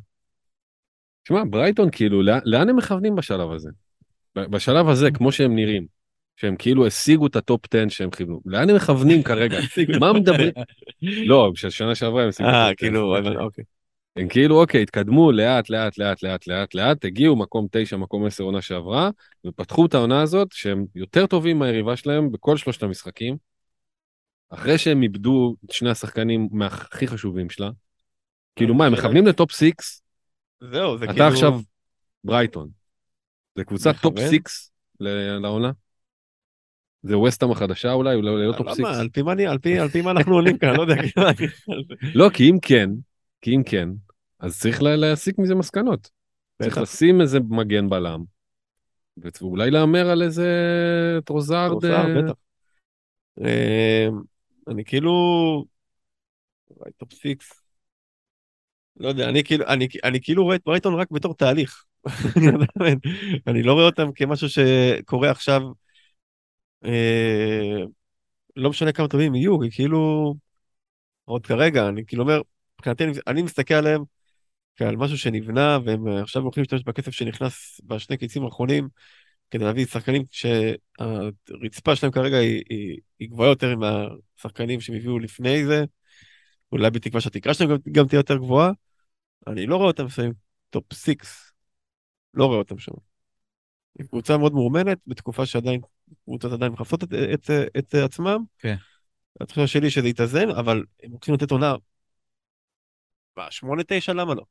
[1.27, 3.69] שמע, ברייטון, כאילו, לאן, לאן הם מכוונים בשלב הזה?
[4.35, 5.85] בשלב הזה, כמו שהם נראים,
[6.37, 9.59] שהם כאילו השיגו את ה top 10 שהם כיוונו, לאן הם מכוונים כרגע?
[9.99, 10.51] מה מדברים?
[11.01, 12.87] לא, של שנה שעברה הם השיגו את אה, ה top 10.
[12.87, 13.63] כאילו, אבל אוקיי.
[14.15, 18.43] הם כאילו, אוקיי, התקדמו לאט, לאט, לאט, לאט, לאט, לאט, הגיעו מקום 9, מקום 10
[18.43, 19.09] עונה שעברה,
[19.47, 23.37] ופתחו את העונה הזאת שהם יותר טובים מהיריבה שלהם בכל שלושת המשחקים.
[24.49, 27.69] אחרי שהם איבדו את שני השחקנים הכי חשובים שלהם.
[28.55, 29.71] כאילו מה, הם מכוונים ל top 6,
[30.61, 31.27] זהו, זה כאילו...
[31.27, 31.59] אתה עכשיו
[32.23, 32.69] ברייטון.
[33.55, 34.29] זה קבוצת top מכוון?
[34.47, 34.69] 6
[34.99, 35.71] ל- לעונה?
[37.03, 38.79] זה ווסטהאם החדשה אולי, אולי לא top 6?
[38.79, 38.99] למה?
[39.79, 40.95] על פי מה אנחנו עולים כאן, לא יודע.
[41.35, 41.77] כאילו,
[42.15, 42.89] לא, כי אם כן,
[43.41, 43.89] כי אם כן,
[44.39, 46.09] אז צריך לה- להסיק מזה מסקנות.
[46.61, 46.77] צריך.
[46.77, 48.23] לשים איזה מגן בלם,
[49.17, 50.49] ואולי להמר על איזה
[51.25, 51.71] טרוסארד.
[51.71, 52.33] טרוסארד, אה, בטח.
[53.39, 54.21] אמ,
[54.67, 55.11] אני כאילו...
[56.97, 57.60] top six.
[59.01, 61.83] לא יודע, אני כאילו, אני, אני כאילו רואה את ברייטון רק בתור תהליך.
[63.47, 65.61] אני לא רואה אותם כמשהו שקורה עכשיו,
[66.85, 67.83] אה,
[68.55, 70.33] לא משנה כמה טובים יהיו, כי כאילו,
[71.25, 72.41] עוד כרגע, אני כאילו אומר,
[72.75, 74.03] מבחינתי, אני, אני מסתכל עליהם
[74.75, 78.87] כעל משהו שנבנה, והם עכשיו הולכים להשתמש בכסף שנכנס בשני קיצים האחרונים,
[79.51, 85.65] כדי להביא שחקנים שהרצפה שלהם כרגע היא, היא, היא גבוהה יותר מהשחקנים שהם הביאו לפני
[85.65, 85.83] זה,
[86.71, 88.71] אולי בתקווה שהתקרה שלהם גם, גם תהיה יותר גבוהה.
[89.47, 90.33] אני לא רואה אותם מסיימים
[90.69, 91.53] top six,
[92.33, 92.91] לא רואה אותם שם.
[93.99, 95.81] היא קבוצה מאוד מאומנת, בתקופה שעדיין,
[96.25, 98.43] קבוצות עדיין מחפשות את, את, את, את עצמם.
[98.59, 98.75] כן.
[99.41, 101.75] התחושה שלי שזה יתאזן, אבל הם רוצים לתת עונה,
[103.37, 104.43] מה, שמונה, תשע, למה לא?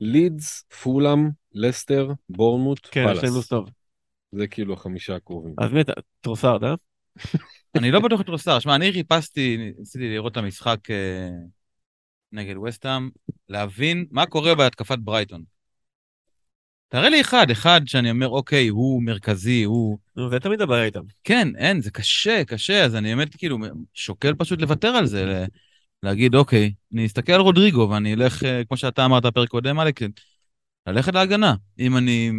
[0.00, 3.48] לידס, פולאם, לסטר, בורנמוט, כן, יש להם לו"ז פאלאס.
[3.48, 3.70] טוב.
[4.32, 5.54] זה כאילו החמישה הקרובים.
[5.58, 5.86] אז באמת,
[6.20, 6.74] טרוסארד, אה?
[7.78, 8.58] אני לא בטוח את רוסר.
[8.58, 11.28] שמע, אני חיפשתי, ניסיתי לראות את המשחק אה,
[12.32, 13.10] נגד וסטהאם,
[13.48, 15.42] להבין מה קורה בהתקפת ברייטון.
[16.88, 19.98] תראה לי אחד, אחד שאני אומר, אוקיי, הוא מרכזי, הוא...
[20.16, 21.00] נו, זה תמיד הבעיה איתם.
[21.24, 23.58] כן, אין, זה קשה, קשה, אז אני באמת כאילו
[23.94, 25.46] שוקל פשוט לוותר על זה,
[26.02, 30.00] להגיד, אוקיי, אני אסתכל על רודריגו ואני אלך, אה, כמו שאתה אמרת בפרק קודם, אלק,
[30.86, 31.54] ללכת להגנה.
[31.78, 32.30] אם אני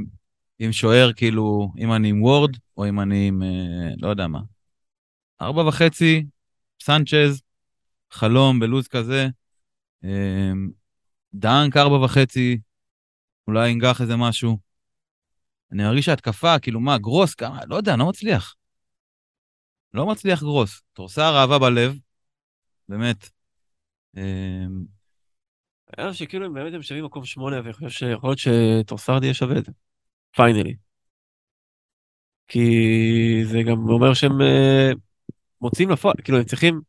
[0.59, 4.39] עם שוער, כאילו, אם אני עם וורד, או אם אני עם, אה, לא יודע מה.
[5.41, 6.26] ארבע וחצי,
[6.81, 7.41] סנצ'ז,
[8.11, 9.27] חלום בלוז כזה,
[11.34, 12.57] דנק ארבע וחצי,
[13.48, 14.57] אולי ינגח איזה משהו.
[15.72, 18.56] אני מרגיש שההתקפה, כאילו מה, גרוס, כמה, לא יודע, לא מצליח.
[19.94, 20.82] לא מצליח גרוס.
[20.94, 21.95] תורסר אהבה בלב,
[22.90, 23.30] באמת.
[24.18, 24.86] אמ,
[25.98, 29.57] היה שכאילו הם באמת הם שווים מקום שמונה, ואני חושב שיכול להיות שטרוסארד יהיה שווה
[29.57, 29.72] את זה.
[30.35, 30.76] finally.
[32.48, 32.60] כי
[33.45, 34.91] זה גם אומר שהם אה,
[35.61, 36.82] מוציאים לפועל, כאילו הם צריכים,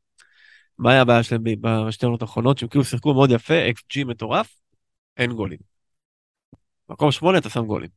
[0.79, 2.59] מה היה הבעיה שלהם בשתי עונות האחרונות?
[2.59, 4.61] שהם כאילו שיחקו מאוד יפה, xG מטורף,
[5.17, 5.59] אין גולים.
[6.89, 7.91] מקום שמונה אתה שם גולים.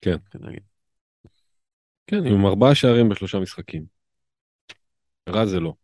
[0.00, 0.16] כן.
[0.30, 0.62] כן, נגיד.
[2.06, 3.84] כן, עם ארבעה שערים בשלושה משחקים.
[5.28, 5.74] רע זה לא.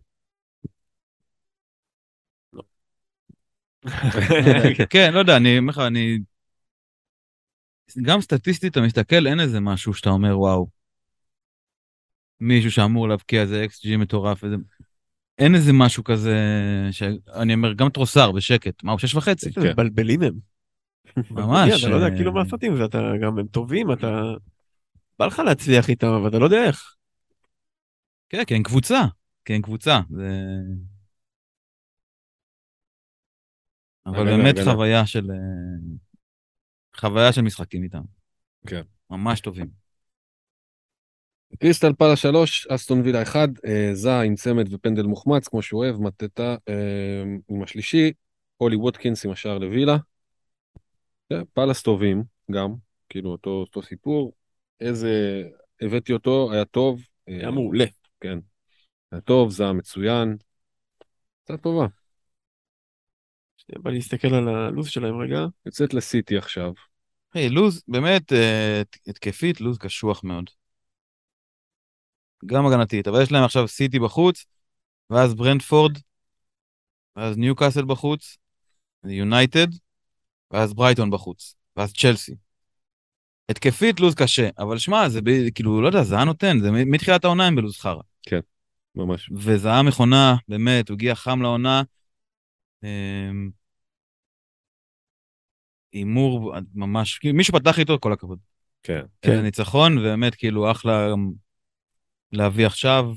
[4.91, 6.19] כן, לא יודע, אני אומר לך, אני...
[8.03, 10.66] גם סטטיסטית אתה מסתכל, אין איזה משהו שאתה אומר, וואו.
[12.41, 14.57] מישהו שאמור להבקיע איזה אקס ג'י מטורף, איזה...
[15.39, 16.36] אין איזה משהו כזה,
[16.90, 19.47] שאני אומר, גם טרוסר בשקט, מה הוא שש וחצי?
[19.47, 20.35] איזה מבלבלים הם.
[21.31, 24.23] ממש, אתה לא יודע אה, כאילו מה לעשות עם זה, אתה גם הם טובים, אתה...
[25.19, 26.94] בא לך להצליח איתם, אבל אתה לא יודע איך.
[28.28, 29.01] כן, כי הם קבוצה,
[29.44, 30.01] כי הם קבוצה.
[30.11, 30.31] זה...
[34.06, 34.55] אבל באמת.
[34.65, 35.31] חוויה של...
[35.31, 35.97] אה,
[36.97, 38.02] חוויה של משחקים איתם.
[38.66, 38.82] כן.
[39.11, 39.84] ממש טובים.
[41.61, 46.01] קריסטל פאלה 3, אסטון וילה 1, אה, זע עם צמד ופנדל מוחמץ, כמו שהוא אוהב,
[46.01, 48.13] מטטה אה, עם השלישי,
[48.57, 49.97] הולי ווטקינס עם השער לווילה.
[51.29, 52.75] כן, פאלאס טובים גם,
[53.09, 54.33] כאילו אותו, אותו סיפור.
[54.81, 55.43] איזה,
[55.81, 57.01] הבאתי אותו, היה טוב.
[57.29, 57.85] אה, היה מעולה.
[58.21, 58.39] כן.
[59.13, 60.37] היה טוב, זע מצוין.
[61.45, 61.87] קצת טובה.
[63.57, 65.47] שנייה, בא להסתכל על הלו"ז שלהם רגע.
[65.67, 66.73] יוצאת לסיטי עכשיו.
[67.35, 68.33] היי, לוז, באמת,
[69.07, 70.51] התקפית, לוז קשוח מאוד.
[72.47, 74.45] גם הגנתית, אבל יש להם עכשיו סיטי בחוץ,
[75.11, 75.99] ואז ברנדפורד,
[77.16, 78.37] ואז ניו קאסל בחוץ,
[79.05, 79.66] יונייטד,
[80.51, 82.35] ואז ברייטון בחוץ, ואז צ'לסי.
[83.49, 87.25] התקפית לוז קשה, אבל שמע, זה ב, כאילו, לא יודע, זה היה נותן, זה מתחילת
[87.25, 88.03] העונה הם בלוז חרא.
[88.95, 89.31] ממש.
[89.37, 91.83] וזה היה מכונה, באמת, הוא הגיע חם לעונה.
[92.83, 93.51] אמ,
[95.93, 98.39] הימור ממש, כאילו, מי שפתח איתו, כל הכבוד.
[98.83, 99.01] כן.
[99.23, 101.33] איזה ניצחון, ובאמת, כאילו, אחלה גם
[102.36, 103.15] להביא עכשיו.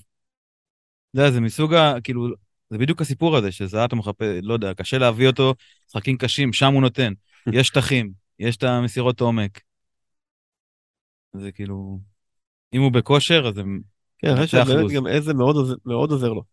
[1.11, 2.01] אתה יודע, זה מסוג ה...
[2.03, 2.27] כאילו,
[2.69, 5.53] זה בדיוק הסיפור הזה, שזה אתה מחפש, לא יודע, קשה להביא אותו,
[5.89, 7.13] משחקים קשים, שם הוא נותן.
[7.53, 9.61] יש שטחים, יש את המסירות עומק.
[11.33, 11.99] זה כאילו...
[12.73, 13.81] אם הוא בכושר, אז הם...
[14.17, 14.91] כן, אחרי מנצח שבאמת.
[14.91, 16.43] גם איזה מאוד עוזר- מאוד עוזר לו.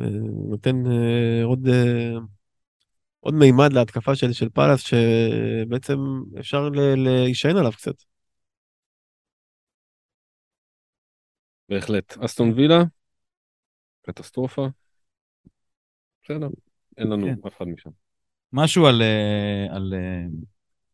[0.00, 0.06] אה,
[0.48, 2.18] נותן אה, עוד אה,
[3.20, 5.98] עוד מימד להתקפה של של פאלאס, שבעצם
[6.40, 7.94] אפשר להישען עליו קצת.
[11.68, 12.18] בהחלט.
[12.18, 12.82] אסטון וילה,
[14.02, 14.66] קטסטרופה.
[16.24, 16.48] בסדר,
[16.96, 17.48] אין לנו כן.
[17.48, 17.90] אף אחד משם.
[18.52, 20.26] משהו על, אה, על אה,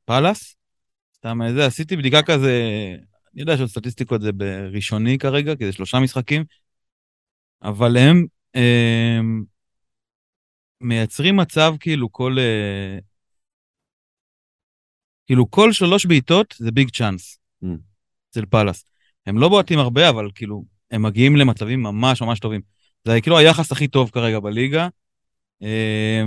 [0.04, 0.56] פאלאס.
[1.16, 2.52] סתם אה, זה, עשיתי בדיקה כזה,
[3.34, 6.44] אני יודע שעוד סטטיסטיקות זה בראשוני כרגע, כי זה שלושה משחקים,
[7.62, 8.26] אבל הם
[8.56, 9.20] אה,
[10.80, 12.36] מייצרים מצב כאילו כל...
[15.26, 17.66] כאילו כל שלוש בעיטות זה ביג צ'אנס Mm.
[18.30, 18.89] אצל פאלאס.
[19.26, 22.60] הם לא בועטים הרבה, אבל כאילו, הם מגיעים למצבים ממש ממש טובים.
[23.04, 24.88] זה כאילו היחס הכי טוב כרגע בליגה.
[25.62, 26.22] אה,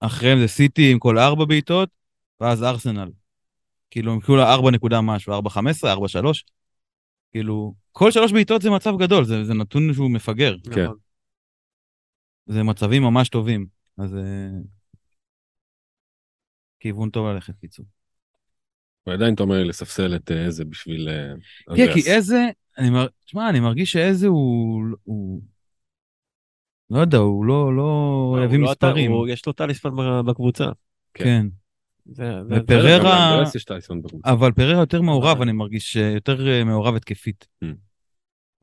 [0.00, 1.88] אחריהם זה סיטי עם כל ארבע בעיטות,
[2.40, 3.10] ואז ארסנל.
[3.90, 6.44] כאילו, הם כאילו ארבע נקודה משהו, ארבע חמש עשרה, ארבע שלוש.
[7.32, 10.56] כאילו, כל שלוש בעיטות זה מצב גדול, זה, זה נתון שהוא מפגר.
[10.74, 10.84] כן.
[10.84, 10.96] נכון.
[12.46, 13.66] זה מצבים ממש טובים.
[13.98, 14.48] אז אה,
[16.80, 17.86] כיוון טוב ללכת, קיצור.
[19.06, 21.08] ועדיין אתה אומר לי לספסל את אה, איזה בשביל
[21.76, 21.92] כן.
[21.94, 22.46] כי איזה,
[22.78, 23.06] אני מר...
[23.24, 25.42] תשמע, אני מרגיש שאיזה הוא, הוא...
[26.90, 29.10] לא יודע, הוא לא, לא יביא הוא לא אתה, מספרים.
[29.12, 30.64] הוא- יש לו טליסמן ב- בקבוצה.
[31.14, 31.46] כן.
[32.04, 33.44] זה- ופררה-.
[34.24, 35.42] אבל פררה יותר מעורב.
[35.42, 37.46] אני מרגיש אה, יותר מעורב התקפית.
[37.64, 37.66] Mm.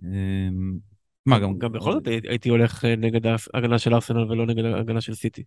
[0.04, 0.78] אמ,
[1.26, 1.58] מה, גם...
[1.58, 3.22] גם בכל זאת הייתי- הולך נגד
[3.54, 5.44] ההגנה של ארסנל ולא נגד ההגנה של סיטי.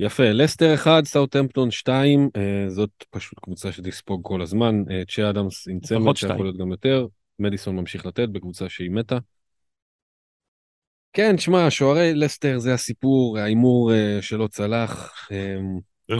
[0.00, 4.82] יפה, לסטר 1, סאוטהמפטון 2, אה, זאת פשוט קבוצה שתספוג כל הזמן.
[4.90, 6.46] אה, צ'ה אדמס עם צמד שיכול.
[6.46, 7.06] להיות גם יותר,
[7.38, 9.18] מדיסון ממשיך לתת בקבוצה שהיא מתה.
[11.12, 15.12] כן, שמע, שוערי לסטר זה הסיפור, ההימור אה, שלא צלח.
[15.32, 15.56] אה,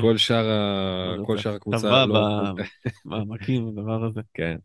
[0.00, 2.18] כל שאר ה- כל שאר הקבוצה לא...
[3.05, 4.20] במעמקים, הדבר הזה.
[4.34, 4.56] כן.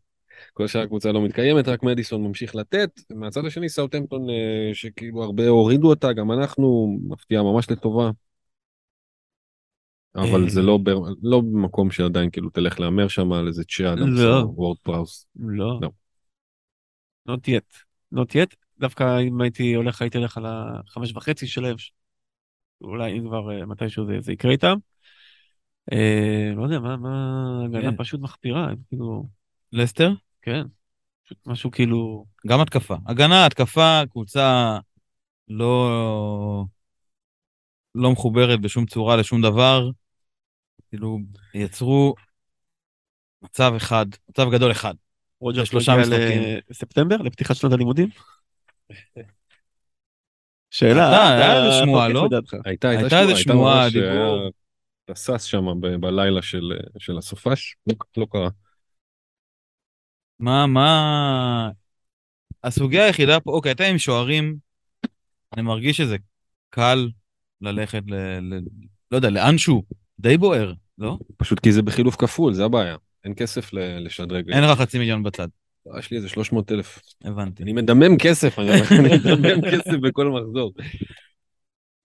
[0.53, 2.89] כל שאר הקבוצה לא מתקיימת, רק מדיסון ממשיך לתת.
[3.15, 8.09] מהצד השני סאוטהמפטון, אה, שכאילו הרבה הורידו אותה, גם אנחנו, מפתיעה ממש לטובה.
[10.15, 10.49] אבל אה.
[10.49, 10.89] זה לא, ב-
[11.23, 14.41] לא במקום שעדיין כאילו תלך להמר שם על איזה צ'ה אדמס לא.
[14.41, 15.27] או וורד פראוס.
[15.35, 15.79] לא.
[15.81, 15.89] לא.
[17.29, 17.83] not yet.
[18.15, 18.55] not yet.
[18.79, 21.77] דווקא אם הייתי הולך, הייתי הולך על החמש וחצי שלהם.
[21.77, 21.91] ש-
[22.81, 24.75] אולי אם כבר אה, מתישהו זה, זה יקרה איתם.
[25.91, 27.97] אה, לא יודע, מה, מה, הגנה כן.
[27.97, 29.27] פשוט מחפירה, כאילו,
[29.71, 30.11] לסטר?
[30.41, 30.63] כן.
[31.25, 32.95] פשוט משהו כאילו, גם התקפה.
[33.07, 34.77] הגנה, התקפה, קבוצה
[35.47, 36.65] לא...
[37.95, 39.89] לא מחוברת בשום צורה לשום דבר.
[40.93, 41.19] כאילו,
[41.53, 42.15] יצרו
[43.41, 44.93] מצב אחד, מצב גדול אחד.
[45.39, 46.41] רוג'רס שלושה משחקים.
[46.69, 48.09] לספטמבר, לפתיחת שנת הלימודים?
[50.71, 51.35] שאלה, הייתה- אה?
[51.35, 52.27] היה איזה שמועה, לא?
[52.65, 54.49] הייתה, הייתה איזה שמועה, דיבור.
[55.05, 58.49] טסס שם ב- בלילה של, של הסופש, לא, לא קרה.
[60.39, 61.69] מה, מה...
[62.63, 64.55] הסוגיה היחידה פה, אוקיי, אתה עם שוערים,
[65.53, 66.17] אני מרגיש שזה
[66.69, 67.09] קל
[67.61, 68.15] ללכת ל...
[68.39, 68.59] ל...
[69.11, 69.83] לא יודע, לאנשהו,
[70.19, 71.17] די בוער, לא?
[71.37, 72.95] פשוט כי זה בחילוף כפול, זה הבעיה.
[73.23, 74.51] אין כסף לשדרג.
[74.51, 75.47] אין לך חצי מיליון בצד,
[75.99, 76.99] יש לי איזה 300 אלף.
[77.23, 77.63] הבנתי.
[77.63, 78.69] אני מדמם כסף, אני
[79.03, 80.73] מדמם כסף בכל מחזור.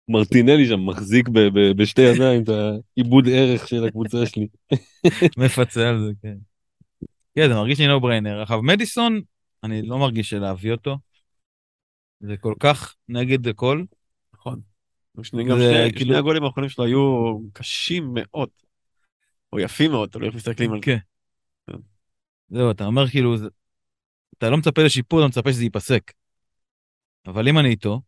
[0.08, 4.46] מרטינלי שם מחזיק ב- ב- בשתי ידיים את העיבוד ערך של הקבוצה שלי.
[5.38, 6.34] מפצה על זה, כן.
[7.34, 8.42] כן, זה מרגיש לי נו בריינר.
[8.42, 9.20] עכשיו, מדיסון,
[9.64, 10.96] אני לא מרגיש שלהביא אותו.
[12.20, 13.84] זה כל כך נגד הכל.
[14.34, 14.60] נכון.
[15.22, 18.48] שני, גם זה שני, כאילו- שני הגולים האחרונים שלו היו קשים מאוד.
[19.52, 20.96] או יפים מאוד, תלוי איך מסתכלים על זה.
[21.66, 21.76] כן.
[22.48, 23.34] זהו, אתה אומר כאילו,
[24.38, 26.12] אתה לא מצפה לשיפור, אתה מצפה שזה ייפסק.
[27.26, 28.00] אבל אם אני איתו,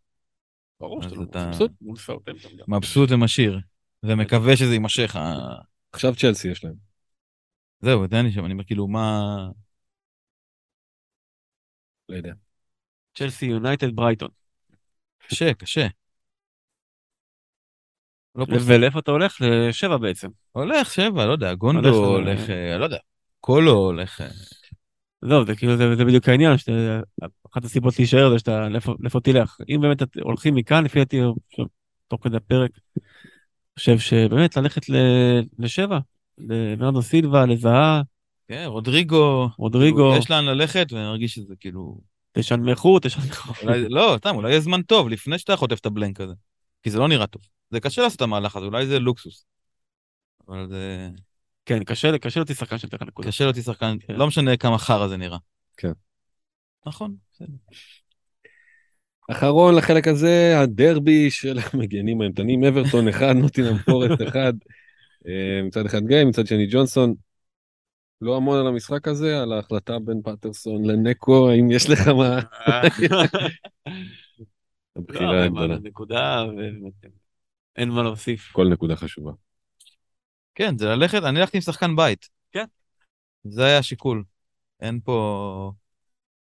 [0.81, 2.65] ברור אז שאתה לא אתה- מבסוט מול סאוטהמפטון גם.
[2.77, 3.61] מבסוט ומשאיר,
[4.03, 5.17] ומקווה שזה יימשך.
[5.93, 6.75] עכשיו צ'לסי יש להם.
[7.81, 9.21] זהו, זה אני שם, אני אומר כאילו, מה...
[12.09, 12.33] לא יודע.
[13.15, 14.29] צ'לסי יונייטד ברייטון.
[15.19, 15.87] קשה, קשה.
[18.35, 18.47] לא.
[18.66, 19.36] ולאיפה אתה הולך?
[19.40, 20.28] לשבע בעצם.
[20.52, 22.98] הולך שבע, לא יודע, גונדו הולך, הולך, אה, לא יודע,
[23.40, 24.20] קולו הולך...
[24.20, 24.28] אה,
[25.23, 26.57] לא, זה כאילו, זה, זה בדיוק העניין,
[27.52, 29.57] אחת הסיבות להישאר זה שאתה, לאיפה, תלך.
[29.69, 31.20] אם באמת הולכים מכאן, לפי דעתי,
[32.09, 32.70] תוך כדי הפרק,
[33.78, 34.97] חושב שבאמת ללכת ל,
[35.59, 35.98] לשבע,
[36.39, 38.02] לברנדו סילבה, לזהה,
[38.48, 41.98] כן, רודריגו, רודריגו, יש לאן ללכת, ואני מרגיש שזה כאילו...
[42.32, 43.52] תשנמכו, תשנמכו.
[43.89, 46.35] לא, סתם, אולי יהיה זמן טוב לפני שאתה חוטף את הבלנק הזה.
[46.82, 47.43] כי זה לא נראה טוב.
[47.70, 49.47] זה קשה לעשות את המהלך הזה, אולי זה לוקסוס.
[50.48, 51.09] אבל זה...
[51.66, 53.28] כן, קשה, קשה להוציא שחקן שנותן לך נקודה.
[53.28, 54.15] קשה להוציא שחקן, כן.
[54.15, 55.39] לא משנה כמה חרא זה נראה.
[55.77, 55.93] כן.
[56.86, 57.47] נכון, בסדר.
[59.31, 64.55] אחרון לחלק הזה, הדרבי של המגנים האימתנים, אברטון 1, נוטינם פורסט 1.
[65.27, 67.15] אה, מצד אחד גיי, מצד שני ג'ונסון.
[68.20, 72.40] לא המון על המשחק הזה, על ההחלטה בין פטרסון לנקו, האם יש לך מה?
[74.97, 75.79] הבחירה לא, הגדולה.
[75.79, 76.93] נקודה, ובאמת,
[77.77, 78.53] אין מה להוסיף.
[78.53, 79.33] כל נקודה חשובה.
[80.55, 82.29] כן, זה ללכת, אני הלכתי עם שחקן בית.
[82.53, 82.65] כן.
[83.45, 84.25] זה היה השיקול.
[84.81, 85.73] אין פה...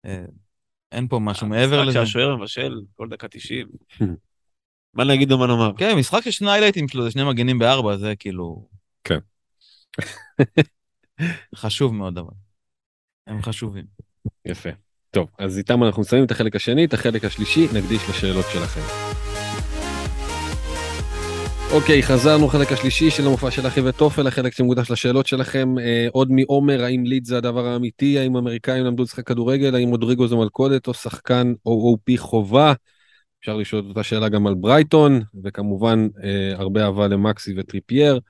[0.05, 0.25] אה,
[0.93, 2.07] אין פה משהו מעבר המשחק לזה.
[2.07, 3.69] שהשוער מבשל כל דקה 90.
[4.95, 5.73] מה נגיד ומה נאמר.
[5.77, 8.69] כן, משחק ששני היילייטים שלו זה שני מגנים בארבע, זה כאילו...
[9.05, 9.19] כן.
[11.55, 12.35] חשוב מאוד אבל.
[13.27, 13.85] הם חשובים.
[14.45, 14.71] יפה.
[15.11, 18.81] טוב, אז איתם אנחנו מסיימים את החלק השני, את החלק השלישי נקדיש לשאלות שלכם.
[21.73, 25.79] אוקיי, חזרנו לחלק השלישי של המופע של אחי ותופל, החלק שמוקדש לשאלות שלכם.
[25.79, 28.19] אה, עוד מעומר, האם לידס זה הדבר האמיתי?
[28.19, 29.75] האם האמריקאים למדו לשחק כדורגל?
[29.75, 32.73] האם רודריגו זה מלכודת או שחקן OOP חובה?
[33.41, 38.21] אפשר לשאול את אותה שאלה גם על ברייטון, וכמובן אה, הרבה אהבה למקסי וטריפייר.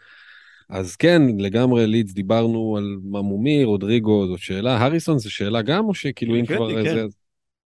[0.69, 5.95] אז כן, לגמרי לידס דיברנו על ממומי, רודריגו זאת שאלה, הריסון זו שאלה גם, או
[5.95, 6.95] שכאילו אם כן, כבר כן.
[6.95, 7.07] זה...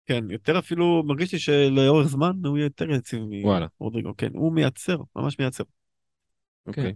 [0.06, 3.20] כן, יותר אפילו, מרגיש לי שלאורך זמן הוא יהיה יותר יציב.
[3.82, 4.14] מרודריגו.
[4.18, 5.64] כן, הוא מייצר, ממש מייצר.
[6.68, 6.94] אוקיי.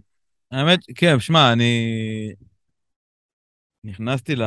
[0.50, 2.32] האמת, כן, שמע, אני...
[3.84, 4.42] נכנסתי ל...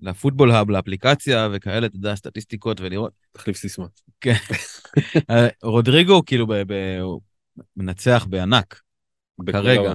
[0.00, 3.12] לפוטבול האב, לאפליקציה וכאלה, אתה יודע, סטטיסטיקות ולראות.
[3.32, 3.86] תחליף סיסמה.
[5.30, 6.52] אה, רודריגו כאילו ב...
[6.66, 6.98] ב...
[7.00, 7.20] הוא
[7.76, 8.83] מנצח בענק.
[9.52, 9.92] כרגע.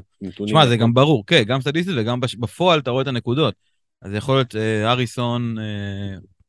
[0.47, 3.55] שמע, זה גם ברור, כן, גם סטטיסטית וגם בפועל אתה רואה את הנקודות.
[4.01, 5.55] אז יכול להיות אה, אריסון,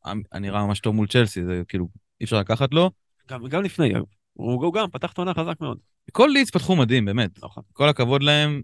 [0.07, 1.89] אה, נראה ממש טוב מול צ'לסי, זה כאילו,
[2.21, 2.91] אי אפשר לקחת לו.
[3.29, 3.93] גם, גם לפני,
[4.33, 5.79] הוא, הוא גם פתח את העונה חזק מאוד.
[6.13, 7.45] כל לידס פתחו מדהים, באמת.
[7.45, 7.63] נכון.
[7.73, 8.63] כל הכבוד להם,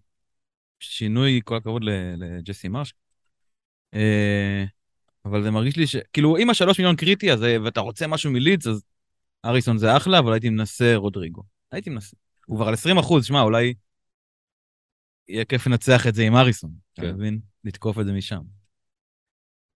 [0.81, 1.82] שינוי, כל הכבוד
[2.16, 2.94] לג'סי מרש.
[3.94, 4.65] אה,
[5.24, 5.97] אבל זה מרגיש לי ש...
[6.12, 8.82] כאילו, אם השלוש מיליון קריטי, אז, אה, ואתה רוצה משהו מלידס, אז
[9.44, 11.43] אריסון זה אחלה, אבל הייתי מנסה רודריגו.
[11.73, 12.16] הייתי מנסה.
[12.47, 13.74] הוא כבר על 20 אחוז, שמע, אולי
[15.28, 16.70] יהיה כיף לנצח את זה עם אריסון.
[16.93, 17.15] אתה כן.
[17.15, 17.39] מבין?
[17.65, 18.40] לתקוף את זה משם.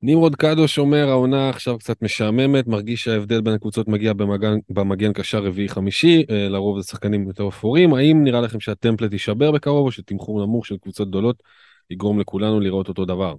[0.03, 5.45] נמרוד קדוש אומר, העונה עכשיו קצת משעממת, מרגיש שההבדל בין הקבוצות מגיע במגן, במגן קשר
[5.45, 7.95] רביעי-חמישי, אה, לרוב זה שחקנים יותר אפורים.
[7.95, 11.43] האם נראה לכם שהטמפלט יישבר בקרוב, או שתמחור נמוך של קבוצות גדולות
[11.91, 13.35] יגרום לכולנו לראות אותו דבר?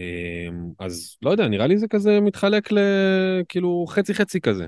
[0.00, 0.48] אה,
[0.78, 4.66] אז לא יודע, נראה לי זה כזה מתחלק לכאילו חצי-חצי כזה.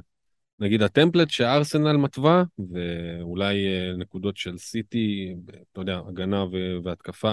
[0.60, 5.34] נגיד הטמפלט שארסנל מתווה, ואולי אה, נקודות של סיטי,
[5.72, 6.44] אתה יודע, הגנה
[6.84, 7.32] והתקפה,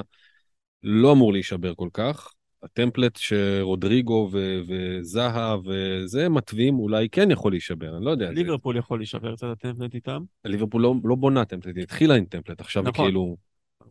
[0.84, 2.32] לא אמור להישבר כל כך.
[2.64, 8.28] הטמפלט שרודריגו ו- וזהה וזה מתווים, אולי כן יכול להישבר, אני לא יודע.
[8.28, 10.24] זה- ליברפול יכול להישבר קצת הטמפלט איתם.
[10.46, 13.06] ליברפול לא, לא בונה טמפלט, היא התחילה עם טמפלט, עכשיו נכון.
[13.06, 13.38] כאילו...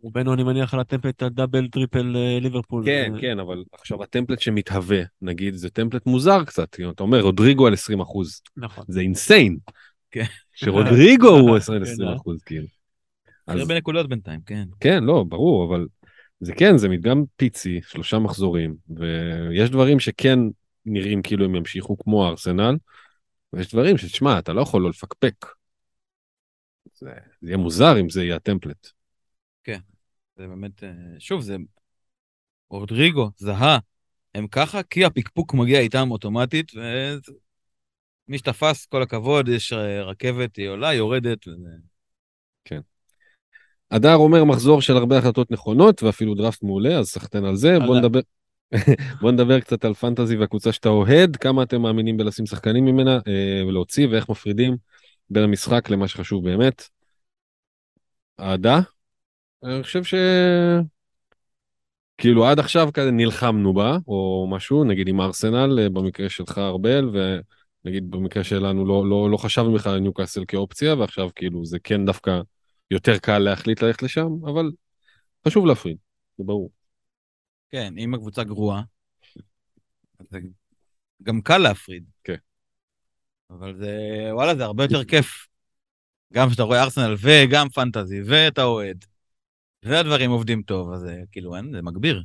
[0.03, 2.85] רובנו אני מניח על ה template ה double triple אה, ליברפול.
[2.85, 7.21] כן, כן, אבל עכשיו ה template שמתהווה, נגיד, זה template מוזר קצת, כאילו, אתה אומר,
[7.21, 8.85] רודריגו על 20 אחוז, נכון.
[8.89, 9.59] זה insane.
[10.11, 10.25] כן.
[10.55, 12.17] שרודריגו הוא 20 כן, אה.
[12.17, 12.67] אחוז, כאילו.
[13.47, 14.65] אז הרבה נקודות בינתיים, כן.
[14.81, 15.87] כן, לא, ברור, אבל
[16.41, 20.39] זה כן, זה מדגם פיצי, שלושה מחזורים, ויש דברים שכן
[20.87, 22.77] נראים כאילו הם ימשיכו כמו ארסנל,
[23.53, 25.47] ויש דברים שתשמע, אתה לא יכול לא לפקפק.
[26.95, 27.11] זה,
[27.41, 28.91] זה יהיה מוזר אם זה יהיה הטמפלט.
[30.41, 31.57] זה באמת, אה, שוב, זה
[32.71, 33.79] רודריגו, זהה,
[34.35, 36.73] הם ככה, כי הפקפוק מגיע איתם אוטומטית,
[38.29, 41.69] ומי שתפס, כל הכבוד, יש אה, רכבת, היא עולה, יורדת, וזה...
[43.91, 47.79] הדר אומר מחזור של הרבה החלטות נכונות ואפילו דראפט מעולה, אז סחטיין על זה.
[47.87, 47.99] בוא.
[47.99, 48.21] נדבר,
[49.21, 53.67] בוא נדבר קצת על פנטזי והקבוצה שאתה אוהד, כמה אתם מאמינים בלשים שחקנים ממנה אה,
[53.69, 54.77] ולהוציא ואיך מפרידים
[55.31, 56.89] בין המשחק למה שחשוב באמת.
[58.41, 58.81] אהדה?
[59.65, 60.15] אני חושב ש...
[62.19, 67.11] כאילו עד עכשיו כזה נלחמנו בה, או משהו, נגיד עם ארסנל, אה, במקרה שלך ארבל,
[67.85, 72.07] ונגיד במקרה שלנו לא, לא, לא חשבנו בכלל על ניוקאסל כאופציה, ועכשיו כאילו זה כן
[72.07, 72.41] דווקא
[72.91, 74.71] יותר קל להחליט ללכת לשם, אבל
[75.49, 75.97] חשוב להפריד,
[76.39, 76.71] זה ברור.
[77.71, 78.83] כן, אם הקבוצה גרועה,
[80.31, 80.39] זה
[81.23, 82.05] גם קל להפריד.
[82.25, 82.37] כן.
[83.51, 83.99] אבל זה,
[84.33, 85.47] וואלה, זה הרבה יותר כיף.
[86.33, 89.05] גם כשאתה רואה ארסנל וגם fantasy, ואתה אוהד,
[89.83, 92.23] והדברים עובדים טוב, אז זה כאילו, אין, זה מגביר.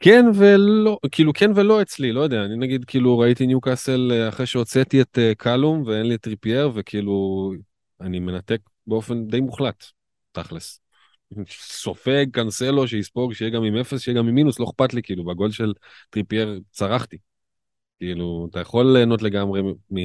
[0.00, 4.46] כן ולא, כאילו כן ולא אצלי, לא יודע, אני נגיד כאילו ראיתי ניוקאסל אה, אחרי
[4.46, 7.52] שהוצאתי את אה, קלום ואין לי את טריפייר, וכאילו
[8.00, 9.84] אני מנתק באופן די מוחלט,
[10.32, 10.80] תכלס.
[11.48, 15.24] סופג, קנסלו, שיספוג, שיהיה גם עם אפס, שיהיה גם עם מינוס, לא אכפת לי, כאילו,
[15.24, 15.72] בגול של
[16.10, 17.18] טריפייר צרחתי.
[17.98, 19.96] כאילו, אתה יכול ליהנות לגמרי מ...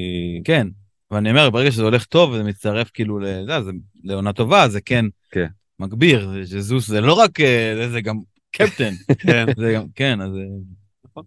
[0.44, 0.68] כן,
[1.10, 3.70] ואני אומר, ברגע שזה הולך טוב וזה מצטרף כאילו לזה, זה
[4.04, 5.46] לעונה טובה, זה כן, כן.
[5.78, 6.30] מגביר.
[6.42, 8.16] ז'סוס זה לא רק, אה, זה, זה גם
[8.50, 8.92] קפטן.
[9.22, 9.46] כן.
[9.56, 10.30] זה גם, כן, אז...
[10.36, 11.22] אה,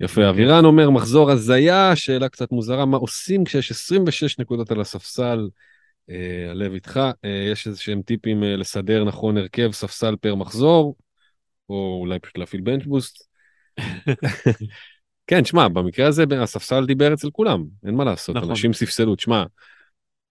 [0.00, 5.48] יפה, אבירן אומר, מחזור הזיה, שאלה קצת מוזרה, מה עושים כשיש 26 נקודות על הספסל?
[6.10, 10.96] אה, הלב איתך, אה, יש איזה שהם טיפים אה, לסדר נכון הרכב ספסל פר מחזור,
[11.68, 13.26] או אולי פשוט להפעיל bench boost.
[15.26, 18.50] כן, שמע, במקרה הזה הספסל דיבר אצל כולם, אין מה לעשות, נכון.
[18.50, 19.14] אנשים ספסלו.
[19.14, 19.44] תשמע,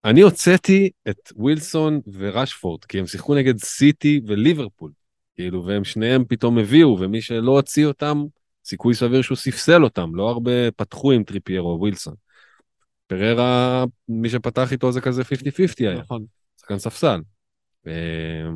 [0.05, 4.91] אני הוצאתי את ווילסון ורשפורד, כי הם שיחקו נגד סיטי וליברפול,
[5.35, 8.23] כאילו, והם שניהם פתאום הביאו, ומי שלא הוציא אותם,
[8.65, 12.13] סיכוי סביר שהוא ספסל אותם, לא הרבה פתחו עם טריפייר או ווילסון.
[13.07, 15.25] פריירה, מי שפתח איתו זה כזה 50-50
[15.79, 16.25] היה, נכון.
[16.59, 17.21] שחקן ספסל.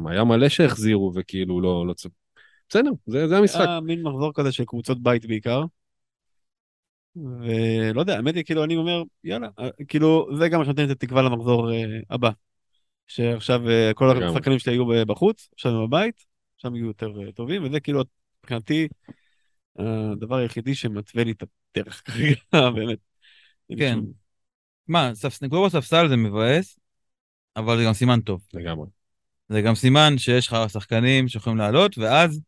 [0.06, 2.06] היה מלא שהחזירו וכאילו לא, לא צ...
[2.70, 3.60] בסדר, זה, זה המשחק.
[3.60, 5.64] היה מין מחזור כזה של קבוצות בית בעיקר.
[7.16, 10.90] ולא יודע, האמת היא, כאילו, אני אומר, יאללה, אה, כאילו, זה גם מה שנותן את
[10.90, 12.30] התקווה למחזור אה, הבא.
[13.08, 14.24] שעכשיו אה, כל.
[14.24, 16.26] השחקנים שלי היו בחוץ, עכשיו הם בבית,
[16.58, 18.04] שם יהיו יותר אה, טובים, וזה כאילו,
[18.44, 18.88] מבחינתי,
[19.80, 21.44] הדבר היחידי שמתווה לי את
[21.76, 22.98] הדרך כרגע, באמת.
[23.78, 24.00] כן.
[24.88, 26.80] מה, ספס- נקודות בספסל זה מבאס,
[27.56, 28.42] אבל זה גם סימן טוב.
[28.54, 28.88] לגמרי.
[29.50, 32.42] זה גם סימן שיש לך שחקנים שיכולים לעלות, ואז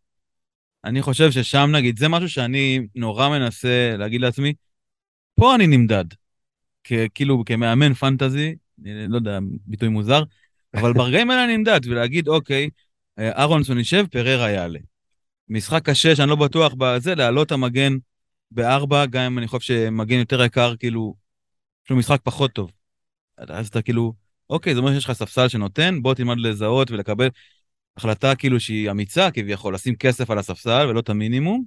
[0.85, 4.53] אני חושב ששם נגיד, זה משהו שאני נורא מנסה להגיד לעצמי,
[5.35, 6.05] פה אני נמדד.
[7.13, 8.55] כאילו כמאמן פנטזי,
[8.85, 10.23] אני לא יודע, ביטוי מוזר,
[10.73, 12.69] אבל ברגעים האלה אני נמדד, ולהגיד, אוקיי,
[13.19, 14.79] אה, אהרונסון יישב, פררה יעלה.
[15.49, 17.93] משחק קשה שאני לא בטוח בזה, להעלות המגן
[18.51, 21.15] בארבע, גם אם אני חושב שמגן יותר יקר, כאילו,
[21.85, 22.71] יש לו משחק פחות טוב.
[23.37, 24.13] אז אתה כאילו,
[24.49, 27.27] אוקיי, זה אומר שיש לך ספסל שנותן, בוא תלמד לזהות ולקבל
[27.97, 31.63] החלטה כאילו שהיא אמיצה כביכול, לשים כסף על הספסל ולא את המינימום,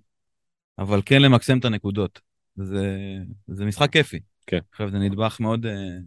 [0.78, 2.20] אבל כן למקסם את הנקודות.
[2.56, 2.98] זה,
[3.46, 4.20] זה משחק כיפי.
[4.46, 4.58] כן.
[4.70, 5.66] עכשיו זה נדבך מאוד...
[5.66, 5.98] אה,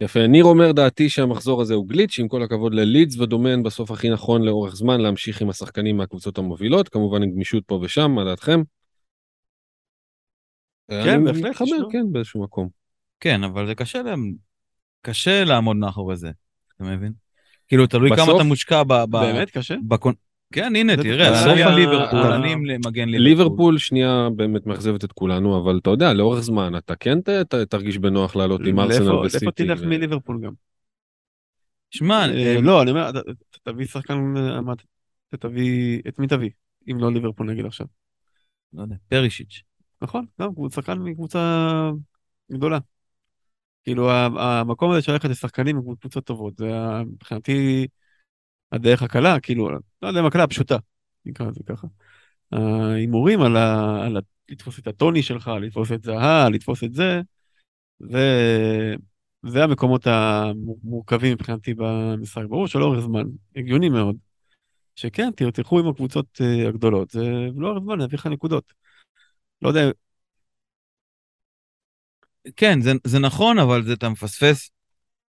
[0.00, 4.10] יפה, ניר אומר דעתי שהמחזור הזה הוא גליץ', עם כל הכבוד ללידס ודומיין בסוף הכי
[4.10, 8.62] נכון לאורך זמן להמשיך עם השחקנים מהקבוצות המובילות, כמובן עם גמישות פה ושם, מה דעתכם?
[10.88, 11.90] כן, בהחלט, מתחבר, לו.
[11.90, 12.68] כן, באיזשהו מקום.
[13.20, 14.34] כן, אבל זה קשה להם,
[15.02, 16.30] קשה לעמוד מאחורי זה,
[16.76, 17.21] אתה מבין?
[17.72, 18.92] כאילו, תלוי כמה בסוף- אתה מושקע ב...
[18.92, 19.74] ב- באמת קשה?
[19.88, 20.12] בקונ...
[20.52, 23.18] כן, הנה, תראה, בסוף עליהם ה- ליברפול, ה- אני עם מגן ליברפול.
[23.28, 27.54] ליברפול שנייה באמת מאכזבת את כולנו, אבל אתה יודע, לאורך זמן אתה כן ת- ת-
[27.54, 29.46] תרגיש בנוח לעלות עם ארסנל וסיטי.
[29.46, 30.52] לאיפה תלך ו- מליברפול גם?
[31.90, 33.10] שמע, אה, אה, לא, אני אומר,
[33.62, 34.34] תביא שחקן,
[35.40, 36.50] תביא, את מי תביא?
[36.90, 37.86] אם לא ליברפול נגיד עכשיו.
[38.72, 39.62] לא יודע, פרישיץ'.
[40.02, 41.90] נכון, גם הוא שחקן מקבוצה
[42.52, 42.78] גדולה.
[43.84, 46.66] כאילו המקום הזה של ללכת לשחקנים מקבוצות טובות, זה
[47.06, 47.86] מבחינתי
[48.72, 49.70] הדרך הקלה, כאילו,
[50.02, 50.76] לא יודע אם הקלה, הפשוטה,
[51.24, 51.86] נקרא לזה ככה.
[52.52, 57.20] ההימורים על, ה, על ה, לתפוס את הטוני שלך, לתפוס את זהה, לתפוס את זה,
[57.98, 58.94] זה,
[59.46, 62.42] זה המקומות המורכבים מבחינתי במשחק.
[62.48, 63.24] ברור שלאורך זמן,
[63.56, 64.16] הגיוני מאוד,
[64.96, 68.72] שכן, תלכו עם הקבוצות אה, הגדולות, זה לאורך זמן יביא לך נקודות.
[69.62, 69.90] לא יודע,
[72.56, 74.70] כן, זה, זה נכון, אבל זה אתה מפספס,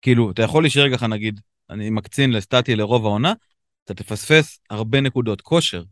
[0.03, 3.33] כאילו, אתה יכול להישאר ככה, נגיד, אני מקצין לסטטי לרוב העונה,
[3.85, 5.83] אתה תפספס הרבה נקודות כושר,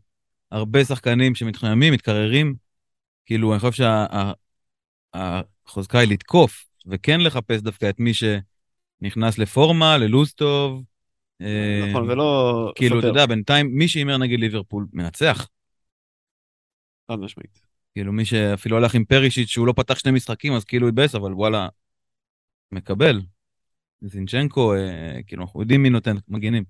[0.51, 2.55] הרבה שחקנים שמתחממים, מתקררים,
[3.25, 3.85] כאילו, אני חושב
[5.13, 10.83] שהחוזקה היא לתקוף, וכן לחפש דווקא את מי שנכנס לפורמה, ללוז טוב.
[11.41, 15.47] אה, נכון, זה לא כאילו, אתה יודע, בינתיים, מי שהימר נגד ליברפול מנצח.
[17.11, 17.68] חד משמעית.
[17.93, 21.33] כאילו, מי שאפילו הלך עם פרישיץ' שהוא לא פתח שני משחקים, אז כאילו התבאס, אבל
[21.33, 21.67] וואלה,
[22.71, 23.21] מקבל.
[24.01, 26.63] זינצ'נקו, אה, כאילו, אנחנו יודעים מי נותן מגנים.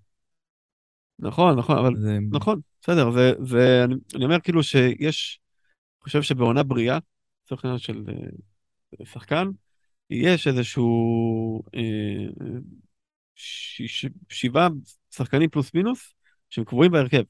[1.20, 2.20] נכון, נכון, אבל זה...
[2.32, 5.40] נכון, בסדר, זה, זה, אני, אני אומר כאילו שיש,
[5.98, 6.98] אני חושב שבעונה בריאה,
[7.46, 9.48] לצורך העניין של אה, שחקן,
[10.10, 12.46] יש איזשהו אה,
[13.36, 14.70] ש, ש, שבעה
[15.12, 16.14] שחקנים פלוס מינוס,
[16.50, 17.24] שהם קבועים בהרכב.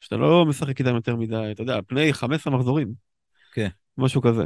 [0.00, 3.11] שאתה לא משחק איתם יותר מדי, אתה יודע, על פני 15 מחזורים.
[3.52, 3.68] כן.
[3.98, 4.44] משהו כזה.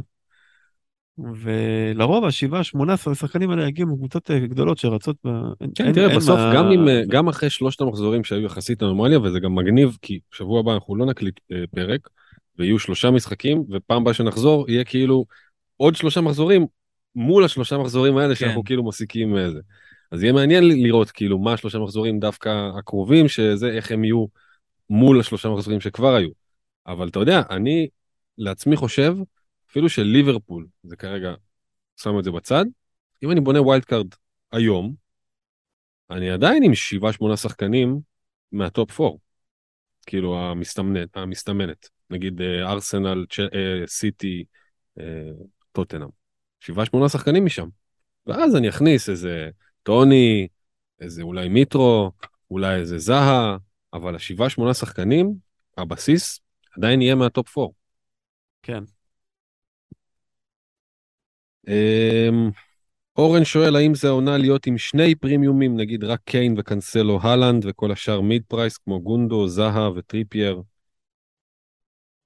[1.18, 5.28] ולרוב השבעה, שמונה עשרה השחקנים האלה יגיעו מקבוצות אה, גדולות שרצות ב...
[5.74, 8.82] כן, אין- תראה, אין בסוף מה- גם אם, אה, גם אחרי שלושת המחזורים שהיו יחסית
[8.82, 12.08] אנומליה, וזה גם מגניב, כי שבוע הבא אנחנו לא נקליט אה, פרק,
[12.58, 15.24] ויהיו שלושה משחקים, ופעם הבאה שנחזור יהיה כאילו
[15.76, 16.66] עוד שלושה מחזורים
[17.14, 19.60] מול השלושה מחזורים האלה שאנחנו כאילו מסיקים מזה.
[20.12, 24.26] אז יהיה מעניין לראות כאילו מה השלושה מחזורים דווקא הקרובים, שזה איך הם יהיו
[24.90, 26.28] מול השלושה מחזורים שכבר היו.
[26.86, 27.88] אבל אתה יודע, אני
[28.38, 29.16] לעצמי חושב,
[29.70, 31.34] אפילו של ליברפול, זה כרגע,
[31.96, 32.64] שם את זה בצד,
[33.22, 34.08] אם אני בונה wild card
[34.52, 34.94] היום,
[36.10, 36.72] אני עדיין עם
[37.32, 38.00] 7-8 שחקנים
[38.52, 39.16] מה top 4.
[40.06, 41.88] כאילו המסתמנת, המסתמנת.
[42.10, 44.44] נגיד אה, ארסנל, אה, סיטי,
[45.00, 45.30] אה,
[45.72, 46.08] טוטנאם.
[46.60, 47.68] 7-8 שחקנים משם.
[48.26, 49.50] ואז אני אכניס איזה
[49.82, 50.48] טוני,
[51.00, 52.10] איזה אולי מיטרו,
[52.50, 53.56] אולי איזה זהה,
[53.92, 55.34] אבל השבעה שמונה שחקנים,
[55.76, 56.40] הבסיס,
[56.76, 57.72] עדיין יהיה מה top 4.
[58.66, 58.84] כן.
[61.68, 62.50] אמ,
[63.16, 67.92] אורן שואל האם זה העונה להיות עם שני פרימיומים, נגיד רק קיין וקנסלו הלנד וכל
[67.92, 70.62] השאר mid price כמו גונדו, זהה וטריפייר.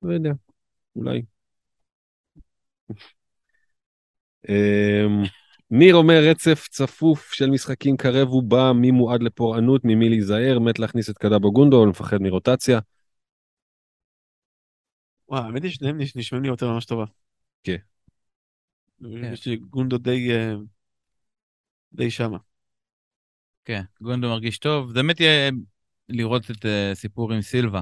[0.02, 0.30] לא יודע,
[0.96, 1.22] אולי.
[4.48, 5.22] אמ,
[5.70, 11.10] ניר אומר רצף צפוף של משחקים קרב ובא, מי מועד לפורענות, ממי להיזהר, מת להכניס
[11.10, 12.80] את קדאבו גונדו או לפחד מרוטציה.
[15.30, 17.04] וואו, האמת היא שניהם נש- נשמעים לי יותר ממש טובה.
[17.64, 17.76] כן.
[19.32, 20.32] יש לי גונדו די...
[20.32, 20.54] אה,
[21.92, 22.38] די שמה.
[23.64, 24.88] כן, גונדו מרגיש טוב.
[24.88, 25.50] זה באמת יהיה
[26.08, 27.80] לראות את אה, סיפור עם סילבה.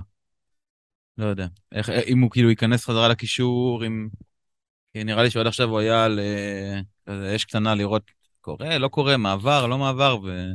[1.19, 1.47] לא יודע.
[1.73, 4.09] איך, אה, אם הוא כאילו ייכנס חזרה לקישור, אם...
[4.93, 8.11] כי נראה לי שעד עכשיו הוא היה על אה, כזה אש קטנה לראות
[8.41, 10.47] קורה, לא קורה, מעבר, לא מעבר, ו...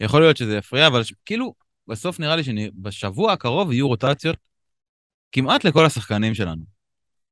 [0.00, 1.54] יכול להיות שזה יפריע, אבל ש- כאילו,
[1.86, 4.36] בסוף נראה לי שבשבוע הקרוב יהיו רוטציות
[5.32, 6.64] כמעט לכל השחקנים שלנו.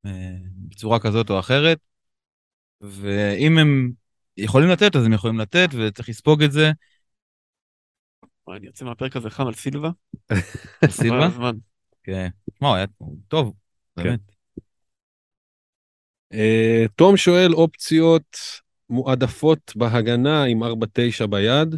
[0.06, 0.36] אה,
[0.68, 1.78] בצורה כזאת או אחרת.
[2.80, 3.92] ואם הם
[4.36, 6.70] יכולים לתת, אז הם יכולים לתת, וצריך לספוג את זה.
[8.56, 9.90] אני יוצא מהפרק הזה חם על סילבה.
[10.90, 11.50] סילבה?
[12.02, 12.28] כן.
[12.60, 12.86] מה, הוא היה
[13.28, 13.52] טוב,
[13.96, 14.02] כן.
[14.02, 14.20] באמת.
[16.32, 18.36] אה, תום שואל אופציות
[18.90, 20.66] מועדפות בהגנה עם 4-9
[21.30, 21.74] ביד.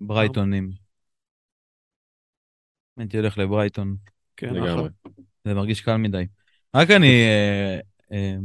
[0.00, 0.83] ברייטונים.
[2.96, 3.96] הייתי הולך לברייטון,
[4.36, 4.72] כן, לגמרי.
[4.72, 4.88] אחלה.
[5.44, 6.24] זה מרגיש קל מדי.
[6.74, 7.78] רק אני אה,
[8.12, 8.36] אה,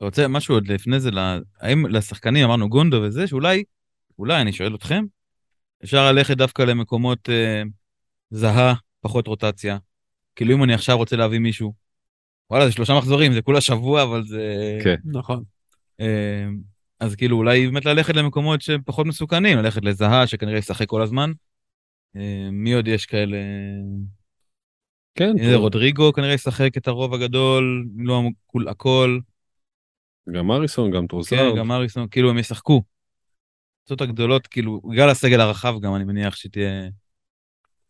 [0.00, 1.10] רוצה משהו עוד לפני זה,
[1.60, 3.64] האם לשחקנים אמרנו גונדו וזה, שאולי,
[4.18, 5.04] אולי, אני שואל אתכם,
[5.84, 7.62] אפשר ללכת דווקא למקומות אה,
[8.30, 9.78] זהה, פחות רוטציה.
[10.36, 11.72] כאילו אם אני עכשיו רוצה להביא מישהו,
[12.50, 14.78] וואלה, זה שלושה מחזורים, זה כולה שבוע, אבל זה...
[14.84, 14.96] כן.
[15.04, 15.42] נכון.
[17.00, 21.32] אז כאילו אולי באמת ללכת למקומות שהם פחות מסוכנים, ללכת לזהה שכנראה ישחק כל הזמן.
[22.16, 23.36] אה, מי עוד יש כאלה?
[25.14, 25.56] כן, הנה.
[25.56, 29.18] רודריגו כנראה ישחק את הרוב הגדול, לא כול- הכל.
[30.32, 31.52] גם אריסון, גם טרוסארד.
[31.52, 32.82] כן, גם אריסון, כאילו הם ישחקו.
[33.90, 36.88] הקבוצות הגדולות, כאילו, בגלל הסגל הרחב גם, אני מניח שתהיה...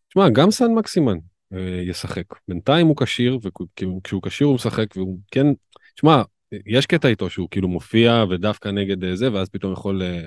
[0.09, 1.19] תשמע, גם סן מקסימן
[1.53, 2.25] אה, ישחק.
[2.49, 5.47] בינתיים הוא כשיר, וכשהוא כשיר הוא משחק, והוא כן,
[5.95, 6.23] תשמע,
[6.67, 10.27] יש קטע איתו שהוא כאילו מופיע ודווקא נגד אה, זה, ואז פתאום יכול אה,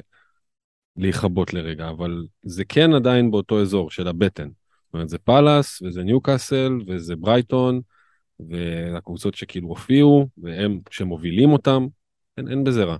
[0.97, 4.47] להיכבות לרגע, אבל זה כן עדיין באותו אזור של הבטן.
[4.47, 7.81] זאת אומרת, זה פאלאס, וזה ניוקאסל, וזה ברייטון,
[8.39, 11.87] והקבוצות שכאילו הופיעו, והם שמובילים אותם,
[12.37, 12.97] אין, אין בזה רע.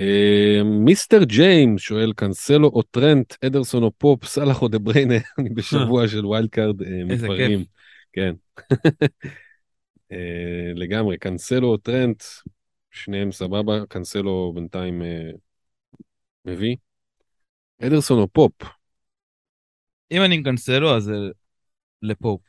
[0.00, 5.50] אה, מיסטר ג'יימס שואל קנסלו או טרנט, אדרסון או פופ, סאלח או דה בריינה, אני
[5.50, 7.64] בשבוע של wild card אה, מתפרעים.
[8.12, 8.34] כן.
[10.12, 12.22] אה, לגמרי, קנסלו או טרנט,
[12.94, 15.30] שניהם סבבה, קנסלו בינתיים אה,
[16.44, 16.76] מביא.
[17.82, 18.52] אדרסון או פופ,
[20.10, 21.14] אם אני מקנסלו, אז זה
[22.02, 22.40] לפופ.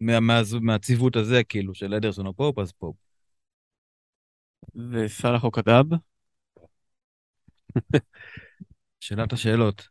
[0.00, 2.96] מה, מה, מהציוות הזה, כאילו, של אדרסון או פופ, אז פופ.
[4.92, 5.86] וסאלח או KDB?
[9.00, 9.88] שאלת השאלות.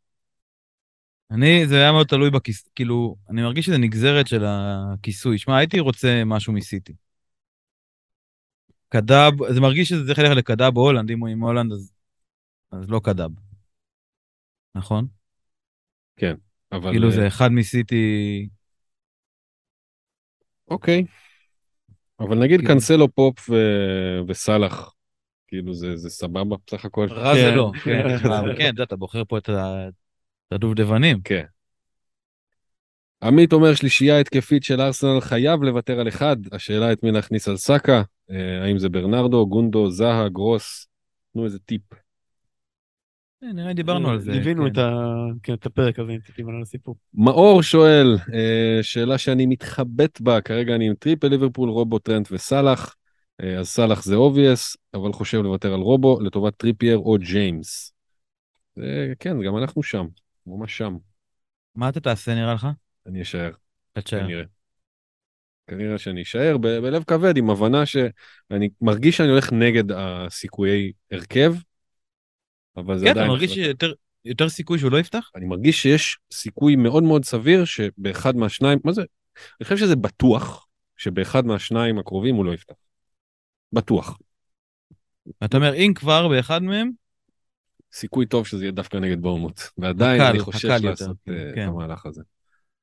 [1.32, 2.70] אני, זה היה מאוד תלוי בכיס...
[2.76, 5.38] כאילו, אני מרגיש שזה נגזרת של הכיסוי.
[5.38, 6.94] שמע, הייתי רוצה משהו מסיטי.
[8.92, 11.92] קדאב, זה מרגיש שזה צריך ללכת לקדאב או הולנד, אם הוא עם הולנד, אז,
[12.72, 13.32] אז לא קדאב.
[14.76, 15.08] נכון?
[16.72, 16.92] אבל...
[16.92, 18.50] כאילו אה, זה אחד מסיטי...
[20.68, 21.06] אוקיי.
[22.20, 23.56] אבל נגיד כאילו- קנסלו פופ ו...
[24.28, 24.94] וסאלח,
[25.48, 27.08] כאילו זה, זה סבבה בסך הכל.
[27.12, 27.56] רע זה כן.
[27.56, 27.72] לא.
[27.84, 29.88] כן, אבל כן, אתה בוחר פה את ה-
[30.48, 31.22] את הדובדבנים.
[31.24, 31.46] כן.
[33.24, 37.58] עמית אומר שלישייה התקפית של ארסנל חייב לוותר על אחד, השאלה את מי להכניס על
[37.58, 38.04] סאקה,
[38.64, 40.88] האם זה ברנרדו, גונדו, זהה, גרוס,
[41.34, 41.82] תנו איזה טיפ.
[43.44, 44.32] אה, נראה לי דיברנו על זה.
[44.32, 44.72] ליווינו כן.
[44.72, 44.78] את
[45.44, 46.96] כן, את הפרק הזה עם טיפים על הסיפור.
[47.14, 52.96] מאור שואל, אה, שאלה שאני מתחבט בה, כרגע אני עם triple ליברפול, רובו, טרנט וסאלח.
[53.42, 57.94] אה, אז סאלח זה obvious, אבל חושב לוותר על רובו לטובת טריפייר או ג'יימס.
[59.20, 60.06] כן, גם אנחנו שם,
[60.48, 60.98] ממש שם.
[61.76, 62.68] מה אתה תעשה נראה לך?
[63.06, 63.52] אני אשאר,
[63.94, 64.44] תשאר.
[65.72, 65.98] כנראה.
[65.98, 71.54] שאני אשאר ב- בלב כבד, עם הבנה שאני מרגיש שאני הולך נגד הסיכויי הרכב,
[72.78, 73.32] אבל זה כן, אתה עדיין...
[73.32, 73.66] מרגיש החלטה.
[73.66, 73.94] שיותר
[74.26, 75.30] יותר סיכוי שהוא לא יפתח?
[75.36, 79.02] אני מרגיש שיש סיכוי מאוד מאוד סביר שבאחד מהשניים, מה זה?
[79.02, 80.68] אני חושב שזה בטוח
[80.98, 82.76] שבאחד מהשניים הקרובים הוא לא יפתח.
[83.74, 84.18] בטוח.
[85.46, 86.92] אתה אומר, אם כבר באחד מהם,
[87.94, 89.62] סיכוי טוב שזה יהיה דווקא נגד בורמוט.
[89.78, 91.68] ועדיין הקל, אני חושש הקל יותר, לעשות אה, את כן.
[91.68, 92.22] המהלך הזה.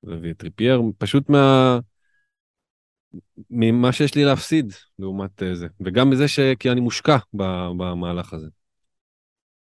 [0.05, 1.78] להביא את טריפייר, פשוט מה...
[3.51, 5.66] ממה שיש לי להפסיד לעומת אה, זה.
[5.80, 6.40] וגם בזה ש...
[6.59, 7.16] כי אני מושקע
[7.76, 8.48] במהלך הזה.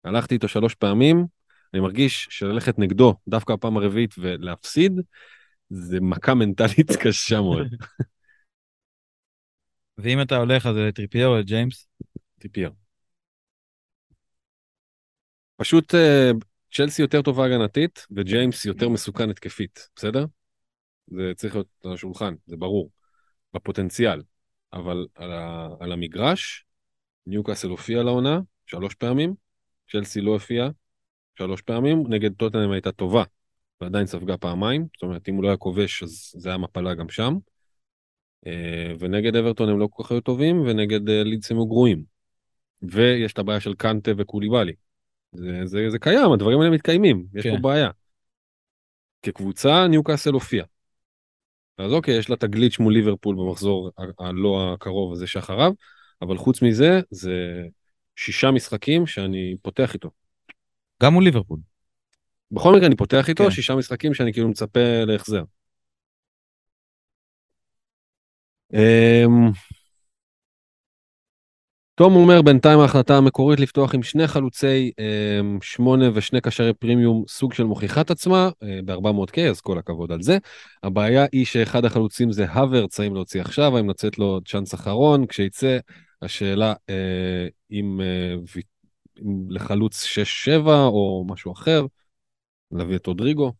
[0.03, 1.25] הלכתי איתו שלוש פעמים,
[1.73, 4.91] אני מרגיש שללכת נגדו דווקא הפעם הרביעית ולהפסיד,
[5.69, 7.67] זה מכה מנטלית קשה מאוד.
[9.97, 11.87] ואם אתה הולך אז לטריפייר או לג'יימס,
[12.39, 12.71] טריפייר.
[15.57, 16.31] פשוט אה,
[16.73, 20.25] צ'לסי יותר טובה הגנתית וג'יימס יותר מסוכן התקפית, בסדר?
[21.07, 22.89] זה צריך להיות על השולחן, זה ברור,
[23.53, 24.21] בפוטנציאל.
[24.73, 26.65] אבל על, ה, על המגרש,
[27.27, 29.35] ניוקאסל הופיע לעונה שלוש פעמים,
[29.91, 30.69] צ'לסי לא הופיע
[31.37, 33.23] שלוש פעמים, נגד טוטנאם הייתה טובה,
[33.81, 37.09] ועדיין ספגה פעמיים, זאת אומרת אם הוא לא היה כובש אז זה היה מפלה גם
[37.09, 37.33] שם.
[38.47, 42.03] אה, ונגד אברטון הם לא כל כך היו טובים, ונגד אה, לידס הם היו גרועים.
[42.81, 44.73] ויש את הבעיה של קנטה וקוליבאלי.
[45.31, 47.55] זה, זה, זה קיים, הדברים האלה מתקיימים, יש כן.
[47.55, 47.89] פה בעיה.
[49.21, 50.63] כקבוצה, ניוקאסל הופיע.
[51.77, 55.71] אז אוקיי, יש לה תגלית מול ליברפול במחזור הלא הקרוב הזה שאחריו,
[56.21, 57.63] אבל חוץ מזה, זה
[58.15, 60.11] שישה משחקים שאני פותח איתו.
[61.03, 61.59] גם מול ליברפול.
[62.51, 63.51] בכל מקרה אני פותח איתו כן.
[63.51, 65.43] שישה משחקים שאני כאילו מצפה להחזר.
[68.73, 69.51] אמ,
[71.95, 77.53] תום אומר בינתיים ההחלטה המקורית לפתוח עם שני חלוצי אמ, שמונה ושני קשרי פרימיום סוג
[77.53, 80.37] של מוכיחת עצמה אה, ב-400K אז כל הכבוד על זה.
[80.83, 85.77] הבעיה היא שאחד החלוצים זה הוורץ האם להוציא עכשיו האם לתת לו צ'אנס אחרון כשיצא
[86.21, 88.61] השאלה אה, אם, אה,
[89.21, 91.85] אם לחלוץ 6-7 או משהו אחר.
[92.71, 93.53] להביא את רודריגו.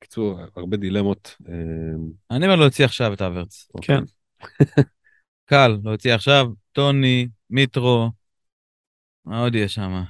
[0.00, 1.36] קיצור, הרבה דילמות.
[2.30, 3.68] אני אומר להוציא עכשיו את האברץ.
[3.82, 4.02] כן.
[5.44, 8.10] קל, להוציא עכשיו, טוני, מיטרו,
[9.24, 10.02] מה עוד יש שם?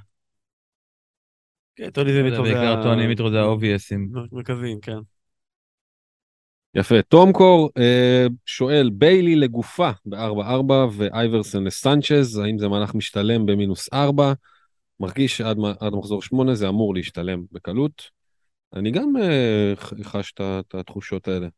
[1.76, 4.08] כן, טוני זה מיטרו זה בעיקר טוני, מיטרו זה האובייסים.
[4.32, 4.98] מרכזיים, כן.
[6.74, 7.02] יפה.
[7.02, 14.32] תום קור אה, שואל, ביילי לגופה ב-4-4 ואייברסון לסנצ'ז, האם זה מהלך משתלם במינוס 4?
[15.00, 18.10] מרגיש שעד עד מחזור 8 זה אמור להשתלם בקלות.
[18.74, 21.48] אני גם אה, חש את התחושות האלה.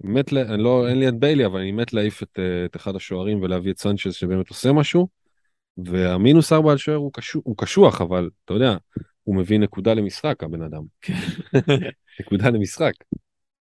[0.00, 0.38] מת, ל...
[0.38, 3.42] אני לא, אין לי את ביילי, אבל אני מת להעיף את, אה, את אחד השוערים
[3.42, 5.08] ולהביא את סנצ'ז שבאמת עושה משהו.
[5.84, 8.76] והמינוס 4 על שוער הוא, קשוח, הוא קשוח, אבל אתה יודע,
[9.22, 10.82] הוא מביא נקודה למשחק, הבן אדם.
[12.20, 12.92] נקודה למשחק.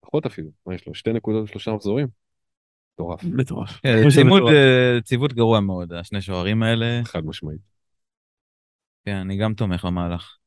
[0.01, 0.93] פחות אפילו, מה יש לו?
[0.93, 2.07] שתי נקודות ושלושה מחזורים?
[2.93, 3.69] מטורף, מטורף.
[3.69, 3.97] כן.
[4.53, 7.01] אה, ציוות גרוע מאוד, השני שוערים האלה.
[7.03, 7.61] חד משמעית.
[9.05, 10.37] כן, אני גם תומך במהלך.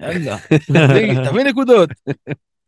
[0.00, 0.36] יאללה,
[1.30, 1.90] תביא נקודות.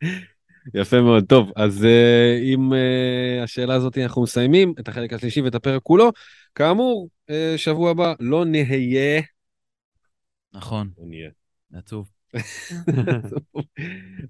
[0.75, 1.25] יפה מאוד.
[1.25, 6.13] טוב, אז uh, עם uh, השאלה הזאת אנחנו מסיימים את החלק השלישי ואת הפרק כולו.
[6.55, 9.23] כאמור, uh, שבוע הבא לא נהיה.
[10.53, 11.31] נכון, לא נהיה.
[11.75, 12.09] עצוב.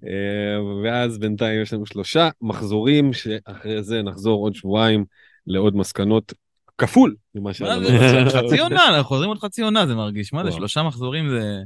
[0.06, 5.04] אה, ואז בינתיים יש לנו שלושה מחזורים שאחרי זה נחזור עוד שבועיים
[5.46, 6.32] לעוד מסקנות
[6.78, 8.30] כפול ממה מה שהיה לנו.
[8.30, 10.32] חצי עונה, אנחנו חוזרים עוד חצי עונה, זה מרגיש.
[10.32, 10.52] מה זה.
[10.52, 11.62] שלושה מחזורים זה...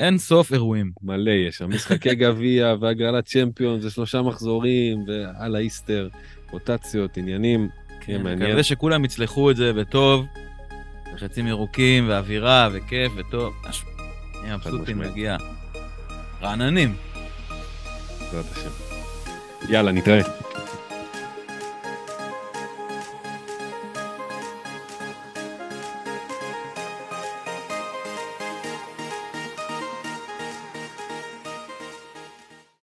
[0.00, 0.90] אין סוף אירועים.
[1.02, 6.08] מלא יש שם, משחקי גביע והגרלת צ'מפיון זה שלושה מחזורים ועל האיסטר,
[6.50, 7.68] רוטציות, עניינים,
[8.00, 8.48] כן, מעניין.
[8.48, 10.26] מקווה שכולם יצלחו את זה בטוב,
[11.14, 13.54] וחצים ירוקים, ואווירה, וכיף, וטוב.
[14.42, 15.10] נהיה מבסוטים, משמעית.
[15.10, 15.36] נגיע.
[16.42, 16.94] רעננים.
[18.20, 18.70] בעזרת השם.
[19.72, 20.49] יאללה, נתראה.